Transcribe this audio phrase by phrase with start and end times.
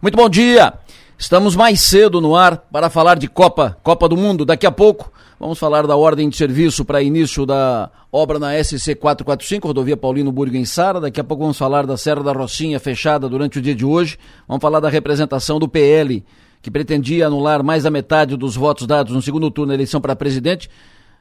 [0.00, 0.74] Muito bom dia.
[1.18, 4.44] Estamos mais cedo no ar para falar de Copa, Copa do Mundo.
[4.44, 8.94] Daqui a pouco vamos falar da ordem de serviço para início da obra na SC
[8.94, 11.00] 445, rodovia Paulino Burgo em Sara.
[11.00, 14.18] Daqui a pouco vamos falar da Serra da Rocinha fechada durante o dia de hoje.
[14.46, 16.22] Vamos falar da representação do PL,
[16.60, 20.14] que pretendia anular mais da metade dos votos dados no segundo turno da eleição para
[20.14, 20.68] presidente.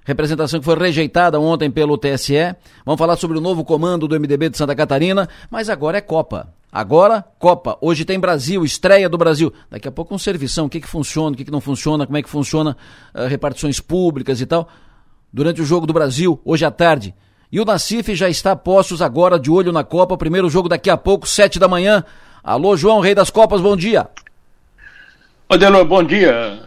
[0.04, 2.54] Representação que foi rejeitada ontem pelo TSE.
[2.86, 6.54] Vamos falar sobre o novo comando do MDB de Santa Catarina, mas agora é Copa.
[6.76, 7.78] Agora, Copa.
[7.80, 9.54] Hoje tem Brasil, estreia do Brasil.
[9.72, 12.18] Daqui a pouco um servição, o que, que funciona, o que, que não funciona, como
[12.18, 12.76] é que funciona
[13.16, 14.68] uh, repartições públicas e tal.
[15.32, 17.16] Durante o jogo do Brasil, hoje à tarde.
[17.50, 20.18] E o Nacife já está a postos agora, de olho na Copa.
[20.18, 22.04] Primeiro jogo daqui a pouco, sete da manhã.
[22.44, 24.10] Alô, João, Rei das Copas, bom dia.
[25.48, 26.60] Adelô, bom dia.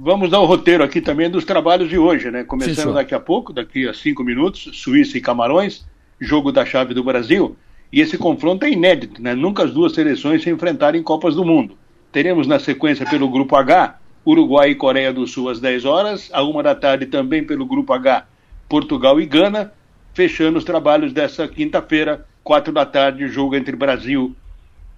[0.00, 2.44] Vamos dar o roteiro aqui também dos trabalhos de hoje, né?
[2.44, 5.84] Começando Sim, daqui a pouco, daqui a cinco minutos, Suíça e Camarões,
[6.20, 7.56] jogo da chave do Brasil.
[7.96, 9.34] E esse confronto é inédito, né?
[9.34, 11.78] Nunca as duas seleções se enfrentaram em Copas do Mundo.
[12.12, 16.42] Teremos na sequência pelo Grupo H, Uruguai e Coreia do Sul às 10 horas, à
[16.42, 18.26] uma da tarde também pelo Grupo H,
[18.68, 19.72] Portugal e Gana,
[20.12, 24.36] fechando os trabalhos dessa quinta-feira, quatro da tarde, jogo entre Brasil,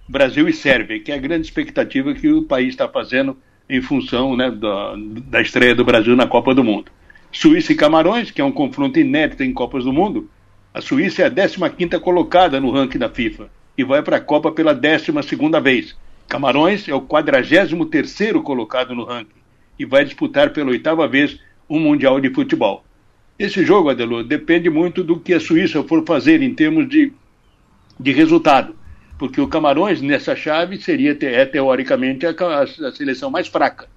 [0.05, 3.37] Brasil e Sérvia, que é a grande expectativa que o país está fazendo
[3.69, 6.91] em função né, da, da estreia do Brasil na Copa do Mundo.
[7.31, 10.29] Suíça e Camarões, que é um confronto inédito em Copas do Mundo,
[10.71, 14.51] a Suíça é a 15ª colocada no ranking da FIFA e vai para a Copa
[14.51, 15.97] pela 12ª vez.
[16.27, 19.39] Camarões é o 43º colocado no ranking
[19.79, 22.83] e vai disputar pela oitava vez um Mundial de Futebol.
[23.37, 27.13] Esse jogo, Adelô, depende muito do que a Suíça for fazer em termos de,
[27.99, 28.75] de resultado,
[29.17, 33.87] porque o Camarões, nessa chave, seria é, teoricamente a, a, a seleção mais fraca.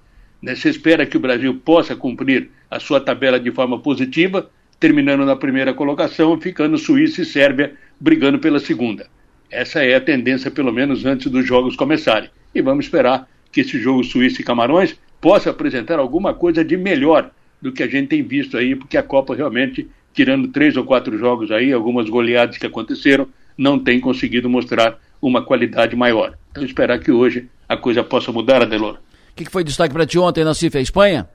[0.41, 0.55] Né?
[0.55, 4.49] Se espera que o Brasil possa cumprir a sua tabela de forma positiva,
[4.83, 9.07] terminando na primeira colocação, ficando Suíça e Sérvia brigando pela segunda.
[9.49, 12.29] Essa é a tendência, pelo menos antes dos jogos começarem.
[12.53, 17.31] E vamos esperar que esse jogo Suíça e Camarões possa apresentar alguma coisa de melhor
[17.61, 21.17] do que a gente tem visto aí, porque a Copa realmente, tirando três ou quatro
[21.17, 26.37] jogos aí, algumas goleadas que aconteceram, não tem conseguido mostrar uma qualidade maior.
[26.51, 28.95] Então esperar que hoje a coisa possa mudar, Adelor.
[28.95, 30.77] O que, que foi destaque para ti ontem na CIF?
[30.77, 31.29] A Espanha?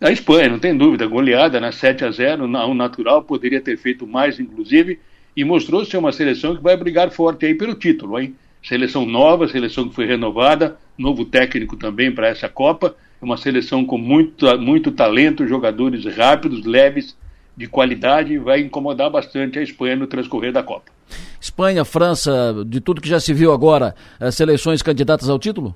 [0.00, 1.72] A Espanha, não tem dúvida, goleada, né?
[1.72, 5.00] 7 a 0 o natural, poderia ter feito mais, inclusive,
[5.36, 8.36] e mostrou ser uma seleção que vai brigar forte aí pelo título, hein?
[8.62, 13.98] Seleção nova, seleção que foi renovada, novo técnico também para essa Copa, uma seleção com
[13.98, 17.16] muito, muito talento, jogadores rápidos, leves,
[17.56, 20.92] de qualidade, vai incomodar bastante a Espanha no transcorrer da Copa.
[21.40, 25.74] Espanha, França, de tudo que já se viu agora, eh, seleções candidatas ao título?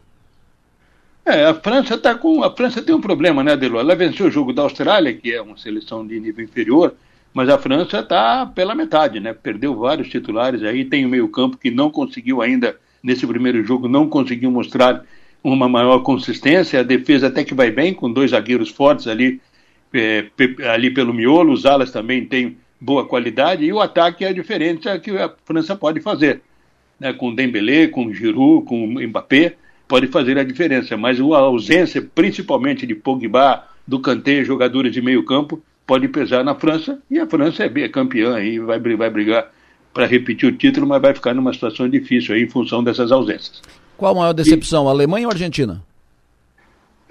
[1.25, 2.43] É, a França tá com.
[2.43, 3.78] A França tem um problema, né, Adelo?
[3.78, 6.94] Ela venceu o jogo da Austrália, que é uma seleção de nível inferior,
[7.33, 9.33] mas a França está pela metade, né?
[9.33, 14.09] Perdeu vários titulares aí, tem o meio-campo que não conseguiu ainda, nesse primeiro jogo, não
[14.09, 15.05] conseguiu mostrar
[15.44, 16.81] uma maior consistência.
[16.81, 19.41] A defesa até que vai bem, com dois zagueiros fortes ali,
[19.94, 20.27] é,
[20.75, 24.99] ali pelo miolo, os alas também têm boa qualidade, e o ataque é a diferença
[24.99, 26.43] que a França pode fazer.
[26.99, 27.12] Né?
[27.12, 29.56] Com Dembélé, com Giroud, com Mbappé
[29.92, 35.22] pode fazer a diferença, mas a ausência, principalmente de Pogba, do Kanté, jogadores de meio
[35.22, 39.50] campo, pode pesar na França, e a França é campeã e vai, vai brigar
[39.92, 43.60] para repetir o título, mas vai ficar numa situação difícil aí em função dessas ausências.
[43.98, 44.88] Qual a maior decepção, e...
[44.88, 45.84] Alemanha ou Argentina?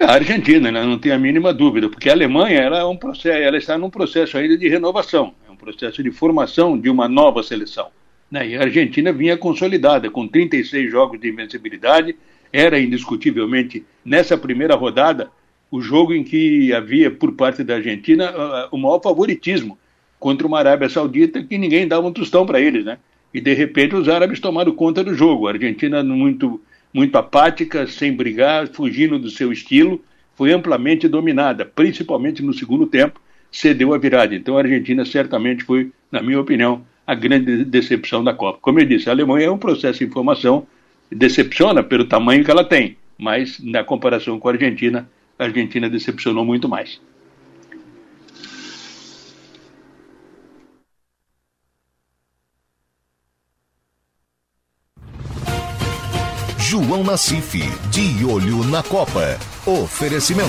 [0.00, 0.84] A Argentina, né?
[0.84, 3.90] não tem a mínima dúvida, porque a Alemanha ela é um processo, ela está num
[3.90, 7.90] processo ainda de renovação, é um processo de formação de uma nova seleção.
[8.28, 8.48] Né?
[8.48, 12.16] E a Argentina vinha consolidada, com 36 jogos de invencibilidade,
[12.52, 15.30] era indiscutivelmente, nessa primeira rodada,
[15.70, 19.78] o jogo em que havia, por parte da Argentina, o maior favoritismo
[20.18, 22.98] contra uma Arábia Saudita que ninguém dava um tostão para eles, né?
[23.32, 25.48] E de repente os árabes tomaram conta do jogo.
[25.48, 26.60] A Argentina muito,
[26.92, 33.18] muito apática, sem brigar, fugindo do seu estilo, foi amplamente dominada, principalmente no segundo tempo,
[33.50, 34.34] cedeu a virada.
[34.34, 38.58] Então a Argentina certamente foi, na minha opinião, a grande decepção da Copa.
[38.60, 40.66] Como eu disse, a Alemanha é um processo de formação
[41.14, 46.44] decepciona pelo tamanho que ela tem, mas na comparação com a Argentina, a Argentina decepcionou
[46.44, 47.00] muito mais.
[56.58, 57.58] João Nassif,
[57.90, 59.38] de olho na Copa.
[59.66, 60.48] Oferecimento.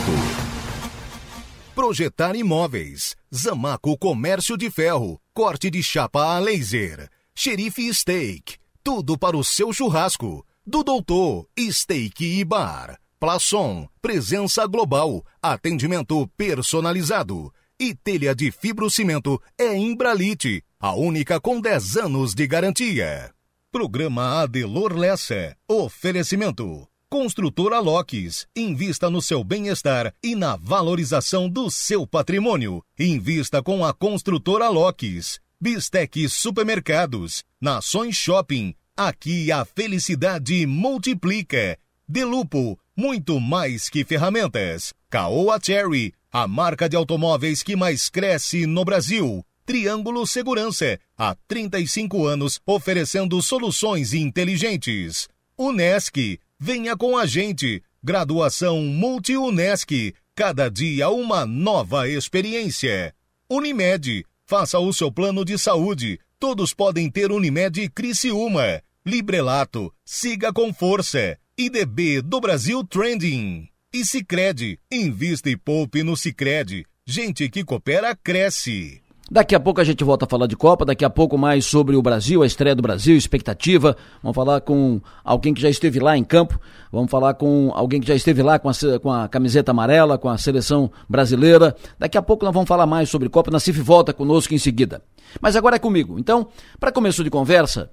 [1.76, 3.14] Projetar imóveis.
[3.34, 5.20] Zamaco Comércio de Ferro.
[5.34, 7.10] Corte de chapa a laser.
[7.36, 8.56] Xerife Steak.
[8.82, 12.98] Tudo para o seu churrasco do Doutor Steak e Bar.
[13.20, 17.54] Plaçom, presença global, atendimento personalizado.
[17.80, 23.34] E telha de fibrocimento é Imbralite, a única com 10 anos de garantia.
[23.72, 25.56] Programa Adelor Lessa.
[25.68, 26.88] Oferecimento.
[27.10, 28.48] Construtora Locks.
[28.56, 32.84] Invista no seu bem-estar e na valorização do seu patrimônio.
[32.98, 35.40] Invista com a Construtora Locks.
[35.60, 37.44] Bistec Supermercados.
[37.60, 38.76] Nações Shopping.
[38.96, 41.80] Aqui a felicidade multiplica.
[42.08, 42.78] Delupo.
[42.96, 44.94] Muito mais que ferramentas.
[45.10, 46.14] Caoa Cherry.
[46.32, 49.44] A marca de automóveis que mais cresce no Brasil.
[49.66, 51.00] Triângulo Segurança.
[51.18, 55.28] Há 35 anos oferecendo soluções inteligentes.
[55.58, 57.82] Unesc Venha com a gente.
[58.04, 60.14] Graduação Multi-UNESC.
[60.36, 63.12] Cada dia uma nova experiência.
[63.50, 64.24] Unimed.
[64.46, 66.20] Faça o seu plano de saúde.
[66.44, 68.84] Todos podem ter Unimed Criciúma.
[69.06, 69.94] Librelato.
[70.04, 71.38] Siga com força.
[71.58, 73.70] IDB do Brasil Trending.
[73.94, 74.78] E Sicredi.
[74.92, 76.86] Invista e poupe no Sicredi.
[77.08, 79.02] Gente que coopera, cresce.
[79.34, 81.96] Daqui a pouco a gente volta a falar de Copa, daqui a pouco mais sobre
[81.96, 83.98] o Brasil, a estreia do Brasil, expectativa.
[84.22, 88.08] Vamos falar com alguém que já esteve lá em campo, vamos falar com alguém que
[88.08, 91.76] já esteve lá com a, com a camiseta amarela, com a seleção brasileira.
[91.98, 93.50] Daqui a pouco nós vamos falar mais sobre Copa.
[93.50, 95.02] Nacife volta conosco em seguida.
[95.42, 96.20] Mas agora é comigo.
[96.20, 96.50] Então,
[96.80, 97.90] para começo de conversa,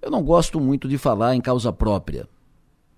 [0.00, 2.26] eu não gosto muito de falar em causa própria.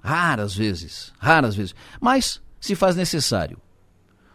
[0.00, 1.75] Raras vezes, raras vezes.
[2.00, 3.58] Mas se faz necessário.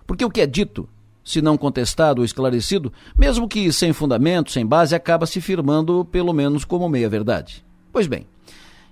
[0.05, 0.89] Porque o que é dito
[1.23, 6.33] se não contestado ou esclarecido, mesmo que sem fundamento, sem base, acaba se firmando pelo
[6.33, 7.63] menos como meia-verdade.
[7.91, 8.25] Pois bem,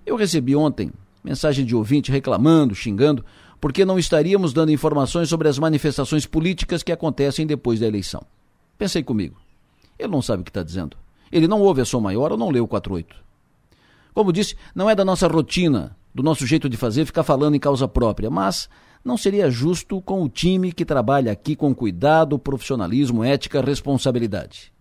[0.06, 0.92] eu recebi ontem
[1.24, 3.24] mensagem de ouvinte reclamando, xingando,
[3.60, 8.24] porque não estaríamos dando informações sobre as manifestações políticas que acontecem depois da eleição.
[8.78, 9.38] Pensei comigo,
[10.00, 10.98] ele não sabe o que está dizendo.
[11.32, 13.16] Ele não ouve a Som Maior ou não leu o 48.
[14.14, 17.60] Como disse, não é da nossa rotina, do nosso jeito de fazer, ficar falando em
[17.60, 18.68] causa própria, mas
[19.04, 24.72] não seria justo com o time que trabalha aqui com cuidado, profissionalismo, ética, responsabilidade.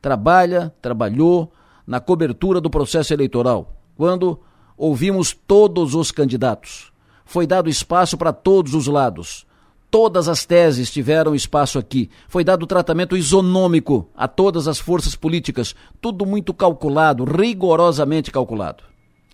[0.00, 1.52] Trabalha, trabalhou
[1.86, 4.40] na cobertura do processo eleitoral, quando
[4.76, 6.92] ouvimos todos os candidatos.
[7.24, 9.46] Foi dado espaço para todos os lados.
[9.90, 12.10] Todas as teses tiveram espaço aqui.
[12.26, 15.74] Foi dado tratamento isonômico a todas as forças políticas.
[16.00, 18.84] Tudo muito calculado, rigorosamente calculado.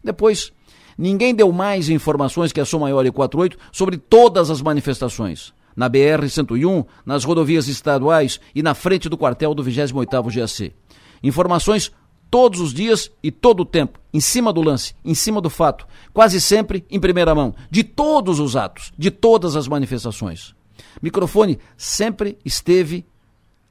[0.03, 0.53] Depois,
[0.99, 5.55] Ninguém deu mais informações que a Som Maior e 48 sobre todas as manifestações.
[5.77, 10.75] Na BR-101, nas rodovias estaduais e na frente do quartel do 28º GAC.
[11.23, 11.93] Informações
[12.29, 15.87] todos os dias e todo o tempo, em cima do lance, em cima do fato,
[16.13, 20.55] quase sempre em primeira mão, de todos os atos, de todas as manifestações.
[21.01, 23.07] Microfone sempre esteve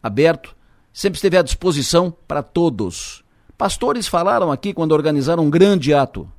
[0.01, 0.55] aberto,
[0.93, 3.23] sempre esteve à disposição para todos.
[3.57, 6.31] Pastores falaram aqui quando organizaram um grande ato.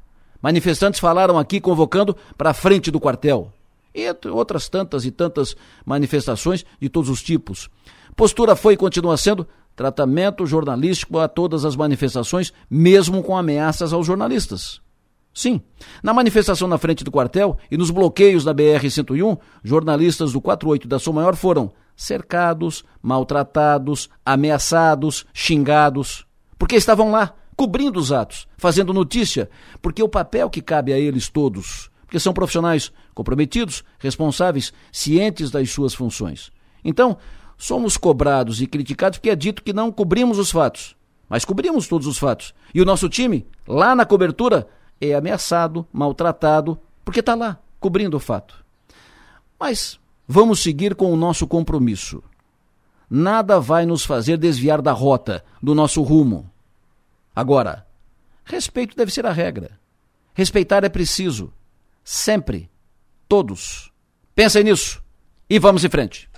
[0.43, 3.53] Manifestantes falaram aqui convocando para a frente do quartel.
[3.95, 7.69] E outras tantas e tantas manifestações de todos os tipos.
[8.15, 14.07] Postura foi e continua sendo tratamento jornalístico a todas as manifestações, mesmo com ameaças aos
[14.07, 14.81] jornalistas.
[15.33, 15.61] Sim,
[16.03, 20.99] na manifestação na frente do quartel e nos bloqueios da BR-101, jornalistas do 48 da
[20.99, 26.27] Sua Maior foram cercados, maltratados, ameaçados, xingados,
[26.59, 29.51] porque estavam lá cobrindo os atos, fazendo notícia,
[29.83, 35.69] porque o papel que cabe a eles todos, porque são profissionais comprometidos, responsáveis, cientes das
[35.69, 36.53] suas funções.
[36.85, 37.19] Então,
[37.57, 40.95] somos cobrados e criticados porque é dito que não cobrimos os fatos,
[41.29, 42.55] mas cobrimos todos os fatos.
[42.73, 44.69] E o nosso time, lá na cobertura,
[45.01, 48.65] é ameaçado, maltratado, porque está lá, cobrindo o fato.
[49.59, 49.99] Mas
[50.29, 52.23] vamos seguir com o nosso compromisso.
[53.11, 56.49] Nada vai nos fazer desviar da rota, do nosso rumo.
[57.39, 57.87] Agora,
[58.45, 59.79] respeito deve ser a regra.
[60.35, 61.55] Respeitar é preciso.
[62.03, 62.69] Sempre.
[63.29, 63.93] Todos.
[64.35, 65.01] Pensem nisso.
[65.49, 66.29] E vamos em frente.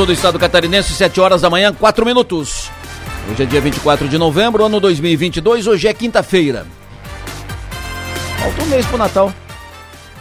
[0.00, 2.70] Sul do estado catarinense, 7 horas da manhã, 4 minutos.
[3.30, 6.66] Hoje é dia 24 de novembro, ano 2022, hoje é quinta-feira.
[8.38, 9.30] Falta um mês pro Natal.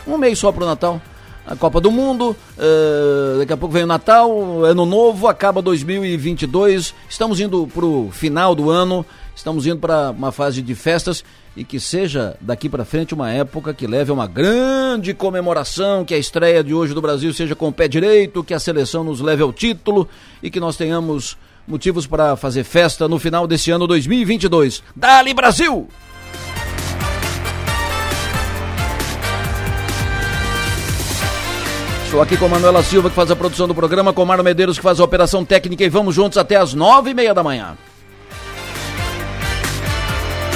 [0.05, 1.01] Um mês só pro Natal.
[1.47, 6.93] A Copa do Mundo, uh, daqui a pouco vem o Natal, Ano Novo, acaba 2022.
[7.07, 9.05] Estamos indo pro final do ano,
[9.39, 11.23] estamos indo para uma fase de festas
[11.55, 16.13] e que seja daqui para frente uma época que leve a uma grande comemoração, que
[16.13, 19.21] a estreia de hoje do Brasil seja com o pé direito, que a seleção nos
[19.21, 20.07] leve ao título
[20.43, 24.83] e que nós tenhamos motivos para fazer festa no final desse ano 2022.
[24.95, 25.87] Dali Brasil!
[32.03, 34.77] Estou aqui com a Manuela Silva, que faz a produção do programa, com Mário Medeiros,
[34.77, 37.77] que faz a operação técnica, e vamos juntos até as nove e meia da manhã.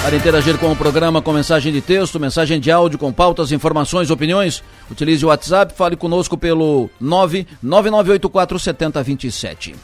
[0.03, 4.11] Para interagir com o programa com mensagem de texto, mensagem de áudio, com pautas, informações,
[4.11, 9.75] opiniões, utilize o WhatsApp, fale conosco pelo 99984 7027.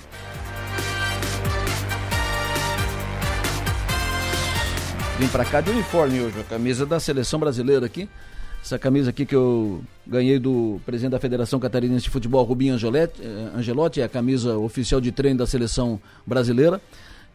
[5.17, 8.09] Vim para cá de uniforme hoje, a camisa da seleção brasileira aqui.
[8.61, 13.21] Essa camisa aqui que eu ganhei do presidente da Federação Catarinense de Futebol, Rubinho Angelotti,
[14.01, 15.97] eh, é a camisa oficial de treino da seleção
[16.27, 16.81] brasileira.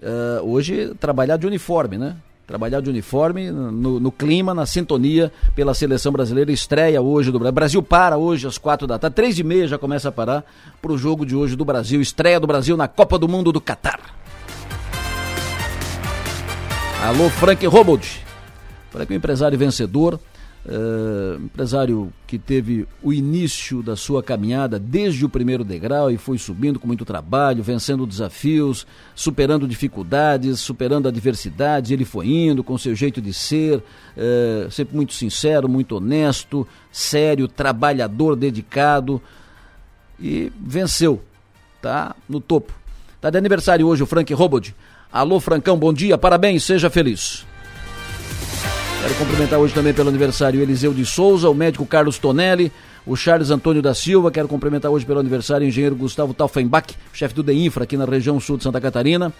[0.02, 2.14] Uh, hoje, trabalhar de uniforme, né?
[2.46, 6.52] Trabalhar de uniforme, no, no, clima, na sintonia pela seleção brasileira.
[6.52, 7.54] Estreia hoje do Brasil.
[7.54, 9.16] Brasil para hoje às quatro da tarde.
[9.16, 10.44] Três e meia já começa a parar
[10.82, 12.02] para o jogo de hoje do Brasil.
[12.02, 13.98] Estreia do Brasil na Copa do Mundo do Catar.
[17.02, 18.22] Alô, Frank Robold.
[18.90, 20.20] Frank, um empresário vencedor
[20.66, 26.38] Uh, empresário que teve o início da sua caminhada desde o primeiro degrau e foi
[26.38, 31.90] subindo com muito trabalho, vencendo desafios, superando dificuldades, superando adversidades.
[31.90, 37.46] Ele foi indo com seu jeito de ser, uh, sempre muito sincero, muito honesto, sério,
[37.46, 39.20] trabalhador, dedicado
[40.18, 41.22] e venceu.
[41.82, 42.72] Tá no topo.
[43.20, 44.74] Tá de aniversário hoje o Frank Robod.
[45.12, 47.44] Alô, Francão, bom dia, parabéns, seja feliz.
[49.04, 52.72] Quero cumprimentar hoje também pelo aniversário Eliseu de Souza, o médico Carlos Tonelli,
[53.04, 54.30] o Charles Antônio da Silva.
[54.30, 58.40] Quero cumprimentar hoje pelo aniversário o engenheiro Gustavo Taufenbach, chefe do DEINFRA aqui na região
[58.40, 59.30] sul de Santa Catarina.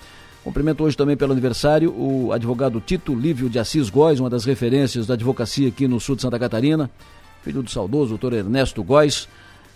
[0.45, 5.07] Cumprimento hoje também pelo aniversário o advogado Tito Lívio de Assis Góes, uma das referências
[5.07, 6.91] da advocacia aqui no sul de Santa Catarina,
[7.43, 9.27] filho do saudoso doutor Ernesto Góes,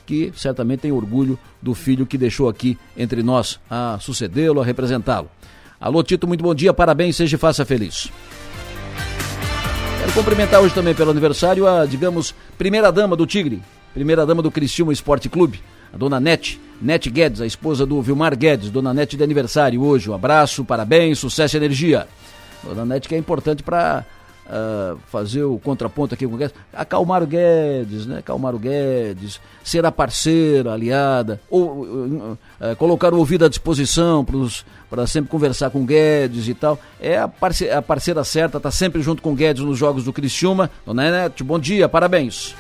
[0.04, 5.30] que certamente tem orgulho do filho que deixou aqui entre nós a sucedê-lo, a representá-lo.
[5.80, 8.11] Alô Tito, muito bom dia, parabéns, seja e faça feliz.
[10.18, 13.62] Cumprimentar hoje também pelo aniversário a, digamos, primeira dama do Tigre,
[13.94, 15.62] primeira dama do Criciúma Esporte Clube,
[15.94, 20.10] a dona Nete, Nete Guedes, a esposa do Vilmar Guedes, dona Nete de aniversário hoje.
[20.10, 22.08] Um abraço, parabéns, sucesso e energia.
[22.64, 24.04] Dona Nete que é importante para
[24.49, 28.19] uh, fazer o contraponto aqui com o Guedes, acalmar o Guedes, né?
[28.19, 34.26] Acalmar o Guedes, ser a parceira, aliada, ou uh, uh, colocar o ouvido à disposição
[34.90, 36.78] para sempre conversar com o Guedes e tal.
[37.00, 40.12] É a, parce a parceira certa, tá sempre junto com o Guedes nos jogos do
[40.12, 40.71] Criciúma.
[40.85, 42.55] Dona Nete, bom dia, parabéns.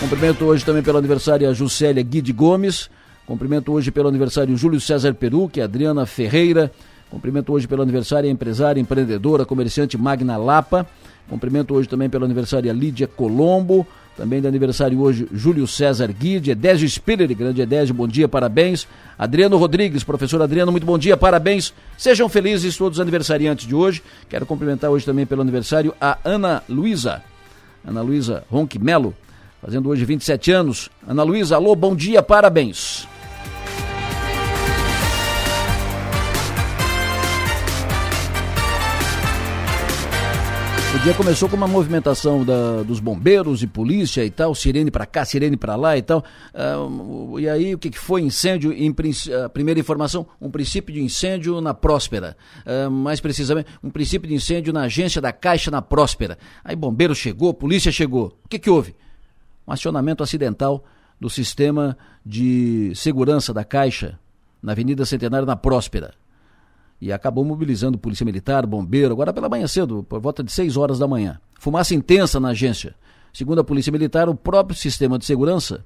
[0.00, 2.90] Cumprimento hoje também pelo aniversário a Juscelia Guide Gomes.
[3.26, 6.70] Cumprimento hoje pelo aniversário Júlio César Peru, que é Adriana Ferreira.
[7.14, 10.84] Cumprimento hoje pelo aniversário a empresária, empreendedora, comerciante Magna Lapa.
[11.28, 13.86] Cumprimento hoje também pelo aniversário a Lídia Colombo.
[14.16, 18.88] Também de aniversário hoje Júlio César Guide, Edésio Spiller, grande Edésio, bom dia, parabéns.
[19.16, 21.72] Adriano Rodrigues, professor Adriano, muito bom dia, parabéns.
[21.96, 24.02] Sejam felizes todos os aniversariantes de hoje.
[24.28, 27.22] Quero cumprimentar hoje também pelo aniversário a Ana Luísa.
[27.86, 29.14] Ana Luísa Ronque Melo,
[29.62, 30.90] fazendo hoje 27 anos.
[31.06, 33.06] Ana Luísa, alô, bom dia, parabéns.
[40.94, 45.04] O dia começou com uma movimentação da, dos bombeiros e polícia e tal, sirene para
[45.04, 46.24] cá, sirene para lá e tal.
[46.54, 48.72] Uh, e aí o que, que foi incêndio?
[48.72, 52.36] Em, uh, primeira informação, um princípio de incêndio na Próspera.
[52.64, 56.38] Uh, mais precisamente, um princípio de incêndio na agência da Caixa na Próspera.
[56.62, 58.38] Aí bombeiro chegou, polícia chegou.
[58.44, 58.94] O que, que houve?
[59.66, 60.84] Um acionamento acidental
[61.20, 64.16] do sistema de segurança da Caixa
[64.62, 66.14] na Avenida Centenário na Próspera
[67.00, 70.98] e acabou mobilizando polícia militar, bombeiro, agora pela manhã cedo, por volta de 6 horas
[70.98, 71.38] da manhã.
[71.58, 72.94] Fumaça intensa na agência.
[73.32, 75.84] Segundo a polícia militar, o próprio sistema de segurança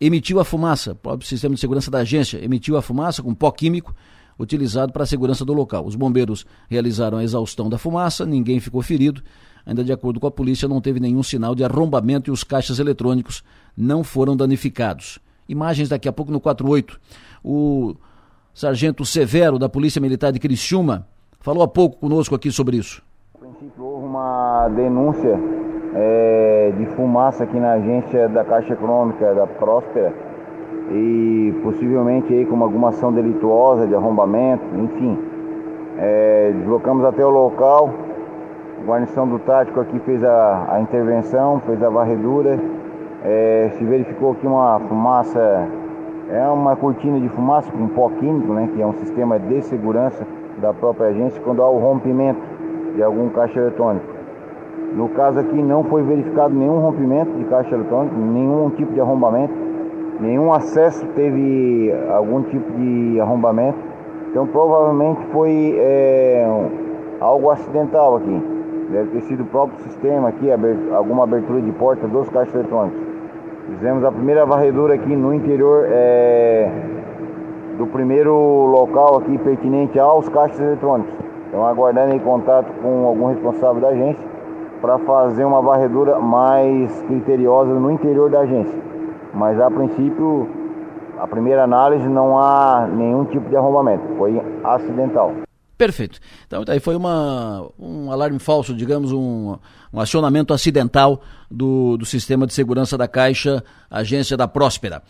[0.00, 3.50] emitiu a fumaça, o próprio sistema de segurança da agência emitiu a fumaça com pó
[3.50, 3.94] químico
[4.38, 5.84] utilizado para a segurança do local.
[5.84, 9.22] Os bombeiros realizaram a exaustão da fumaça, ninguém ficou ferido.
[9.66, 12.78] Ainda de acordo com a polícia, não teve nenhum sinal de arrombamento e os caixas
[12.78, 13.42] eletrônicos
[13.76, 15.18] não foram danificados.
[15.48, 16.98] Imagens daqui a pouco no 48.
[17.42, 17.96] O
[18.58, 21.06] Sargento Severo, da Polícia Militar de Criciúma,
[21.38, 23.00] falou há pouco conosco aqui sobre isso.
[23.36, 25.38] A princípio, houve uma denúncia
[25.94, 30.12] é, de fumaça aqui na agência da Caixa Econômica da Próspera
[30.90, 35.16] e possivelmente aí com alguma ação delituosa de arrombamento, enfim.
[35.96, 37.94] É, deslocamos até o local,
[38.80, 42.58] a guarnição do tático aqui fez a, a intervenção, fez a varredura,
[43.22, 45.77] é, se verificou aqui uma fumaça
[46.30, 50.26] é uma cortina de fumaça com pó químico, né, que é um sistema de segurança
[50.60, 52.40] da própria agência quando há o rompimento
[52.94, 54.06] de algum caixa eletrônico.
[54.94, 59.54] No caso aqui não foi verificado nenhum rompimento de caixa eletrônico, nenhum tipo de arrombamento,
[60.20, 63.78] nenhum acesso teve algum tipo de arrombamento.
[64.30, 66.46] Então provavelmente foi é,
[67.20, 68.42] algo acidental aqui.
[68.90, 70.48] Deve ter sido o próprio sistema aqui,
[70.94, 73.07] alguma abertura de porta dos caixas eletrônicos.
[73.68, 76.72] Fizemos a primeira varredura aqui no interior é,
[77.76, 81.12] do primeiro local aqui pertinente aos caixas eletrônicos.
[81.46, 84.26] Então aguardando em contato com algum responsável da agência
[84.80, 88.78] para fazer uma varredura mais criteriosa no interior da agência.
[89.34, 90.48] Mas a princípio,
[91.18, 95.32] a primeira análise não há nenhum tipo de arrombamento, foi acidental.
[95.78, 96.18] Perfeito.
[96.44, 99.56] Então, aí foi uma, um alarme falso, digamos, um,
[99.92, 105.00] um acionamento acidental do, do sistema de segurança da Caixa, agência da Próspera.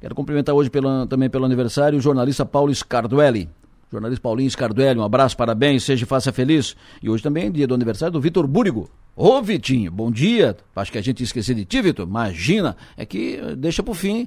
[0.00, 0.70] Quero cumprimentar hoje
[1.08, 3.50] também pelo aniversário o jornalista Paulo Scarduelli.
[3.92, 6.74] Jornalista Paulinho Scarduelli, um abraço, parabéns, seja e faça feliz.
[7.02, 8.90] E hoje também é dia do aniversário do Vitor Búrigo.
[9.14, 10.56] Ô Vitinho, bom dia.
[10.74, 12.06] Acho que a gente esqueceu de ti, Vitor.
[12.08, 12.76] Imagina.
[12.96, 14.26] É que deixa pro fim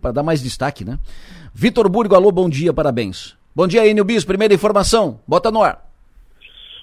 [0.00, 0.98] para dar mais destaque, né?
[1.52, 3.36] Vitor Búrigo, alô, bom dia, parabéns.
[3.56, 5.80] Bom dia, Enio Bis, primeira informação, bota no ar.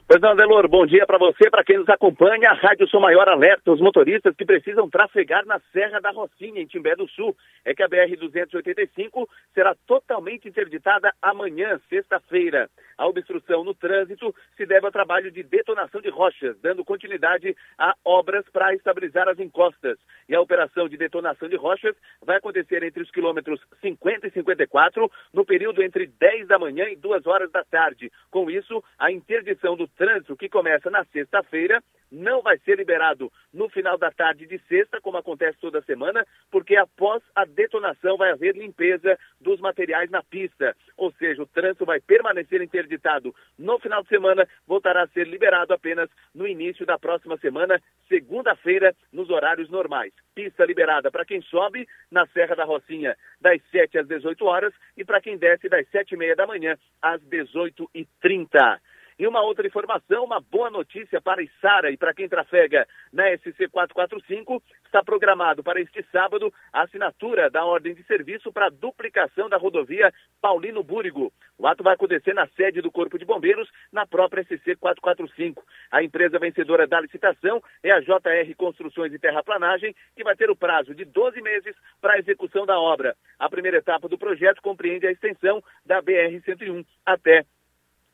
[0.08, 2.50] Pois não, Delor, bom dia para você, para quem nos acompanha.
[2.50, 6.66] A Rádio Sou Maior alerta os motoristas que precisam trafegar na Serra da Rocinha, em
[6.66, 7.36] Timbé do Sul.
[7.66, 12.70] É que a BR-285 será totalmente interditada amanhã, sexta-feira.
[13.02, 17.96] A obstrução no trânsito se deve ao trabalho de detonação de rochas, dando continuidade a
[18.06, 19.98] obras para estabilizar as encostas.
[20.30, 25.12] E a operação de detonação de rochas vai acontecer entre os quilômetros 50 e 54,
[25.34, 28.12] no período entre 10 da manhã e 2 horas da tarde.
[28.30, 31.82] Com isso, a interdição do trânsito, que começa na sexta-feira,
[32.12, 36.76] não vai ser liberado no final da tarde de sexta, como acontece toda semana, porque
[36.76, 40.76] após a detonação vai haver limpeza dos materiais na pista.
[40.98, 45.74] Ou seja, o trânsito vai permanecer interditado no final de semana, voltará a ser liberado
[45.74, 50.14] apenas no início da próxima semana, segunda-feira, nos horários normais.
[50.36, 55.06] Pista liberada para quem sobe na Serra da Rocinha das 7 às 18 horas e
[55.06, 58.80] para quem desce das 7 e meia da manhã às 18h30.
[59.22, 63.68] E uma outra informação, uma boa notícia para Isara e para quem trafega na SC
[63.72, 69.48] 445, está programado para este sábado a assinatura da ordem de serviço para a duplicação
[69.48, 71.32] da rodovia Paulino Búrigo.
[71.56, 75.64] O ato vai acontecer na sede do Corpo de Bombeiros, na própria SC 445.
[75.92, 80.56] A empresa vencedora da licitação é a JR Construções e Terraplanagem, que vai ter o
[80.56, 83.16] prazo de 12 meses para a execução da obra.
[83.38, 87.46] A primeira etapa do projeto compreende a extensão da BR-101 até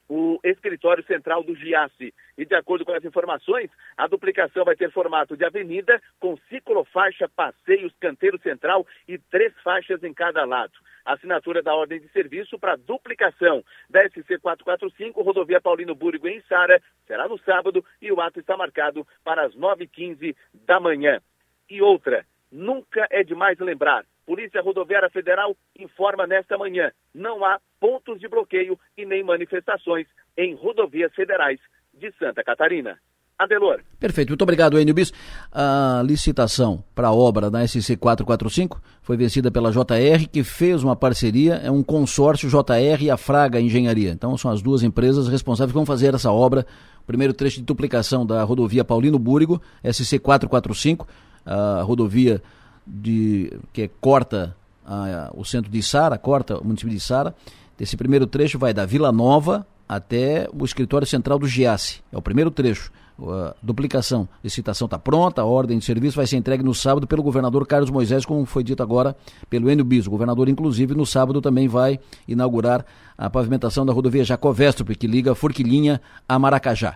[0.10, 2.13] o escritório central do Giasse.
[2.38, 7.28] E de acordo com as informações, a duplicação vai ter formato de avenida, com ciclofaixa,
[7.30, 10.74] passeios, canteiro central e três faixas em cada lado.
[11.06, 16.82] Assinatura da ordem de serviço para duplicação da SC 445, rodovia Paulino Búrigo em Sara,
[17.06, 21.22] será no sábado e o ato está marcado para as 9h15 da manhã.
[21.70, 28.20] E outra, nunca é demais lembrar, Polícia Rodoviária Federal informa nesta manhã: não há pontos
[28.20, 30.06] de bloqueio e nem manifestações
[30.38, 31.60] em rodovias federais
[31.94, 33.00] de Santa Catarina.
[33.40, 33.82] Adelor.
[34.00, 35.13] Perfeito, muito obrigado, Enio Bis.
[35.52, 40.96] A licitação para a obra da SC 445 foi vencida pela JR, que fez uma
[40.96, 44.10] parceria, é um consórcio JR e a Fraga Engenharia.
[44.10, 46.66] Então são as duas empresas responsáveis que vão fazer essa obra.
[47.02, 51.08] O primeiro trecho de duplicação da rodovia Paulino Búrigo, SC 445,
[51.46, 52.42] a rodovia
[52.88, 57.36] de, que corta a, o centro de Sara, corta o município de Sara.
[57.80, 62.02] Esse primeiro trecho vai da Vila Nova até o escritório central do Giasse.
[62.12, 62.91] É o primeiro trecho.
[63.19, 67.08] A duplicação de citação está pronta, a ordem de serviço vai ser entregue no sábado
[67.08, 69.15] pelo governador Carlos Moisés, como foi dito agora
[69.50, 70.06] pelo Enio Bis.
[70.06, 72.86] O governador, inclusive, no sábado também vai inaugurar
[73.17, 76.95] a pavimentação da rodovia Jacovestrup, que liga Forquilinha a Maracajá.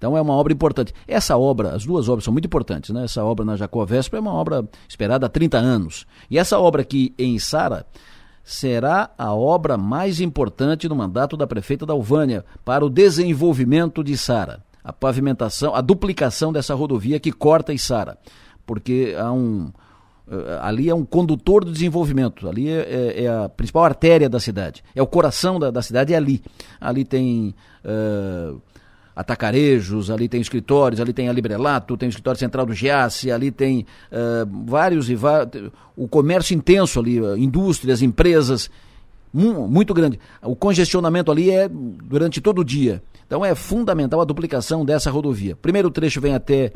[0.00, 0.94] Então é uma obra importante.
[1.06, 3.04] Essa obra, as duas obras são muito importantes, né?
[3.04, 6.06] Essa obra na Jacó Vespa é uma obra esperada há 30 anos.
[6.30, 7.84] E essa obra aqui em Sara
[8.42, 14.16] será a obra mais importante no mandato da prefeita da Alvânia para o desenvolvimento de
[14.16, 14.64] Sara.
[14.82, 18.16] A pavimentação, a duplicação dessa rodovia que corta Sara.
[18.64, 19.70] Porque há um
[20.30, 24.40] eh, ali é um condutor do desenvolvimento, ali é, é, é, a principal artéria da
[24.40, 26.40] cidade, é o coração da, da cidade, é ali.
[26.80, 28.62] Ali tem uh,
[29.20, 33.50] atacarejos, ali tem escritórios, ali tem a Librelato, tem o escritório central do Giasse, ali
[33.50, 35.18] tem uh, vários e
[35.94, 38.70] o comércio intenso ali, uh, indústrias, empresas,
[39.32, 40.18] muito grande.
[40.42, 43.02] O congestionamento ali é durante todo o dia.
[43.26, 45.54] Então é fundamental a duplicação dessa rodovia.
[45.54, 46.72] Primeiro trecho vem até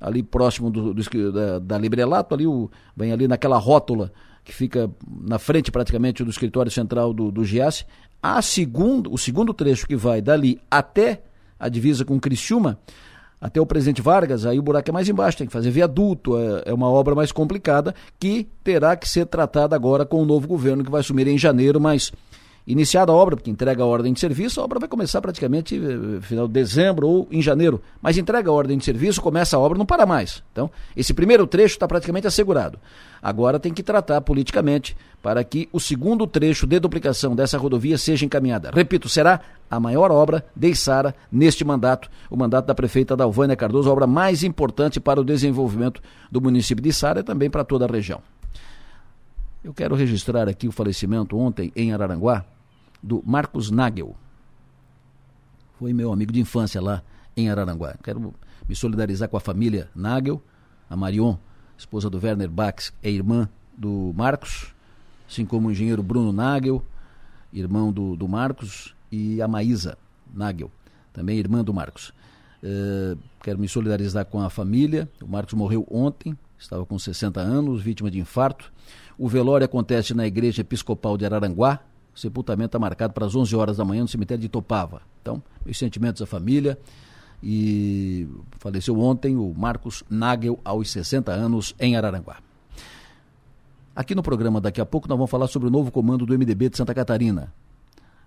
[0.00, 4.90] ali próximo do, do da, da Librelato, ali o, vem ali naquela rótula que fica
[5.22, 7.86] na frente praticamente do escritório central do, do Giasse.
[8.20, 11.22] A segundo, o segundo trecho que vai dali até
[11.64, 12.78] a divisa com Criciúma,
[13.40, 16.64] até o presidente Vargas, aí o buraco é mais embaixo, tem que fazer viaduto, é,
[16.66, 20.84] é, uma obra mais complicada que terá que ser tratada agora com o novo governo
[20.84, 22.12] que vai assumir em janeiro, mas
[22.66, 26.22] Iniciada a obra, porque entrega a ordem de serviço, a obra vai começar praticamente eh,
[26.22, 27.78] final de dezembro ou em janeiro.
[28.00, 30.42] Mas entrega a ordem de serviço, começa a obra, não para mais.
[30.50, 32.78] Então, esse primeiro trecho está praticamente assegurado.
[33.22, 38.24] Agora tem que tratar politicamente para que o segundo trecho de duplicação dessa rodovia seja
[38.24, 38.70] encaminhada.
[38.72, 43.90] Repito, será a maior obra de Içara neste mandato, o mandato da prefeita Dalvânia Cardoso,
[43.90, 46.00] a obra mais importante para o desenvolvimento
[46.32, 48.22] do município de Içara e também para toda a região.
[49.62, 52.44] Eu quero registrar aqui o falecimento ontem em Araranguá
[53.04, 54.16] do Marcos Nagel.
[55.78, 57.02] Foi meu amigo de infância lá
[57.36, 57.96] em Araranguá.
[58.02, 58.34] Quero
[58.66, 60.42] me solidarizar com a família Nagel,
[60.88, 61.36] a Marion,
[61.76, 64.74] esposa do Werner Bax, é irmã do Marcos,
[65.28, 66.82] assim como o engenheiro Bruno Nagel,
[67.52, 69.98] irmão do, do Marcos, e a Maísa
[70.32, 70.70] Nagel,
[71.12, 72.12] também irmã do Marcos.
[72.62, 75.08] Uh, quero me solidarizar com a família.
[75.22, 78.72] O Marcos morreu ontem, estava com 60 anos, vítima de infarto.
[79.18, 81.80] O velório acontece na Igreja Episcopal de Araranguá,
[82.14, 85.02] o sepultamento está marcado para as 11 horas da manhã no cemitério de Topava.
[85.20, 86.78] Então, meus sentimentos à família.
[87.42, 88.26] E
[88.58, 92.38] faleceu ontem o Marcos Nagel, aos 60 anos, em Araranguá.
[93.94, 96.70] Aqui no programa, daqui a pouco, nós vamos falar sobre o novo comando do MDB
[96.70, 97.52] de Santa Catarina.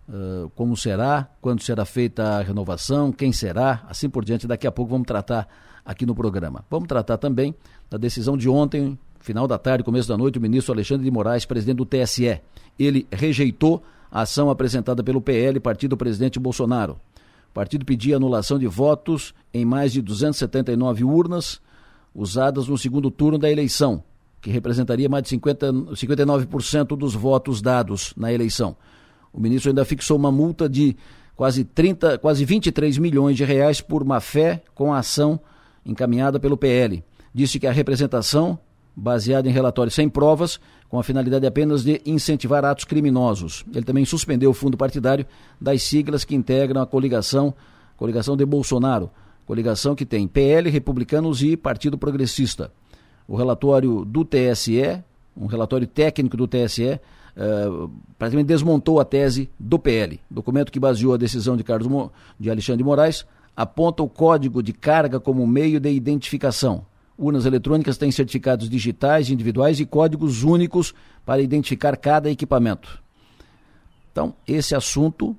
[0.08, 4.48] Uh, como será, quando será feita a renovação, quem será, assim por diante.
[4.48, 5.48] Daqui a pouco vamos tratar
[5.84, 6.64] aqui no programa.
[6.70, 7.56] Vamos tratar também
[7.90, 8.98] da decisão de ontem,
[9.28, 12.40] final da tarde, começo da noite, o ministro Alexandre de Moraes, presidente do TSE
[12.80, 16.94] ele rejeitou a ação apresentada pelo PL, partido do presidente Bolsonaro.
[17.52, 21.60] O partido pedia anulação de votos em mais de 279 urnas
[22.16, 24.02] usadas no segundo turno da eleição,
[24.40, 28.78] que representaria mais de 50, 59% dos votos dados na eleição.
[29.34, 30.96] O ministro ainda fixou uma multa de
[31.36, 35.38] quase 30, quase 23 milhões de reais por má fé com a ação
[35.86, 37.04] encaminhada pelo PL.
[37.34, 38.58] Disse que a representação,
[39.00, 43.64] baseada em relatórios sem provas, com a finalidade apenas de incentivar atos criminosos.
[43.72, 45.24] Ele também suspendeu o fundo partidário
[45.62, 47.54] das siglas que integram a coligação,
[47.96, 49.12] coligação de Bolsonaro,
[49.46, 52.72] coligação que tem PL, Republicanos e Partido Progressista.
[53.28, 55.04] O relatório do TSE,
[55.36, 57.00] um relatório técnico do TSE, uh,
[57.36, 60.20] eh, praticamente desmontou a tese do PL.
[60.32, 64.64] Documento que baseou a decisão de, Carlos Mo, de Alexandre de Moraes aponta o código
[64.64, 66.86] de carga como meio de identificação
[67.18, 70.94] Urnas eletrônicas têm certificados digitais, individuais e códigos únicos
[71.26, 73.02] para identificar cada equipamento.
[74.12, 75.36] Então, esse assunto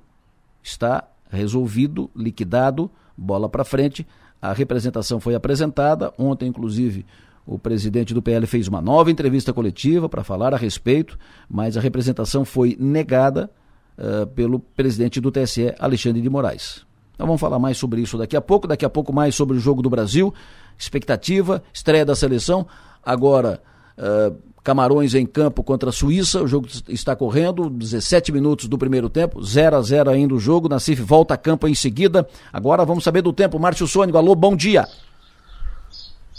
[0.61, 4.05] está resolvido, liquidado, bola para frente.
[4.41, 6.13] A representação foi apresentada.
[6.17, 7.05] Ontem, inclusive,
[7.45, 11.17] o presidente do PL fez uma nova entrevista coletiva para falar a respeito,
[11.49, 13.49] mas a representação foi negada
[13.97, 16.85] uh, pelo presidente do TSE, Alexandre de Moraes.
[17.15, 18.65] Então vamos falar mais sobre isso daqui a pouco.
[18.65, 20.33] Daqui a pouco mais sobre o jogo do Brasil
[20.79, 22.65] expectativa, estreia da seleção.
[23.03, 23.61] Agora,
[23.97, 29.09] uh, Camarões em campo contra a Suíça, o jogo está correndo, 17 minutos do primeiro
[29.09, 32.27] tempo, 0 a 0 ainda o jogo, Nacife volta a campo em seguida.
[32.51, 34.85] Agora vamos saber do tempo, Márcio Sônico, alô, bom dia.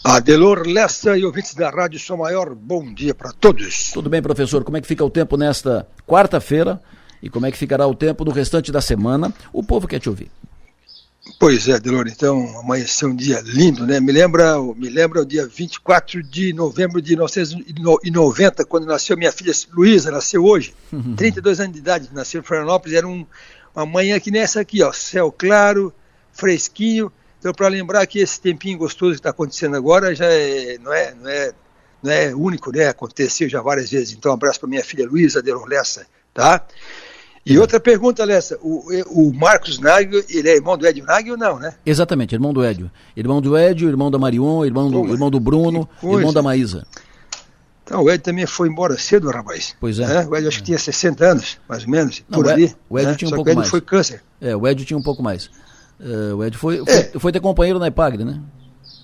[0.05, 3.91] Adelor Lessa e ouvintes da Rádio São Maior, bom dia para todos.
[3.93, 6.81] Tudo bem, professor, como é que fica o tempo nesta quarta-feira
[7.23, 9.33] e como é que ficará o tempo no restante da semana?
[9.53, 10.31] O povo quer te ouvir.
[11.39, 14.01] Pois é, Delor, então amanheceu um dia lindo, né?
[14.01, 19.53] Me lembra, me lembra o dia 24 de novembro de 1990, quando nasceu minha filha
[19.73, 20.75] Luísa, nasceu hoje,
[21.17, 21.65] 32 uhum.
[21.65, 23.27] anos de idade, nasceu em Florianópolis, era um,
[23.75, 25.93] uma manhã que nessa aqui, ó, céu claro,
[26.33, 27.13] fresquinho.
[27.39, 31.15] Então, para lembrar que esse tempinho gostoso que está acontecendo agora já é, não é,
[31.15, 31.53] não é,
[32.03, 32.89] não é único, né?
[32.89, 34.13] Aconteceu já várias vezes.
[34.13, 36.67] Então, um abraço para minha filha Luísa Delor Lessa, tá?
[37.45, 41.39] E outra pergunta, Alessa, o, o Marcos Nagel, ele é irmão do Edio Nagel ou
[41.39, 41.75] não, né?
[41.87, 42.91] Exatamente, irmão do Edio.
[43.17, 46.87] Irmão do Edio, irmão da Marion, irmão do, irmão do Bruno, irmão da Maísa.
[47.83, 49.75] Então, o Edio também foi embora cedo, rapaz.
[49.81, 50.07] Pois é.
[50.07, 50.27] Né?
[50.31, 52.77] O Edio acho que tinha 60 anos, mais ou menos, não, por o ali.
[52.89, 53.17] O Edio né?
[53.17, 53.69] tinha um Só pouco que o mais.
[53.69, 54.23] foi câncer.
[54.41, 55.51] É, o Edio tinha um pouco mais.
[55.99, 57.19] Uh, o Edio foi, foi, é.
[57.19, 58.41] foi ter companheiro na Ipagre, né?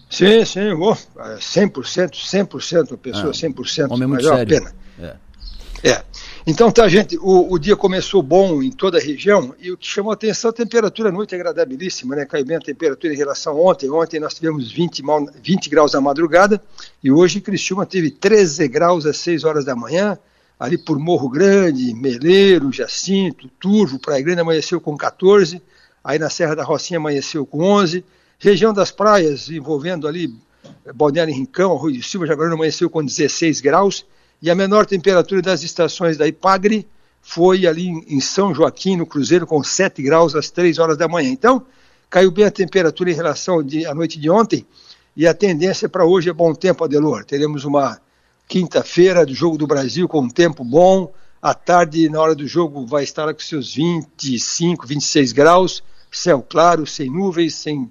[0.08, 3.90] Sim, sim, oh, 100%, 100%, a pessoa ah, 100%.
[3.90, 4.46] Homem muito sério.
[4.46, 4.72] Pena.
[5.00, 5.16] É.
[5.82, 6.04] é.
[6.48, 9.84] Então tá, gente, o, o, dia começou bom em toda a região e o que
[9.84, 12.24] chamou a atenção é a temperatura à noite é agradabilíssima, né?
[12.24, 13.90] Caiu bem a temperatura em relação a ontem.
[13.90, 15.02] Ontem nós tivemos 20,
[15.42, 16.62] 20 graus na madrugada
[17.02, 20.16] e hoje Criciúma teve 13 graus às 6 horas da manhã,
[20.56, 25.60] ali por Morro Grande, Meleiro, Jacinto, Turvo, Praia Grande amanheceu com 14,
[26.04, 28.04] aí na Serra da Rocinha amanheceu com 11,
[28.38, 30.32] região das praias envolvendo ali
[30.94, 34.06] Balneário Rincão, Arroio de Silva, Jaguarão amanheceu com 16 graus,
[34.40, 36.86] E a menor temperatura das estações da Ipagre
[37.22, 41.30] foi ali em São Joaquim, no Cruzeiro, com 7 graus às 3 horas da manhã.
[41.30, 41.64] Então,
[42.08, 44.66] caiu bem a temperatura em relação à noite de ontem,
[45.16, 47.24] e a tendência para hoje é bom tempo, Adelor.
[47.24, 47.98] Teremos uma
[48.46, 51.12] quinta-feira do Jogo do Brasil com um tempo bom.
[51.40, 56.86] À tarde, na hora do jogo, vai estar com seus 25, 26 graus, céu claro,
[56.86, 57.90] sem nuvens, sem.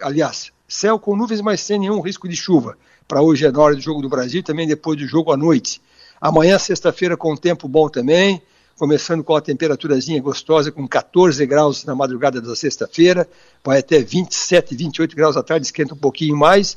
[0.00, 2.76] Aliás, céu com nuvens, mas sem nenhum risco de chuva.
[3.06, 5.80] Para hoje é na hora do Jogo do Brasil, também depois do jogo à noite.
[6.20, 8.42] Amanhã, sexta-feira, com tempo bom também
[8.78, 13.26] começando com a temperaturazinha gostosa, com 14 graus na madrugada da sexta-feira,
[13.64, 16.76] vai até 27, 28 graus à tarde, esquenta um pouquinho mais.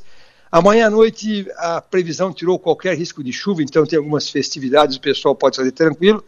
[0.49, 5.01] Amanhã à noite a previsão tirou qualquer risco de chuva, então tem algumas festividades, o
[5.01, 6.23] pessoal pode fazer tranquilo.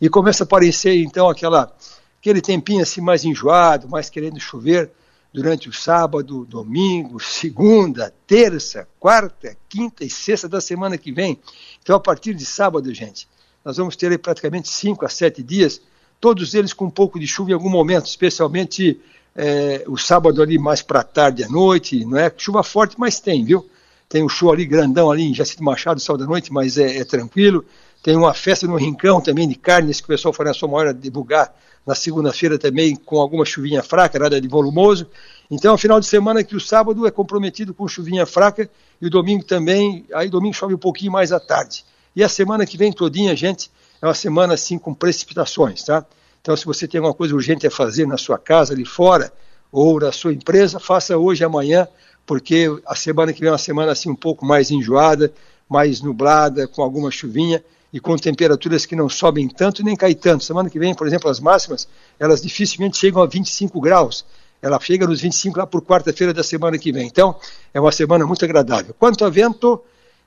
[0.00, 1.74] E começa a aparecer então aquela,
[2.20, 4.90] aquele tempinho assim mais enjoado, mais querendo chover
[5.32, 11.40] durante o sábado, domingo, segunda, terça, quarta, quinta e sexta da semana que vem.
[11.84, 13.28] Então a partir de sábado, gente,
[13.62, 15.82] nós vamos ter aí praticamente 5 a 7 dias,
[16.18, 18.98] todos eles com um pouco de chuva em algum momento, especialmente
[19.36, 23.44] é, o sábado ali mais para tarde à noite, não é chuva forte, mas tem,
[23.44, 23.68] viu?
[24.08, 27.04] Tem um show ali grandão ali em Jacinto Machado, sábado à noite, mas é, é,
[27.04, 27.62] tranquilo.
[28.02, 30.94] Tem uma festa no Rincão também de carnes que o pessoal foi na sua maior
[30.94, 31.54] divulgar
[31.86, 35.06] na segunda-feira também com alguma chuvinha fraca, nada de volumoso.
[35.50, 38.68] Então, é final de semana que o sábado é comprometido com chuvinha fraca
[39.00, 41.84] e o domingo também, aí domingo chove um pouquinho mais à tarde.
[42.16, 46.04] E a semana que vem todinha, gente, é uma semana assim com precipitações, tá?
[46.40, 49.32] Então, se você tem alguma coisa urgente a fazer na sua casa, ali fora,
[49.72, 51.88] ou na sua empresa, faça hoje, amanhã,
[52.26, 55.32] porque a semana que vem é uma semana assim um pouco mais enjoada,
[55.68, 60.44] mais nublada, com alguma chuvinha e com temperaturas que não sobem tanto nem caem tanto.
[60.44, 64.24] Semana que vem, por exemplo, as máximas, elas dificilmente chegam a 25 graus.
[64.64, 67.06] Ela chega nos 25 lá por quarta-feira da semana que vem.
[67.06, 67.38] Então,
[67.74, 68.94] é uma semana muito agradável.
[68.98, 69.78] Quanto a vento,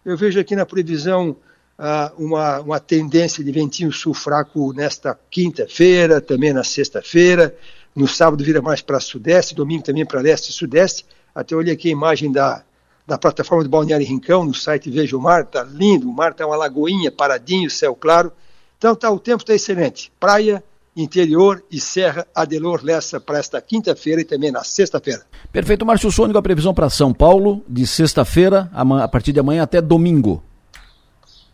[0.06, 1.36] eu vejo aqui na previsão
[1.76, 7.58] ah, uma, uma tendência de ventinho sul fraco nesta quinta-feira, também na sexta-feira.
[7.96, 11.04] No sábado vira mais para sudeste, domingo também para leste e sudeste.
[11.34, 12.64] Até olhei aqui a imagem da,
[13.08, 16.46] da plataforma do Balneário Rincão, no site Veja o Mar, está lindo, o mar está
[16.46, 18.32] uma lagoinha, paradinho, céu claro.
[18.78, 20.12] Então tá, o tempo está excelente.
[20.20, 20.64] Praia,
[20.98, 25.22] interior e Serra Adelor Lessa para esta quinta-feira e também na sexta-feira.
[25.52, 29.80] Perfeito, Márcio Sônico, a previsão para São Paulo de sexta-feira, a partir de amanhã até
[29.80, 30.44] domingo.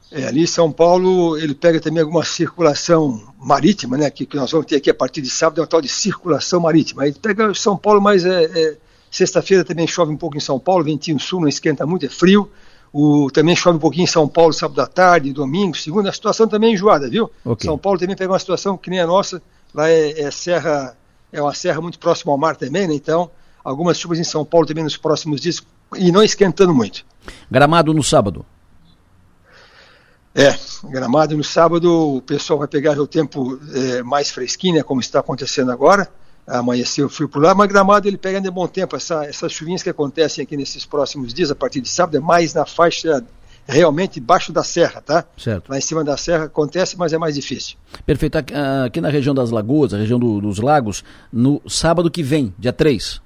[0.09, 4.09] É, ali em São Paulo, ele pega também alguma circulação marítima, né?
[4.09, 6.61] Que, que nós vamos ter aqui a partir de sábado, é um tal de circulação
[6.61, 7.03] marítima.
[7.03, 8.77] Aí pega São Paulo, mas é, é
[9.09, 12.49] sexta-feira também chove um pouco em São Paulo, ventinho sul, não esquenta muito, é frio.
[12.93, 16.09] O, também chove um pouquinho em São Paulo, sábado à tarde, domingo, segunda.
[16.09, 17.31] A situação também é enjoada, viu?
[17.43, 17.67] Okay.
[17.67, 19.41] São Paulo também pega uma situação que nem a nossa,
[19.73, 20.95] lá é, é serra,
[21.31, 22.93] é uma serra muito próxima ao mar também, né?
[22.93, 23.31] Então,
[23.63, 25.63] algumas chuvas em São Paulo também nos próximos dias
[25.95, 27.03] e não esquentando muito.
[27.49, 28.45] Gramado no sábado.
[30.35, 35.01] É, Gramado no sábado o pessoal vai pegar o tempo é, mais fresquinho, né, como
[35.01, 36.07] está acontecendo agora.
[36.45, 38.95] Amanheceu frio por lá, mas Gramado ele pega de bom tempo.
[38.95, 42.53] Essa, essas chuvinhas que acontecem aqui nesses próximos dias, a partir de sábado, é mais
[42.53, 43.23] na faixa
[43.65, 45.25] realmente embaixo da serra, tá?
[45.37, 45.69] Certo.
[45.69, 47.77] Lá em cima da serra acontece, mas é mais difícil.
[48.05, 48.37] Perfeito.
[48.37, 52.73] Aqui na região das Lagoas, a região do, dos lagos, no sábado que vem, dia
[52.73, 53.21] 3,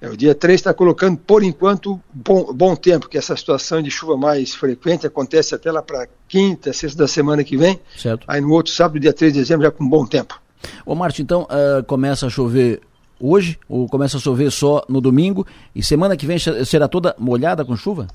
[0.00, 3.90] é, o dia 3 está colocando, por enquanto, bom, bom tempo, que essa situação de
[3.90, 7.80] chuva mais frequente acontece até lá para quinta, sexta da semana que vem.
[7.96, 8.24] Certo.
[8.28, 10.40] Aí no outro sábado, dia 3 de dezembro, já com bom tempo.
[10.84, 12.80] Ô Márcio, então uh, começa a chover
[13.18, 17.64] hoje, ou começa a chover só no domingo, e semana que vem será toda molhada
[17.64, 18.06] com chuva?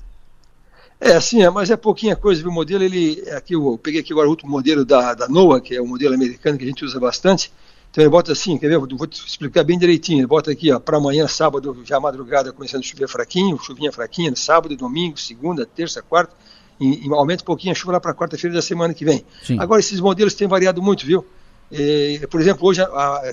[1.00, 4.28] É, sim, é, mas é pouquinha coisa, O modelo, ele, aqui eu peguei aqui agora
[4.28, 7.00] o último modelo da, da NOAA, que é o modelo americano que a gente usa
[7.00, 7.52] bastante,
[7.92, 8.78] então ele bota assim, quer ver?
[8.78, 10.20] Vou te explicar bem direitinho.
[10.20, 14.34] Ele bota aqui, ó, para amanhã, sábado, já madrugada, começando a chover fraquinho, chuvinha fraquinha,
[14.34, 16.32] sábado, domingo, segunda, terça, quarta,
[16.80, 19.22] e, e aumenta um pouquinho a chuva lá para quarta-feira da semana que vem.
[19.42, 19.58] Sim.
[19.60, 21.22] Agora, esses modelos têm variado muito, viu?
[21.72, 22.82] É, por exemplo, hoje,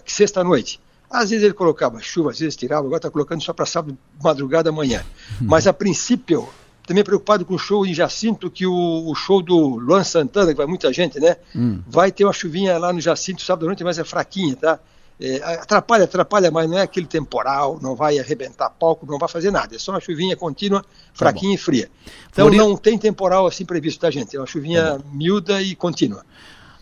[0.06, 3.98] sexta-noite, às vezes ele colocava chuva, às vezes tirava, agora está colocando só para sábado,
[4.24, 5.04] madrugada, amanhã.
[5.42, 5.48] Hum.
[5.48, 6.48] Mas a princípio,
[6.88, 10.58] também preocupado com o show em Jacinto, que o, o show do Luan Santana, que
[10.58, 11.36] vai muita gente, né?
[11.56, 11.82] Hum.
[11.88, 14.80] Vai ter uma chuvinha lá no Jacinto sábado à noite, mas é fraquinha, tá?
[15.22, 19.52] É, atrapalha, atrapalha, mas não é aquele temporal, não vai arrebentar palco, não vai fazer
[19.52, 19.76] nada.
[19.76, 21.92] É só uma chuvinha contínua, tá fraquinha tá e fria.
[22.32, 22.64] Então Floripa...
[22.64, 24.38] não tem temporal assim previsto, tá, gente?
[24.38, 26.24] É uma chuvinha tá miúda e contínua.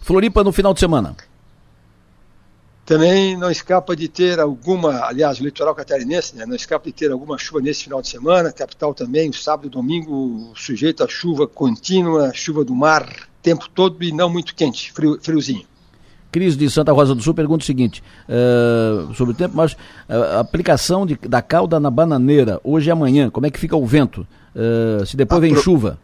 [0.01, 1.15] Floripa no final de semana.
[2.88, 7.12] Também não escapa de ter alguma, aliás, o litoral catarinense, né, não escapa de ter
[7.12, 12.32] alguma chuva nesse final de semana, capital também, sábado e domingo, sujeito a chuva contínua,
[12.34, 13.06] chuva do mar,
[13.41, 15.65] tempo todo e não muito quente, frio, friozinho.
[16.32, 20.39] Cris de Santa Rosa do Sul pergunta o seguinte, uh, sobre o tempo, mas uh,
[20.39, 24.26] aplicação de, da cauda na bananeira, hoje e amanhã, como é que fica o vento?
[24.56, 25.62] Uh, se depois a vem pro...
[25.62, 26.00] chuva?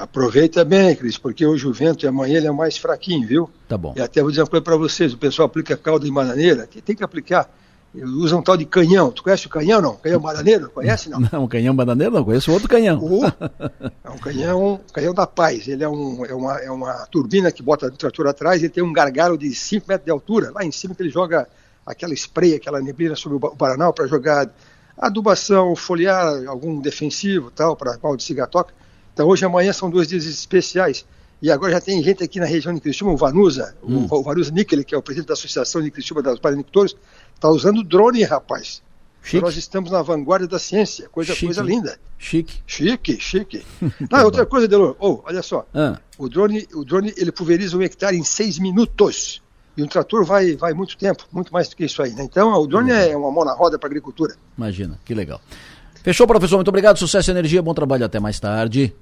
[0.00, 3.50] Aproveita bem, Cris, porque hoje o vento e amanhã ele é mais fraquinho, viu?
[3.68, 3.92] Tá bom.
[3.94, 6.80] E até vou dizer uma coisa para vocês: o pessoal aplica calda em bananeira, que
[6.80, 7.50] tem que aplicar.
[7.92, 9.10] Usa um tal de canhão.
[9.10, 9.96] Tu conhece o canhão, não?
[9.96, 10.70] Canhão bananeiro?
[10.70, 11.20] Conhece, não?
[11.20, 12.98] Não, canhão bananeiro não, conheço outro canhão.
[12.98, 13.26] O,
[14.04, 15.68] é um canhão, canhão da paz.
[15.68, 18.82] Ele é, um, é, uma, é uma turbina que bota o trator atrás, ele tem
[18.82, 21.46] um gargalo de 5 metros de altura, lá em cima que ele joga
[21.84, 24.48] aquela spray, aquela neblina sobre o Paraná para jogar
[24.96, 28.72] adubação, foliar, algum defensivo tal, para pau de cigatoca.
[29.20, 31.04] Então hoje e amanhã são dois dias especiais.
[31.42, 34.06] E agora já tem gente aqui na região de Criciúma, o Vanusa, hum.
[34.10, 36.96] o, Vanusa Níquel, que é o presidente da Associação de Criciúma das Paranicultores,
[37.34, 38.82] está usando drone, rapaz.
[39.34, 42.00] Nós estamos na vanguarda da ciência, coisa, coisa linda.
[42.18, 42.62] Chique.
[42.66, 43.62] Chique, chique.
[44.08, 45.66] tá outra coisa, Delor, oh, olha só.
[45.74, 46.00] Ah.
[46.16, 49.42] O, drone, o drone ele pulveriza um hectare em seis minutos.
[49.76, 52.12] E um trator vai, vai muito tempo, muito mais do que isso aí.
[52.12, 52.24] Né?
[52.24, 52.98] Então, o drone uhum.
[52.98, 54.34] é uma mão na roda para a agricultura.
[54.56, 55.42] Imagina, que legal.
[56.02, 56.56] Fechou, professor.
[56.56, 56.96] Muito obrigado.
[56.96, 57.60] Sucesso e energia.
[57.60, 58.06] Bom trabalho.
[58.06, 58.94] Até mais tarde.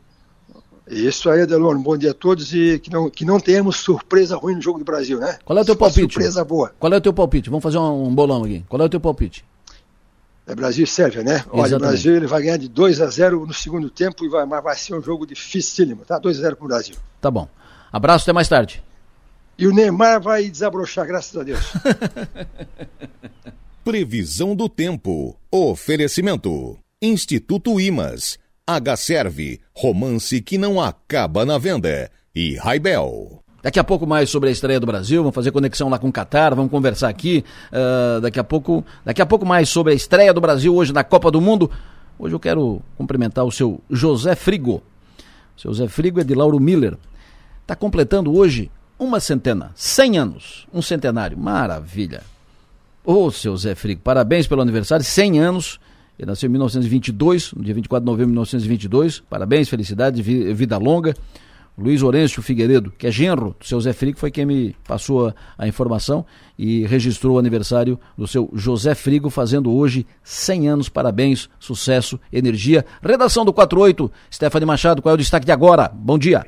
[0.90, 1.81] Isso aí, Adelon.
[1.81, 4.85] Bom dia a todos e que não, que não tenhamos surpresa ruim no jogo do
[4.85, 5.38] Brasil, né?
[5.44, 6.12] Qual é o teu palpite?
[6.14, 6.72] Surpresa boa.
[6.79, 7.51] Qual é o teu palpite?
[7.51, 8.64] Vamos fazer um, um bolão aqui.
[8.68, 9.44] Qual é o teu palpite?
[10.46, 11.44] É Brasil e Sérvia, né?
[11.51, 11.74] Olha, Exatamente.
[11.74, 14.77] o Brasil ele vai ganhar de 2 a 0 no segundo tempo e vai, vai
[14.77, 16.18] ser um jogo dificílimo, tá?
[16.18, 16.96] 2 a 0 para o Brasil.
[17.20, 17.46] Tá bom.
[17.92, 18.83] Abraço, até mais tarde.
[19.59, 21.61] E o Neymar vai desabrochar, graças a Deus.
[23.85, 25.37] Previsão do tempo.
[25.51, 26.79] Oferecimento.
[27.03, 28.38] Instituto Imas.
[28.68, 29.61] H-Serve.
[29.74, 32.11] Romance que não acaba na venda.
[32.35, 33.42] E Raibel.
[33.62, 36.12] Daqui a pouco mais sobre a estreia do Brasil, vamos fazer conexão lá com o
[36.12, 37.42] Catar, vamos conversar aqui.
[37.72, 41.02] Uh, daqui, a pouco, daqui a pouco mais sobre a estreia do Brasil hoje na
[41.02, 41.70] Copa do Mundo.
[42.18, 44.83] Hoje eu quero cumprimentar o seu José Frigo.
[45.57, 46.96] O seu José Frigo é de Lauro Miller.
[47.62, 52.22] Está completando hoje uma centena, cem anos, um centenário, maravilha.
[53.04, 55.81] Ô, oh, seu Zé Frigo, parabéns pelo aniversário, cem anos,
[56.18, 61.14] ele nasceu em 1922, no dia 24 de novembro de 1922, parabéns, felicidade, vida longa.
[61.78, 65.35] Luiz Orêncio Figueiredo, que é genro do seu Zé Frigo, foi quem me passou a,
[65.57, 66.26] a, informação
[66.59, 70.88] e registrou o aniversário do seu José Frigo, fazendo hoje 100 anos.
[70.88, 72.85] Parabéns, sucesso, energia.
[73.00, 75.88] Redação do 48, Stephanie Machado, qual é o destaque de agora?
[75.94, 76.44] Bom dia.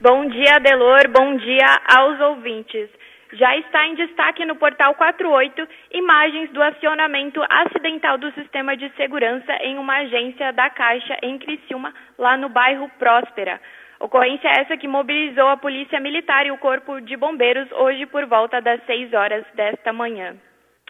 [0.00, 1.02] Bom dia, Delor.
[1.14, 2.88] Bom dia aos ouvintes.
[3.32, 9.52] Já está em destaque no portal 48 imagens do acionamento acidental do sistema de segurança
[9.62, 13.60] em uma agência da Caixa em Criciúma, lá no bairro Próspera.
[14.00, 18.60] Ocorrência essa que mobilizou a Polícia Militar e o Corpo de Bombeiros hoje por volta
[18.60, 20.34] das 6 horas desta manhã.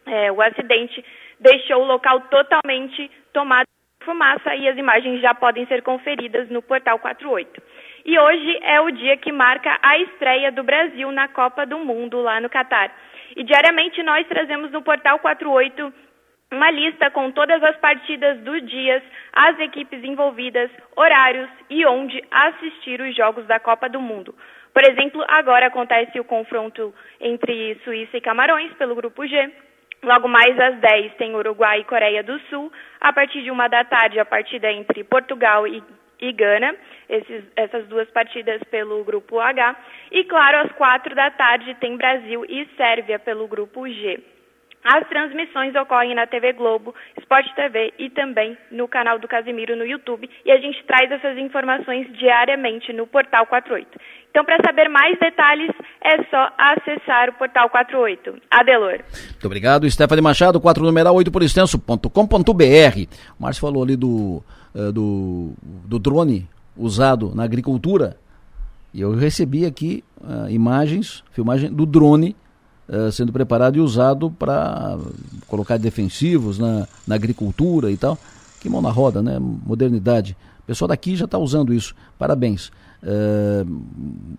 [0.07, 1.05] É, o acidente
[1.40, 3.66] deixou o local totalmente tomado
[3.98, 7.62] por fumaça e as imagens já podem ser conferidas no portal 48.
[8.04, 12.20] E hoje é o dia que marca a estreia do Brasil na Copa do Mundo
[12.20, 12.90] lá no Catar.
[13.36, 15.92] E diariamente nós trazemos no Portal 48
[16.52, 23.00] uma lista com todas as partidas dos dias, as equipes envolvidas, horários e onde assistir
[23.00, 24.34] os jogos da Copa do Mundo.
[24.72, 29.50] Por exemplo, agora acontece o confronto entre Suíça e Camarões pelo grupo G.
[30.02, 32.72] Logo mais às 10 tem Uruguai e Coreia do Sul.
[33.00, 35.82] A partir de uma da tarde, a partida entre Portugal e
[36.20, 36.74] e Gana,
[37.09, 39.76] esses, essas duas partidas pelo grupo H.
[40.12, 44.20] E claro, às quatro da tarde tem Brasil e Sérvia pelo grupo G.
[44.83, 49.85] As transmissões ocorrem na TV Globo, Sport TV e também no canal do Casimiro no
[49.85, 50.28] YouTube.
[50.44, 53.87] E a gente traz essas informações diariamente no Portal 48.
[54.30, 55.70] Então, para saber mais detalhes,
[56.02, 58.40] é só acessar o Portal 48.
[58.50, 59.00] Adelor.
[59.33, 62.09] Muito obrigado, Stephanie Machado, 4 numeral 8 por extenso.com.br.
[63.38, 64.42] O Márcio falou ali do
[64.74, 65.50] uh, do,
[65.87, 68.16] do drone usado na agricultura.
[68.92, 72.35] E eu recebi aqui uh, imagens, filmagem do drone
[72.88, 74.98] uh, sendo preparado e usado para
[75.46, 78.18] colocar defensivos na, na agricultura e tal.
[78.61, 79.38] Que mão na roda, né?
[79.38, 80.37] Modernidade.
[80.61, 81.94] O pessoal daqui já está usando isso.
[82.18, 82.70] Parabéns.
[83.02, 83.83] Uh,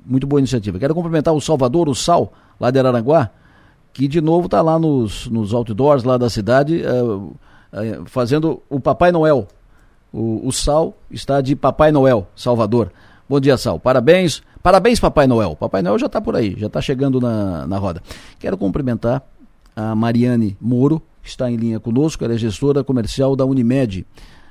[0.06, 0.78] muito boa iniciativa.
[0.78, 3.32] Quero cumprimentar o Salvador, o Sal, lá de Araranguá,
[3.94, 6.84] que de novo está lá nos, nos outdoors lá da cidade,
[8.06, 9.48] fazendo o Papai Noel
[10.14, 12.92] o, o Sal está de Papai Noel, Salvador.
[13.30, 13.80] Bom dia, Sal.
[13.80, 14.44] Parabéns.
[14.62, 15.56] Parabéns, Papai Noel.
[15.56, 18.02] Papai Noel já está por aí, já está chegando na, na roda.
[18.40, 19.24] Quero cumprimentar
[19.76, 22.24] a Mariane Moro, que está em linha conosco.
[22.24, 24.06] Ela é gestora comercial da Unimed,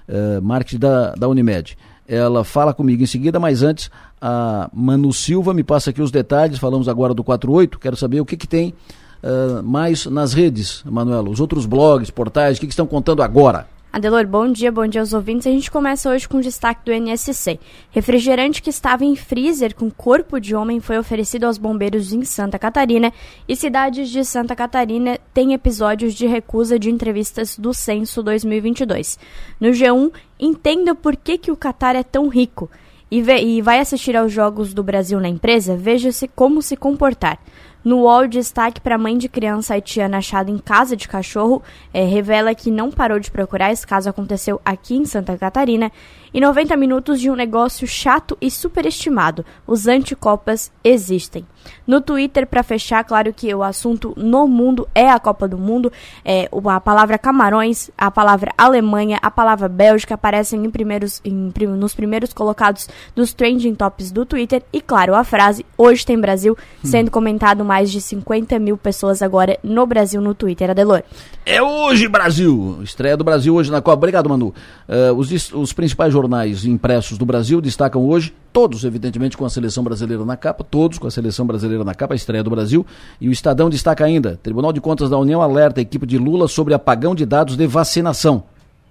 [0.09, 1.77] uh, marketing da, da Unimed.
[2.09, 3.91] Ela fala comigo em seguida, mas antes
[4.21, 6.59] a Manu Silva me passa aqui os detalhes.
[6.59, 7.79] Falamos agora do 48.
[7.79, 8.75] Quero saber o que, que tem
[9.23, 11.29] uh, mais nas redes, Manuela.
[11.29, 13.69] Os outros blogs, portais, o que, que estão contando agora?
[13.93, 15.49] Adelor, bom dia, bom dia aos ouvintes.
[15.49, 17.59] A gente começa hoje com o destaque do NSC.
[17.91, 22.57] Refrigerante que estava em freezer com corpo de homem foi oferecido aos bombeiros em Santa
[22.57, 23.13] Catarina
[23.49, 29.19] e cidades de Santa Catarina têm episódios de recusa de entrevistas do Censo 2022.
[29.59, 32.71] No G1, entenda por que, que o Catar é tão rico.
[33.11, 37.41] e, e vai assistir aos Jogos do Brasil na empresa, veja-se como se comportar.
[37.83, 41.63] No UOL, destaque para mãe de criança haitiana achada em casa de cachorro
[41.95, 43.73] é, revela que não parou de procurar.
[43.73, 45.91] Esse caso aconteceu aqui em Santa Catarina.
[46.33, 49.45] E 90 minutos de um negócio chato e superestimado.
[49.67, 51.45] Os anticopas existem.
[51.87, 55.93] No Twitter, para fechar, claro que o assunto no mundo é a Copa do Mundo.
[56.25, 61.95] É, a palavra Camarões, a palavra Alemanha, a palavra Bélgica aparecem em primeiros, em, nos
[61.95, 64.63] primeiros colocados dos trending tops do Twitter.
[64.73, 67.11] E claro, a frase Hoje tem Brasil sendo hum.
[67.11, 70.71] comentado mais de 50 mil pessoas agora no Brasil no Twitter.
[70.71, 71.03] Adelor.
[71.45, 72.81] É hoje, Brasil!
[72.83, 73.97] Estreia do Brasil hoje na Copa.
[73.97, 74.55] Obrigado, Manu.
[74.89, 79.83] Uh, os, os principais jornais impressos do Brasil destacam hoje, todos, evidentemente, com a seleção
[79.83, 82.85] brasileira na capa, todos com a seleção brasileira na capa, a estreia do Brasil.
[83.21, 86.47] E o Estadão destaca ainda: Tribunal de Contas da União alerta a equipe de Lula
[86.47, 88.43] sobre apagão de dados de vacinação.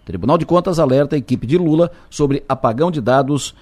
[0.06, 3.54] Tribunal de Contas alerta a equipe de Lula sobre apagão de dados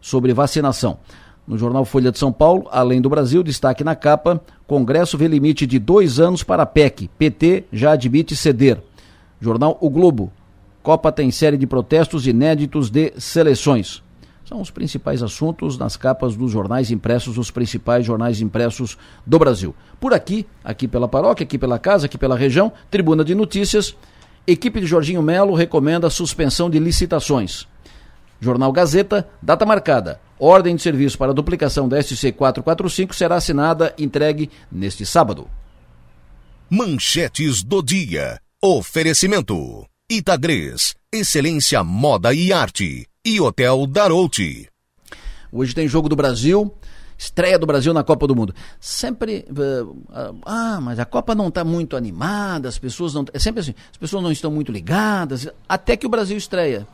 [0.00, 0.98] sobre vacinação.
[1.46, 5.66] No jornal Folha de São Paulo, além do Brasil, destaque na capa: Congresso vê limite
[5.66, 7.08] de dois anos para a PEC.
[7.18, 8.82] PT já admite ceder.
[9.40, 10.30] Jornal O Globo.
[10.84, 14.02] Copa tem série de protestos inéditos de seleções.
[14.44, 19.74] São os principais assuntos nas capas dos jornais impressos, os principais jornais impressos do Brasil.
[19.98, 23.96] Por aqui, aqui pela paróquia, aqui pela casa, aqui pela região, Tribuna de Notícias.
[24.46, 27.66] Equipe de Jorginho Melo recomenda suspensão de licitações.
[28.38, 30.20] Jornal Gazeta, data marcada.
[30.38, 35.48] Ordem de serviço para duplicação da SC 445 será assinada e entregue neste sábado.
[36.68, 38.38] Manchetes do dia.
[38.62, 39.86] Oferecimento.
[40.10, 43.06] Itagres, excelência moda e arte.
[43.24, 44.68] E Hotel Darouti.
[45.50, 46.74] Hoje tem jogo do Brasil,
[47.16, 48.54] estreia do Brasil na Copa do Mundo.
[48.78, 49.46] Sempre.
[49.48, 49.96] Uh,
[50.44, 53.24] ah, mas a Copa não está muito animada, as pessoas não.
[53.32, 56.86] É sempre assim, as pessoas não estão muito ligadas, até que o Brasil estreia.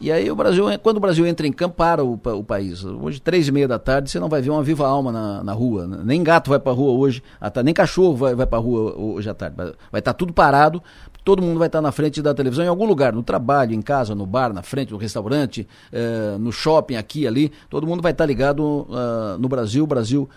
[0.00, 2.84] E aí o Brasil, quando o Brasil entra em campo, para o, o país.
[2.84, 5.52] Hoje, três e meia da tarde, você não vai ver uma viva alma na, na
[5.52, 5.86] rua.
[5.86, 7.22] Nem gato vai para a rua hoje,
[7.64, 9.56] nem cachorro vai, vai para a rua hoje à tarde.
[9.56, 10.82] Vai estar tá tudo parado,
[11.26, 14.14] todo mundo vai estar na frente da televisão em algum lugar, no trabalho, em casa,
[14.14, 17.50] no bar, na frente do restaurante, eh, no shopping, aqui, ali.
[17.68, 20.30] Todo mundo vai estar ligado uh, no Brasil, Brasil,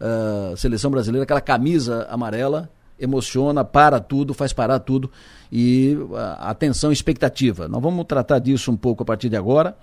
[0.00, 5.10] uh, seleção brasileira, aquela camisa amarela emociona, para tudo, faz parar tudo
[5.50, 7.66] e a atenção expectativa.
[7.66, 9.76] Nós vamos tratar disso um pouco a partir de agora.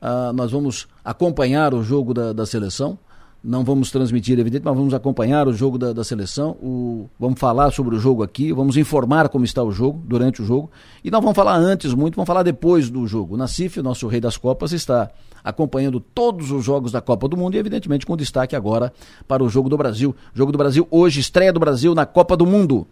[0.00, 2.98] Uh, nós vamos acompanhar o jogo da, da seleção.
[3.42, 6.50] Não vamos transmitir, evidente, mas vamos acompanhar o jogo da, da seleção.
[6.60, 10.44] O, vamos falar sobre o jogo aqui, vamos informar como está o jogo durante o
[10.44, 10.68] jogo.
[11.04, 13.34] E não vamos falar antes muito, vamos falar depois do jogo.
[13.34, 15.08] O Nacife, nosso rei das Copas, está
[15.44, 18.92] acompanhando todos os jogos da Copa do Mundo e, evidentemente, com destaque agora
[19.28, 20.14] para o Jogo do Brasil.
[20.34, 22.88] Jogo do Brasil hoje, estreia do Brasil na Copa do Mundo.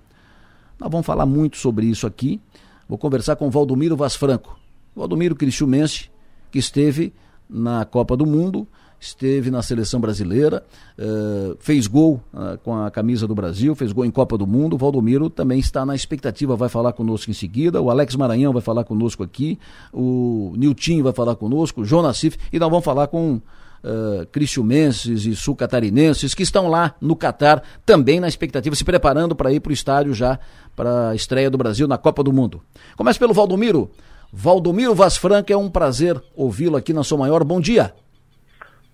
[0.78, 2.40] Nós vamos falar muito sobre isso aqui.
[2.88, 4.56] Vou conversar com Valdomiro Vaz Franco.
[4.94, 6.08] Valdomiro Cristiumense,
[6.52, 7.12] que esteve
[7.50, 8.66] na Copa do Mundo
[8.98, 10.64] esteve na seleção brasileira,
[10.98, 14.74] uh, fez gol uh, com a camisa do Brasil, fez gol em Copa do Mundo.
[14.74, 17.80] O Valdomiro também está na expectativa, vai falar conosco em seguida.
[17.80, 19.58] O Alex Maranhão vai falar conosco aqui,
[19.92, 25.26] o Nilton vai falar conosco, o João Nassif, e nós vamos falar com uh, cristiumenses
[25.26, 29.70] e sul-catarinenses que estão lá no Catar, também na expectativa, se preparando para ir para
[29.70, 30.38] o estádio já
[30.74, 32.62] para a estreia do Brasil na Copa do Mundo.
[32.96, 33.90] Começa pelo Valdomiro.
[34.32, 37.42] Valdomiro Vaz Franca, é um prazer ouvi-lo aqui na sua maior.
[37.44, 37.94] Bom dia.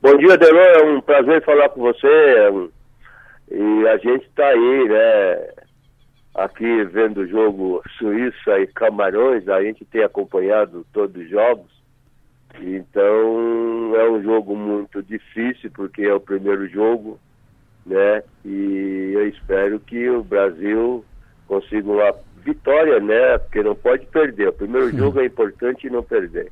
[0.02, 0.58] Bom dia, Delon.
[0.58, 2.08] É um prazer falar com você.
[3.52, 5.48] E a gente está aí, né?
[6.34, 9.48] Aqui vendo o jogo Suíça e Camarões.
[9.48, 11.70] A gente tem acompanhado todos os jogos.
[12.60, 17.16] Então é um jogo muito difícil porque é o primeiro jogo,
[17.86, 18.24] né?
[18.44, 21.04] E eu espero que o Brasil
[21.46, 22.12] consiga uma
[22.44, 23.38] vitória, né?
[23.38, 24.48] Porque não pode perder.
[24.48, 26.50] O primeiro jogo é importante não perder.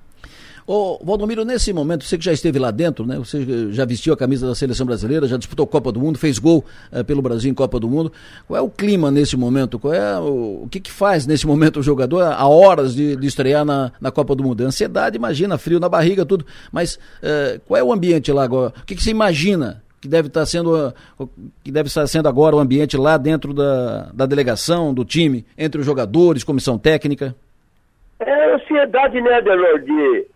[0.72, 3.16] Ô, Valdomiro, nesse momento, você que já esteve lá dentro, né?
[3.16, 6.64] Você já vestiu a camisa da seleção brasileira, já disputou Copa do Mundo, fez gol
[6.92, 8.12] eh, pelo Brasil em Copa do Mundo.
[8.46, 9.80] Qual é o clima nesse momento?
[9.80, 13.26] Qual é o, o que, que faz nesse momento o jogador a horas de, de
[13.26, 14.60] estrear na, na Copa do Mundo?
[14.60, 16.46] Ansiedade, imagina, frio na barriga, tudo.
[16.70, 18.72] Mas eh, qual é o ambiente lá agora?
[18.80, 20.94] O que, que você imagina que deve estar sendo
[21.64, 25.80] que deve estar sendo agora o ambiente lá dentro da, da delegação, do time, entre
[25.80, 27.34] os jogadores, comissão técnica?
[28.20, 30.26] É ansiedade, né, Delor, de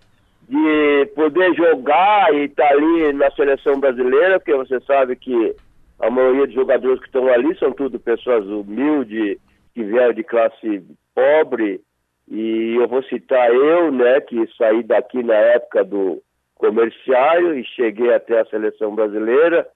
[0.48, 5.54] de poder jogar e estar tá ali na seleção brasileira, porque você sabe que
[6.00, 9.38] a maioria dos jogadores que estão ali são tudo pessoas humildes,
[9.74, 10.82] que vieram de classe
[11.14, 11.80] pobre,
[12.28, 16.22] e eu vou citar eu, né, que saí daqui na época do
[16.54, 19.66] comerciário e cheguei até a seleção brasileira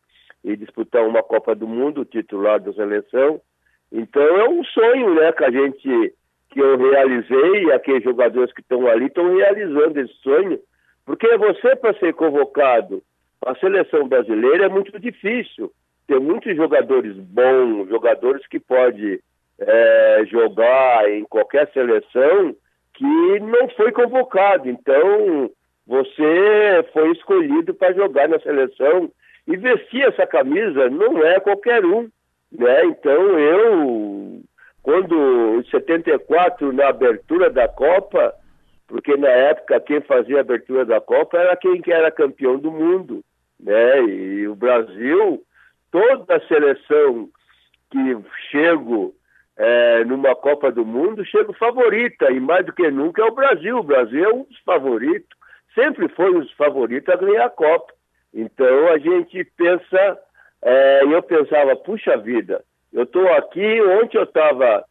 [0.44, 3.40] e disputar uma Copa do Mundo, titular da seleção.
[3.92, 6.14] Então é um sonho, né, que a gente
[6.58, 10.58] que eu realizei e aqueles jogadores que estão ali estão realizando esse sonho,
[11.06, 13.00] Porque você, para ser convocado
[13.40, 15.70] para a seleção brasileira, é muito difícil.
[16.08, 19.20] Tem muitos jogadores bons, jogadores que podem
[19.60, 22.56] é, jogar em qualquer seleção,
[22.94, 24.68] que não foi convocado.
[24.68, 25.50] Então,
[25.86, 29.10] você foi escolhido para jogar na seleção
[29.46, 32.08] e vestir essa camisa não é qualquer um.
[32.50, 32.84] Né?
[32.86, 34.40] Então, eu,
[34.82, 38.34] quando em 74, na abertura da Copa,
[38.86, 42.70] porque na época quem fazia a abertura da Copa era quem que era campeão do
[42.70, 43.22] mundo.
[43.60, 44.02] Né?
[44.04, 45.42] E o Brasil,
[45.90, 47.28] toda a seleção
[47.90, 48.16] que
[48.50, 49.14] chego
[49.56, 53.78] é, numa Copa do Mundo, chega favorita, e mais do que nunca é o Brasil.
[53.78, 55.36] O Brasil é um dos favoritos,
[55.74, 57.92] sempre foi um dos favoritos a ganhar a Copa.
[58.32, 60.18] Então a gente pensa,
[60.62, 62.62] é, eu pensava, puxa vida,
[62.92, 64.84] eu estou aqui, ontem eu estava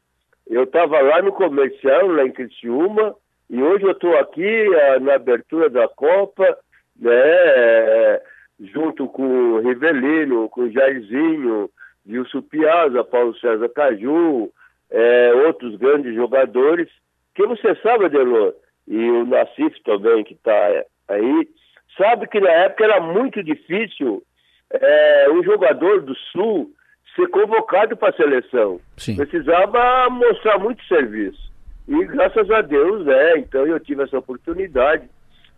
[0.50, 3.14] eu estava lá no comercial, lá em Criciúma,
[3.50, 6.58] e hoje eu estou aqui é, na abertura da Copa,
[6.98, 8.22] né, é,
[8.60, 11.70] junto com o Rivelino, com o Jairzinho,
[12.08, 14.50] Wilson Piazza, Paulo César Caju,
[14.90, 16.90] é, outros grandes jogadores,
[17.36, 18.54] que você sabe, Adelor,
[18.88, 21.50] e o Nassif também, que está aí,
[21.98, 24.24] sabe que na época era muito difícil
[24.72, 26.72] é, um jogador do Sul
[27.18, 28.80] ser convocado para a seleção.
[28.96, 29.18] Sim.
[29.18, 31.52] Precisava mostrar muito serviço.
[31.88, 33.40] E graças a Deus, né?
[33.40, 35.10] Então eu tive essa oportunidade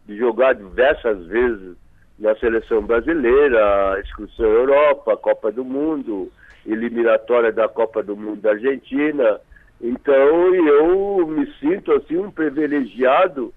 [0.07, 1.75] de jogar diversas vezes
[2.17, 6.31] na seleção brasileira, excursão Europa, Copa do Mundo,
[6.65, 9.39] eliminatória da Copa do Mundo da Argentina.
[9.81, 13.53] Então eu me sinto assim um privilegiado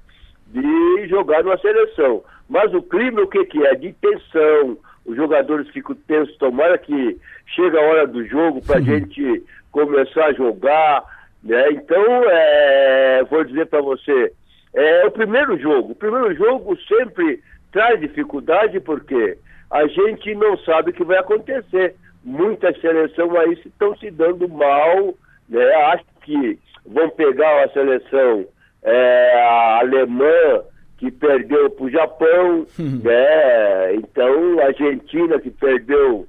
[0.48, 2.22] de jogar numa seleção.
[2.48, 3.74] Mas o clima o que, que é?
[3.74, 4.76] De tensão.
[5.04, 7.18] Os jogadores ficam tensos, tomara que
[7.54, 11.04] chega a hora do jogo para a gente começar a jogar.
[11.42, 11.70] Né?
[11.72, 14.32] Então, é, vou dizer para você,
[14.74, 15.92] é o primeiro jogo.
[15.92, 17.42] O primeiro jogo sempre
[17.72, 19.36] traz dificuldade porque
[19.70, 25.14] a gente não sabe o que vai acontecer muitas seleções aí estão se dando mal,
[25.48, 25.74] né?
[25.92, 28.46] Acho que vão pegar a seleção
[28.82, 29.42] é,
[29.80, 30.62] alemã
[31.02, 33.94] que perdeu para o Japão, né?
[33.96, 36.28] Então a Argentina que perdeu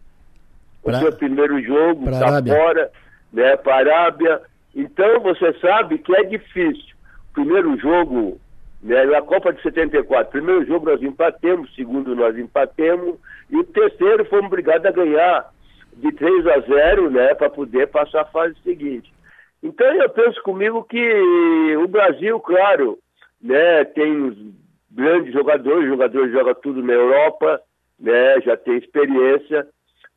[0.83, 0.97] pra...
[0.97, 2.91] o seu primeiro jogo, está fora,
[3.31, 3.55] né?
[3.57, 4.41] Para a Arábia.
[4.73, 6.95] Então você sabe que é difícil.
[7.35, 8.39] Primeiro jogo
[8.81, 13.19] né, na Copa de 74, primeiro jogo nós empatemos, segundo nós empatemos,
[13.51, 15.51] e o terceiro fomos obrigados a ganhar
[15.97, 19.13] de 3 a 0, né, para poder passar a fase seguinte.
[19.61, 22.97] Então eu penso comigo que o Brasil, claro,
[23.39, 24.55] né, tem
[24.93, 27.61] grandes jogadores, jogadores jogam tudo na Europa,
[27.99, 29.67] né, já tem experiência,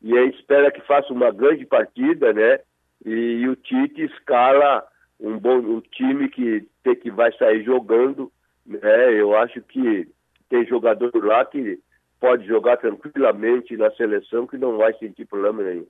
[0.01, 2.59] e aí espera que faça uma grande partida, né,
[3.05, 4.85] e, e o Tite escala
[5.19, 6.67] um bom um time que,
[7.01, 8.31] que vai sair jogando,
[8.65, 10.07] né, eu acho que
[10.49, 11.79] tem jogador lá que
[12.19, 15.87] pode jogar tranquilamente na seleção que não vai sentir problema nenhum.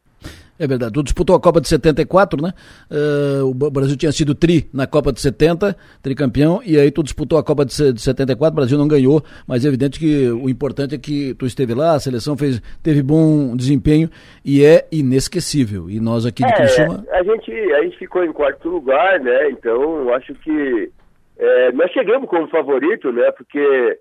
[0.59, 0.93] É verdade.
[0.93, 2.53] Tu disputou a Copa de 74, né?
[2.89, 7.37] Uh, o Brasil tinha sido tri na Copa de 70, tricampeão, e aí tu disputou
[7.37, 10.97] a Copa de 74, o Brasil não ganhou, mas é evidente que o importante é
[10.97, 14.09] que tu esteve lá, a seleção fez, teve bom desempenho
[14.43, 15.89] e é inesquecível.
[15.89, 17.05] E nós aqui de é, Criciúma...
[17.11, 19.51] A gente, a gente ficou em quarto lugar, né?
[19.51, 20.91] Então, acho que
[21.37, 23.31] é, nós chegamos como favorito, né?
[23.31, 23.99] Porque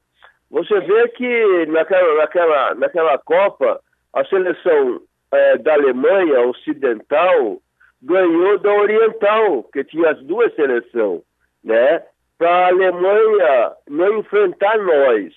[0.51, 3.81] você vê que naquela, naquela, naquela Copa,
[4.15, 5.01] a seleção
[5.33, 7.61] é, da Alemanha ocidental
[8.03, 11.23] ganhou da oriental, que tinha as duas seleções,
[11.65, 12.03] né?
[12.39, 15.33] Para a Alemanha não enfrentar nós.